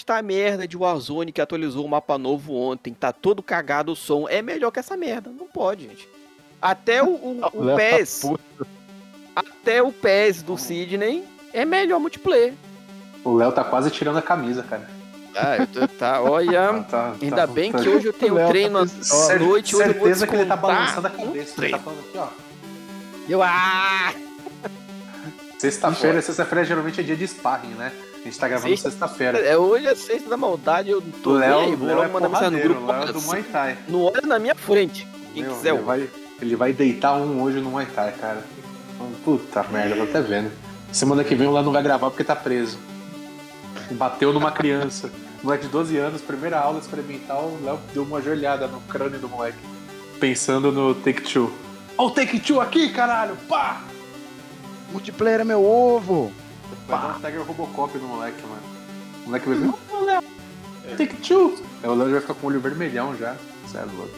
[0.00, 4.26] esta merda de Warzone que atualizou o mapa novo ontem, tá todo cagado o som,
[4.28, 5.30] é melhor que essa merda.
[5.30, 6.08] Não pode, gente.
[6.60, 8.22] Até o, o, o tá PES,
[9.36, 12.54] até o PES do Sidney é melhor multiplayer.
[13.22, 14.88] O Léo tá quase tirando a camisa, cara.
[15.36, 16.84] Ah, tô, tá, olha.
[16.90, 19.76] Tá- Ainda tá- bem tá- que hoje eu tenho Léo tá treino à à noite,
[19.76, 21.36] hoje eu vou certeza que ele tá balançando a cabeça.
[21.36, 21.78] Ele tá treino.
[21.78, 22.28] falando aqui, ó.
[23.28, 24.12] Eu, ah!
[25.58, 27.92] Sexta-feira, sexta-feira geralmente é dia de sparring, né?
[28.20, 29.38] A gente tá gravando Sexta- sexta-feira.
[29.38, 32.12] É, hoje é sexta da maldade, eu tô nem aí, Léo, vou Léo logo é
[32.12, 32.80] mandar mensagem no grupo.
[32.82, 33.78] o Léo é do Muay Thai.
[33.88, 35.08] Não olha na minha frente.
[35.32, 36.10] Quem Meu, quiser, ele, vai,
[36.42, 38.44] ele vai deitar um hoje no Muay Thai, cara.
[39.24, 40.50] Puta merda, tô até vendo.
[40.92, 42.78] Semana que vem o Léo não vai gravar porque tá preso.
[43.92, 45.10] Bateu numa criança.
[45.42, 49.28] Moleque de 12 anos, primeira aula experimental, o Léo deu uma joelhada no crânio do
[49.28, 49.56] moleque.
[50.18, 51.50] Pensando no Take Two.
[51.96, 53.34] Ó o Take Two aqui, caralho!
[53.48, 53.80] Pá!
[54.92, 56.30] Multiplayer é meu ovo!
[56.86, 58.62] Vai dar um Tiger Robocop no moleque, mano.
[59.24, 60.22] O moleque vai ver, ô Léo,
[60.96, 61.62] Take Two!
[61.82, 63.36] Aí o Léo já vai ficar com o olho vermelhão já.
[63.68, 64.10] Cê é louco.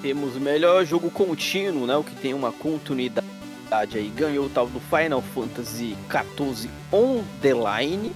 [0.00, 1.96] Temos o melhor jogo contínuo, né?
[1.96, 4.08] O que tem uma continuidade aí.
[4.14, 8.12] Ganhou o tal do Final Fantasy XIV On The Line.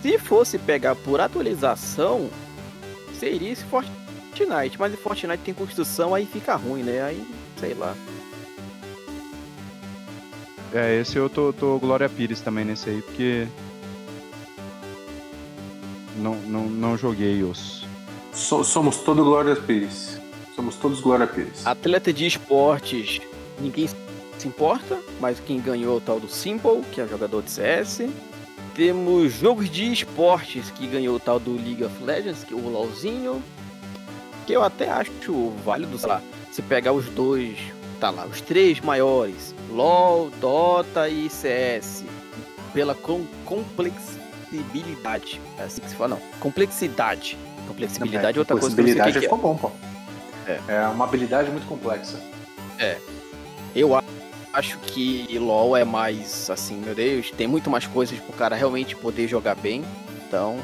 [0.00, 2.30] Se fosse pegar por atualização,
[3.18, 4.78] seria esse Fortnite.
[4.78, 7.02] Mas o Fortnite tem construção, aí fica ruim, né?
[7.02, 7.26] Aí,
[7.58, 7.94] sei lá.
[10.74, 13.46] É, esse eu tô, tô Glória Pires também nesse aí, porque.
[16.16, 17.84] Não, não, não joguei os.
[18.32, 20.18] So- somos todos Glória Pires.
[20.56, 21.64] Somos todos Glória Pires.
[21.66, 23.20] Atleta de esportes,
[23.60, 27.50] ninguém se importa, mas quem ganhou é o tal do Simple, que é jogador de
[27.50, 28.02] CS.
[28.74, 32.68] Temos jogos de esportes, que ganhou o tal do League of Legends, que é o
[32.68, 33.40] LoLzinho.
[34.46, 35.12] Que eu até acho
[35.64, 36.20] válido, sei lá,
[36.50, 37.56] se pegar os dois,
[37.94, 42.04] tá lá, os três maiores, LoL, Dota e CS,
[42.72, 45.40] pela com complexibilidade.
[45.58, 46.20] É assim que se fala, não.
[46.40, 47.38] Complexidade.
[47.66, 49.20] Complexibilidade é outra coisa eu que é.
[49.20, 49.70] ficou bom, pô.
[50.46, 50.60] É.
[50.68, 52.20] é uma habilidade muito complexa.
[53.74, 54.04] Eu a-
[54.52, 58.94] acho que LoL é mais assim, meu Deus, tem muito mais coisas pro cara realmente
[58.94, 59.82] poder jogar bem.
[60.26, 60.58] Então,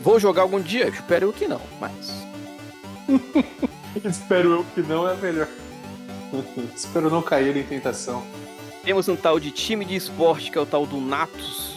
[0.00, 2.20] vou jogar algum dia, espero eu que não, mas
[4.04, 5.48] Espero eu que não é melhor.
[6.76, 8.24] Espero não cair em tentação.
[8.84, 11.70] temos um tal de time de esporte que é o tal do Natus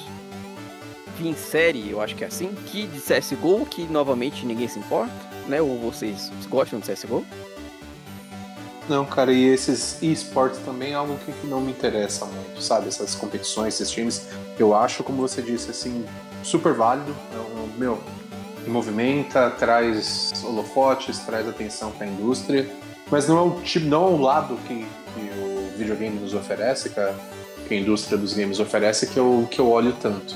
[1.18, 5.14] Vincere, eu acho que é assim, que de CS:GO, que novamente ninguém se importa,
[5.48, 5.62] né?
[5.62, 7.24] Ou vocês gostam de CS:GO?
[8.90, 12.88] Não, cara, e esses esportes também é algo que, não me interessa muito, sabe?
[12.88, 14.28] Essas competições, esses times,
[14.60, 16.04] eu acho, como você disse, assim,
[16.44, 17.16] super válido.
[17.32, 17.98] É meu,
[18.68, 22.70] movimenta, traz holofotes, traz atenção para a indústria,
[23.14, 26.90] mas não é o tipo, não é o lado que, que o videogame nos oferece,
[26.90, 27.14] que a,
[27.68, 30.35] que a indústria dos games oferece, que eu, que eu olho tanto.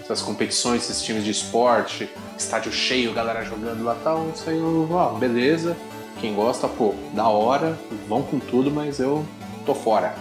[0.00, 2.08] Essas competições, esses times de esporte,
[2.38, 5.76] estádio cheio, galera jogando lá tal, isso aí eu, ó, beleza.
[6.20, 7.76] Quem gosta, pô, da hora,
[8.08, 9.26] vão com tudo, mas eu
[9.66, 10.14] tô fora.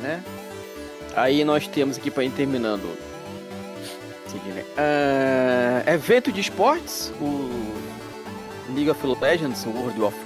[0.00, 0.22] né?
[1.14, 2.96] Aí nós temos aqui para ir terminando.
[4.78, 7.71] Ah, evento de esportes, o
[8.74, 10.16] League of Legends, World of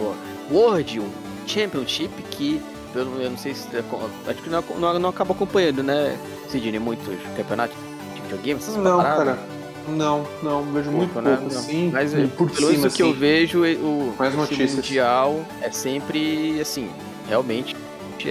[0.50, 1.02] World
[1.46, 2.60] Championship, que
[2.92, 6.16] pelo eu não sei se acho que não, não, não acaba acompanhando, né,
[6.48, 7.06] Sidney, muitos
[7.36, 7.76] campeonatos
[8.14, 9.36] de videogame, essas Não, paradas.
[9.36, 9.38] cara.
[9.88, 11.38] Não, não, vejo muito Pouco, né?
[11.46, 11.90] assim.
[11.92, 13.18] Mas é, por pelo cima, isso que eu assim.
[13.18, 16.90] vejo, o Mais mundial é sempre assim,
[17.28, 17.76] realmente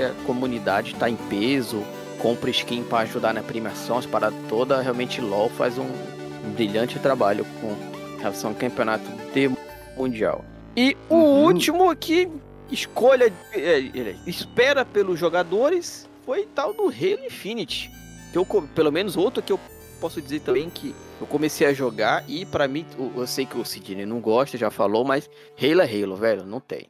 [0.04, 1.82] a comunidade está em peso,
[2.20, 7.00] compra skin para ajudar na premiação, as paradas todas, realmente LoL faz um, um brilhante
[7.00, 7.74] trabalho com
[8.20, 9.50] relação ao campeonato de
[9.96, 10.44] mundial.
[10.76, 11.46] E o Uhum.
[11.46, 12.30] último aqui,
[12.70, 13.80] escolha, é,
[14.28, 17.92] espera pelos jogadores, foi tal do Halo Infinite.
[18.32, 18.46] Que eu,
[18.76, 19.60] pelo menos outro que eu
[20.02, 22.86] posso dizer também que eu comecei a jogar e pra mim,
[23.16, 26.60] eu sei que o Sidney não gosta, já falou, mas Halo é Halo, velho, não
[26.60, 26.90] tem.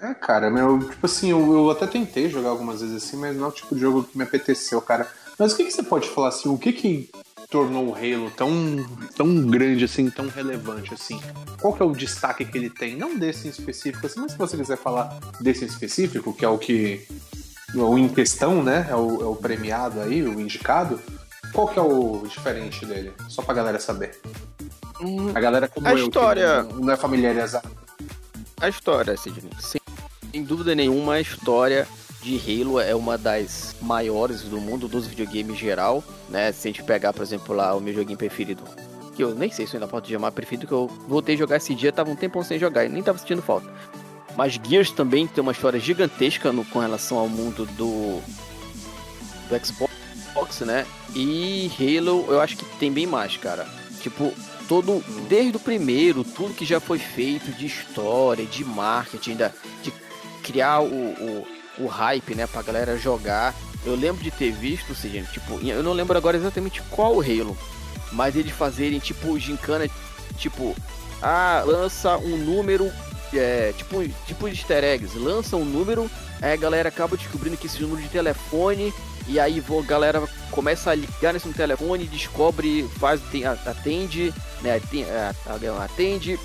[0.00, 3.44] É, cara, meu, tipo assim, eu, eu até tentei jogar algumas vezes assim, mas não
[3.46, 5.10] é o tipo de jogo que me apeteceu, cara.
[5.38, 6.48] Mas o que, que você pode falar assim?
[6.48, 7.10] O que que
[7.54, 8.50] tornou o Halo tão,
[9.16, 11.20] tão grande assim, tão relevante assim?
[11.60, 12.96] Qual que é o destaque que ele tem?
[12.96, 16.48] Não desse em específico, assim, mas se você quiser falar desse em específico, que é
[16.48, 17.06] o que.
[17.72, 18.88] O em questão, né?
[18.90, 21.00] É o, é o premiado aí, o indicado.
[21.52, 23.12] Qual que é o diferente dele?
[23.28, 24.20] Só pra galera saber.
[25.32, 27.70] A galera como A eu, história- não, não é familiarizada.
[28.60, 29.80] A história, Sidney, sem,
[30.32, 31.86] sem dúvida nenhuma, a história
[32.24, 36.50] de Halo é uma das maiores do mundo dos videogames geral, né?
[36.52, 38.62] Se a gente pegar, por exemplo, lá o meu joguinho preferido,
[39.14, 41.58] que eu nem sei se eu ainda posso chamar preferido, que eu voltei a jogar
[41.58, 43.70] esse dia, tava um tempão sem jogar e nem tava sentindo falta.
[44.36, 48.20] Mas Gears também tem uma história gigantesca no- com relação ao mundo do,
[49.48, 50.86] do Xbox, né?
[51.14, 53.68] E Halo, eu acho que tem bem mais, cara.
[54.00, 54.32] Tipo,
[54.66, 59.52] todo, desde o primeiro, tudo que já foi feito de história, de marketing, da,
[59.82, 59.92] de
[60.42, 61.46] criar o, o,
[61.78, 63.54] o hype, né, pra galera jogar.
[63.84, 67.56] Eu lembro de ter visto, Sidney, tipo, eu não lembro agora exatamente qual Halo,
[68.12, 69.86] mas eles fazerem, tipo, gincana,
[70.38, 70.74] tipo,
[71.20, 72.90] ah, lança um número,
[73.32, 76.10] é, tipo, tipo de easter eggs, lança um número,
[76.40, 78.92] aí a galera acaba descobrindo que esse número de telefone,
[79.26, 84.32] e aí vo- a galera começa a ligar nesse telefone, descobre, faz, tem, atende,
[84.62, 84.80] né,
[85.82, 86.38] atende,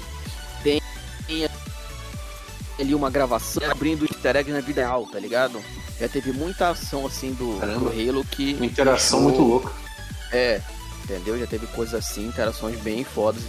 [0.64, 0.82] tem,
[1.28, 1.48] tem
[2.80, 5.60] ali uma gravação abrindo easter eggs na vida real, tá ligado?
[6.00, 7.90] Já teve muita ação assim do, do Caramba.
[7.92, 8.54] Halo que.
[8.56, 9.72] Uma interação deixou- muito louca.
[10.32, 10.62] É,
[11.04, 11.38] entendeu?
[11.40, 13.44] Já teve coisas assim, interações bem fodas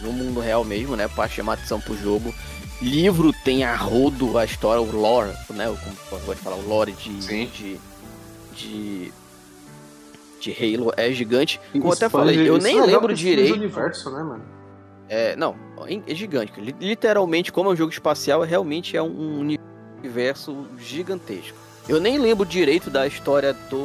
[0.00, 1.08] no mundo real mesmo, né?
[1.08, 2.34] Pra chamar atenção pro jogo.
[2.82, 5.68] Livro tem a rodo, a história, o lore, né?
[5.70, 7.22] o- Como eu gosto de falar, o lore de.
[7.22, 7.46] Sim.
[7.46, 7.80] de,
[8.54, 9.12] de
[10.38, 11.58] de Halo é gigante.
[11.72, 13.54] Como eu até falei, eu nem é lembro direito.
[13.54, 14.44] universo, né, mano?
[15.08, 15.54] É, não,
[16.06, 16.60] é gigante.
[16.60, 19.38] Li- Literalmente, como é um jogo espacial, realmente é um
[20.02, 21.56] universo gigantesco.
[21.88, 23.76] Eu nem lembro direito da história do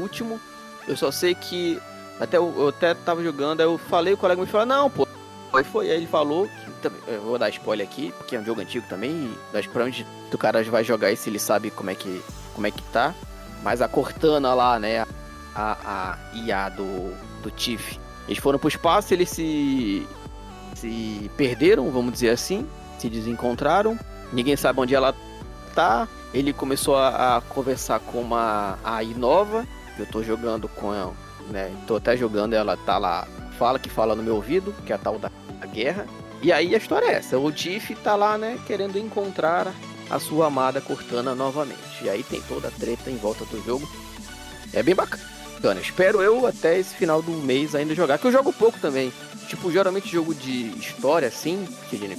[0.00, 0.40] último.
[0.88, 1.80] Eu só sei que
[2.18, 5.06] até eu, eu até tava jogando, aí eu falei, o colega me falou, não, pô,
[5.50, 5.90] Foi, foi.
[5.90, 6.70] Aí ele falou que.
[6.82, 9.30] também- Eu vou dar spoiler aqui, porque é um jogo antigo também.
[9.54, 12.20] E pra onde o cara vai jogar isso, ele sabe como é que,
[12.54, 13.14] como é que tá.
[13.62, 15.02] Mas a Cortana lá, né?
[15.54, 17.12] A, a IA do,
[17.42, 17.98] do Tiff.
[18.28, 20.06] Eles foram pro espaço, eles se.
[20.80, 22.66] Se perderam, vamos dizer assim.
[22.98, 23.98] Se desencontraram.
[24.32, 25.14] Ninguém sabe onde ela
[25.74, 26.08] tá.
[26.32, 29.66] Ele começou a, a conversar com uma AI nova.
[29.98, 31.14] Eu tô jogando com ela,
[31.50, 31.70] né?
[31.86, 33.26] Tô até jogando, ela tá lá.
[33.58, 35.30] Fala que fala no meu ouvido, que é a tal da
[35.60, 36.06] da guerra.
[36.42, 37.38] E aí a história é essa.
[37.38, 38.58] O Tiff tá lá, né?
[38.66, 39.72] Querendo encontrar
[40.08, 42.02] a sua amada Cortana novamente.
[42.02, 43.88] E aí tem toda a treta em volta do jogo.
[44.72, 45.80] É bem bacana.
[45.80, 48.18] Espero eu até esse final do mês ainda jogar.
[48.18, 49.12] Que eu jogo pouco também.
[49.50, 52.16] Tipo, geralmente jogo de história, assim, Tidine,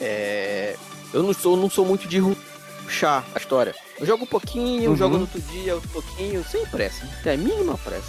[0.00, 0.76] é...
[1.12, 3.74] Eu não sou, não sou muito de ruxar a história.
[4.00, 4.96] Eu jogo um pouquinho, Uhum.
[4.96, 7.06] jogo no outro dia, outro pouquinho, sem pressa.
[7.30, 8.08] A mínima pressa.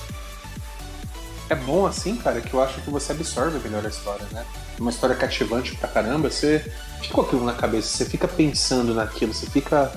[1.49, 4.45] É bom assim, cara, que eu acho que você absorve melhor a história, né?
[4.79, 6.59] Uma história cativante pra caramba, você
[7.01, 9.91] fica com aquilo na cabeça, você fica pensando naquilo, você fica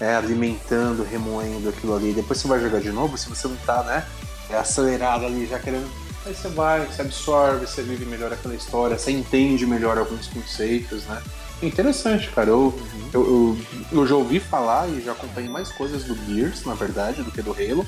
[0.00, 2.12] é, alimentando, remoendo aquilo ali.
[2.14, 4.04] Depois você vai jogar de novo, se você não tá, né,
[4.50, 6.07] é acelerado ali, já querendo.
[6.26, 11.04] Aí você vai, você absorve, você vive melhor aquela história, você entende melhor alguns conceitos,
[11.04, 11.22] né?
[11.62, 12.50] É interessante, cara.
[12.50, 12.78] Eu,
[13.12, 13.58] eu, eu,
[14.00, 17.40] eu já ouvi falar e já acompanhei mais coisas do Gears, na verdade, do que
[17.42, 17.86] do Halo.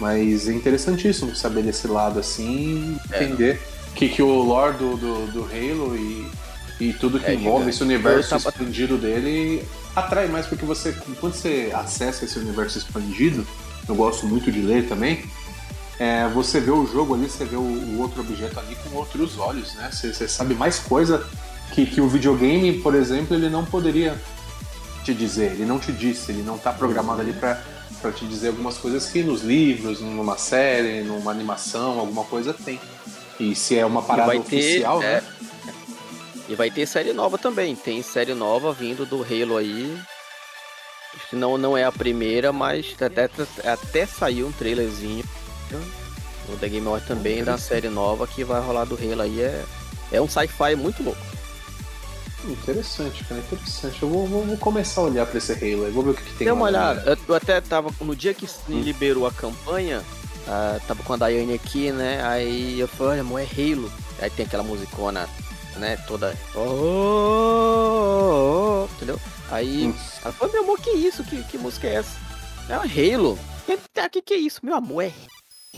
[0.00, 3.24] Mas é interessantíssimo saber desse lado assim e É.
[3.24, 3.60] entender
[3.94, 6.30] que, que o lore do, do, do Halo e,
[6.80, 7.70] e tudo que É envolve gigante.
[7.70, 13.46] esse universo tava- expandido dele atrai mais porque você quando você acessa esse universo expandido,
[13.88, 15.24] eu gosto muito de ler também.
[15.98, 19.38] É, você vê o jogo ali, você vê o, o outro objeto ali com outros
[19.38, 19.90] olhos, né?
[19.90, 21.26] Você, você sabe mais coisa
[21.72, 24.20] que, que o videogame, por exemplo, ele não poderia
[25.04, 27.62] te dizer, ele não te disse, ele não tá programado ali pra,
[28.00, 32.80] pra te dizer algumas coisas que nos livros, numa série, numa animação, alguma coisa tem.
[33.38, 35.20] E se é uma parada vai ter, oficial, é.
[35.20, 35.22] né?
[36.48, 37.74] E vai ter série nova também.
[37.74, 39.98] Tem série nova vindo do Halo aí.
[41.14, 43.28] Acho que não, não é a primeira, mas até,
[43.70, 45.24] até saiu um trailerzinho.
[46.48, 49.40] O The Game Awards também da série nova que vai rolar do Halo aí.
[49.40, 49.64] É,
[50.12, 51.20] é um sci-fi muito louco.
[52.44, 54.00] Interessante, cara, interessante.
[54.02, 56.22] Eu vou, vou- vou começar a olhar pra esse Halo aí, vou ver o que,
[56.22, 57.10] que tem Dê uma lá, olhada.
[57.10, 57.90] Eu, eu até tava.
[58.00, 58.80] No dia que Hum.
[58.80, 60.02] liberou a campanha,
[60.46, 62.22] ah, tava com a Daiane aqui, né?
[62.24, 63.90] Aí eu falei, olha, amor, é Halo.
[64.20, 65.28] Aí tem aquela musicona,
[65.76, 65.96] né?
[66.06, 66.36] Toda.
[66.54, 69.18] Oh, oh, oh, entendeu?
[69.50, 69.94] Aí Hum.
[70.22, 71.24] ela falou, meu amor, que isso?
[71.24, 72.16] Que, que música é essa?
[72.68, 73.36] Ela, Halo.
[73.68, 74.60] O que, que é isso?
[74.62, 75.12] Meu amor, é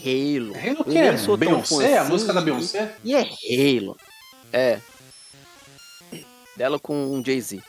[0.04, 0.54] Halo.
[0.54, 1.36] Halo que é?
[1.36, 1.98] Beyoncé?
[1.98, 2.40] A música da.
[2.40, 2.94] Beyoncé?
[3.04, 3.96] E é Halo.
[4.52, 4.80] É.
[6.56, 7.60] Dela com um Jay-Z.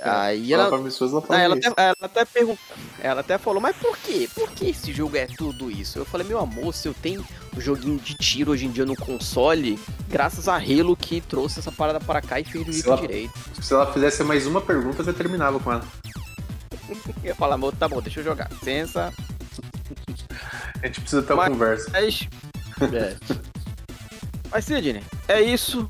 [0.00, 3.76] Aí Fala ela, pra ela ah, ela, até, ela até perguntou, ela até falou, mas
[3.76, 4.28] por quê?
[4.32, 5.98] Por que esse jogo é tudo isso?
[5.98, 7.24] Eu falei, meu amor, se eu tenho
[7.56, 9.76] um joguinho de tiro hoje em dia no console,
[10.08, 13.32] graças a Halo que trouxe essa parada para cá e fez isso ela- direito.
[13.60, 15.84] Se ela fizesse mais uma pergunta, você terminava com ela.
[17.22, 18.48] Eu ia falar, amor, tá bom, deixa eu jogar.
[18.50, 19.12] Licença.
[20.82, 21.90] A gente precisa ter uma Mas- conversa.
[21.92, 22.28] Mas.
[22.92, 23.16] É.
[24.50, 25.88] Mas, Sidney, é isso.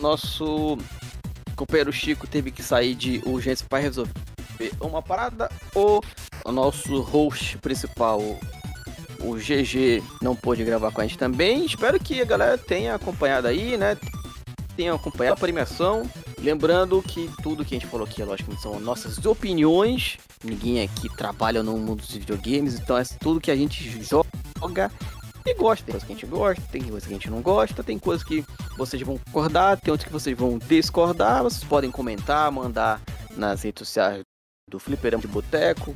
[0.00, 0.76] Nosso
[1.56, 4.12] companheiro Chico teve que sair de urgência para resolver
[4.80, 5.50] uma parada.
[5.74, 6.00] O,
[6.44, 8.20] o nosso host principal,
[9.20, 11.64] o GG, não pôde gravar com a gente também.
[11.64, 13.96] Espero que a galera tenha acompanhado aí, né?
[14.76, 16.10] Tenha acompanhado a premiação.
[16.42, 20.16] Lembrando que tudo que a gente falou aqui, logicamente, são nossas opiniões.
[20.42, 24.90] Ninguém aqui trabalha no mundo dos videogames, então é tudo que a gente joga
[25.44, 25.84] e gosta.
[25.84, 28.24] Tem coisas que a gente gosta, tem coisas que a gente não gosta, tem coisas
[28.24, 28.44] que
[28.76, 31.42] vocês vão concordar, tem outras que vocês vão discordar.
[31.42, 33.02] Vocês podem comentar, mandar
[33.36, 34.22] nas redes sociais
[34.70, 35.94] do Fliperama de Boteco,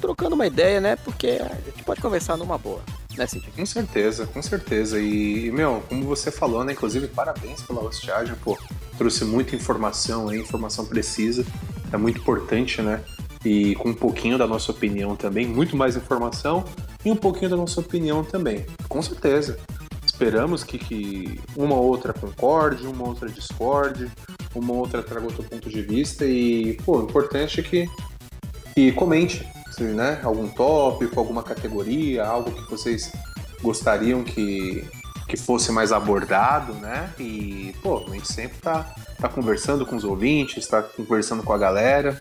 [0.00, 0.96] trocando uma ideia, né?
[0.96, 2.80] Porque a gente pode conversar numa boa,
[3.16, 3.26] né?
[3.56, 5.00] Com certeza, com certeza.
[5.00, 6.72] E, meu, como você falou, né?
[6.72, 8.56] Inclusive, parabéns pela hostiagem, pô.
[8.96, 11.44] Trouxe muita informação aí, informação precisa.
[11.92, 13.02] É muito importante, né?
[13.44, 16.64] E com um pouquinho da nossa opinião também, muito mais informação
[17.04, 18.64] e um pouquinho da nossa opinião também.
[18.88, 19.58] Com certeza.
[20.04, 24.10] Esperamos que, que uma outra concorde, uma outra discorde,
[24.54, 26.24] uma outra traga outro ponto de vista.
[26.24, 27.90] E, pô, o importante é que,
[28.74, 29.44] que comente
[29.80, 33.10] né, algum tópico, alguma categoria, algo que vocês
[33.62, 34.84] gostariam que,
[35.26, 37.10] que fosse mais abordado, né?
[37.18, 41.58] E, pô, a gente sempre tá, tá conversando com os ouvintes, tá conversando com a
[41.58, 42.20] galera.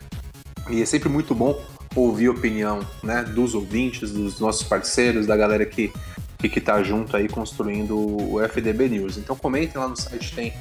[0.70, 1.60] E é sempre muito bom
[1.96, 5.92] ouvir a opinião né, dos ouvintes, dos nossos parceiros, da galera que,
[6.38, 9.18] que, que tá junto aí construindo o FDB News.
[9.18, 10.54] Então comentem lá no site, tem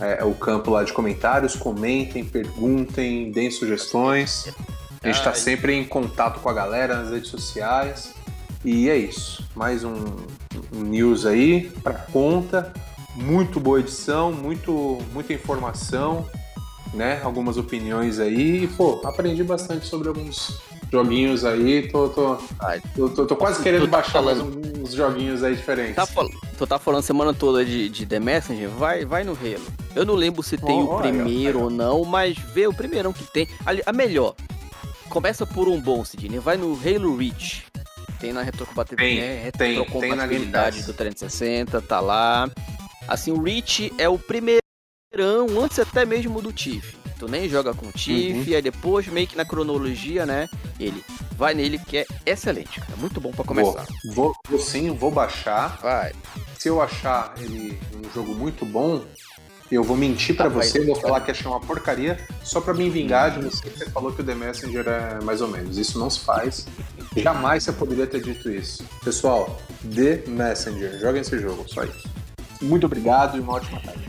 [0.00, 4.52] é, o campo lá de comentários, comentem, perguntem, deem sugestões.
[5.02, 5.36] A gente tá Ai.
[5.36, 8.14] sempre em contato com a galera nas redes sociais.
[8.64, 9.44] E é isso.
[9.54, 9.94] Mais um,
[10.74, 12.72] um news aí pra conta.
[13.14, 16.28] muito boa edição, muito, muita informação,
[16.94, 17.20] né?
[17.22, 18.64] Algumas opiniões aí.
[18.64, 20.60] E, pô, aprendi bastante sobre alguns
[20.92, 21.88] joguinhos aí.
[21.90, 25.54] Tô, tô, Ai, tô, tô- tô quase querendo tá baixar mais falando- uns joguinhos aí
[25.56, 25.94] diferentes.
[25.96, 26.06] Tá.
[26.56, 28.68] Tu tá falando semana toda de, de The Messenger?
[28.70, 29.64] Vai, vai no Halo.
[29.96, 31.64] Eu não lembro se tem Ó, o primeiro olha.
[31.64, 33.48] ou não, mas vê o primeirão que tem.
[33.64, 34.34] Ali- A melhor.
[35.08, 36.38] Começa por um bom, Sidney.
[36.38, 37.64] Vai no Halo Reach.
[38.18, 39.86] Tem na retrocompatibilidade, Tem, tem,
[40.72, 42.50] tem do 360, tá lá.
[43.06, 44.60] Assim, o Reach é o primeirão,
[45.62, 46.96] antes até mesmo do Tiff.
[47.18, 48.56] Tu nem joga com o Tiff, Uhum.
[48.56, 50.48] aí depois, meio que na cronologia, né?
[50.78, 51.02] Ele
[51.36, 52.96] vai nele que é excelente, cara.
[52.96, 53.86] Muito bom pra começar.
[54.04, 55.78] Vou, vou, vou sim, vou baixar.
[55.80, 56.12] Vai.
[56.58, 59.04] Se eu achar ele um jogo muito bom,
[59.74, 60.66] eu vou mentir pra Ah, vai.
[60.66, 63.90] você, vou falar que achei uma porcaria, só pra me vingar de você que você
[63.90, 65.76] falou que o The Messenger é mais ou menos.
[65.78, 66.66] Isso não se faz.
[67.16, 68.84] Jamais você poderia ter dito isso.
[69.04, 69.60] Pessoal,
[69.94, 72.08] The Messenger, joguem esse jogo, só isso.
[72.62, 74.04] Muito obrigado e uma ótima tarde.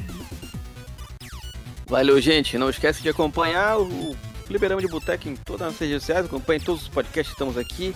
[1.88, 2.58] Valeu, gente.
[2.58, 4.16] Não esquece de acompanhar o
[4.50, 6.26] Liberamos de Boteco em todas as redes sociais.
[6.26, 7.96] Acompanhe todos os podcasts que estamos aqui.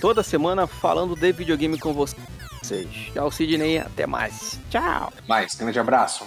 [0.00, 2.18] Toda semana falando de videogame com vocês.
[3.12, 3.78] Tchau, Sidney.
[3.78, 4.58] Até mais.
[4.70, 5.12] Tchau.
[5.28, 6.24] Mais, grande abraço.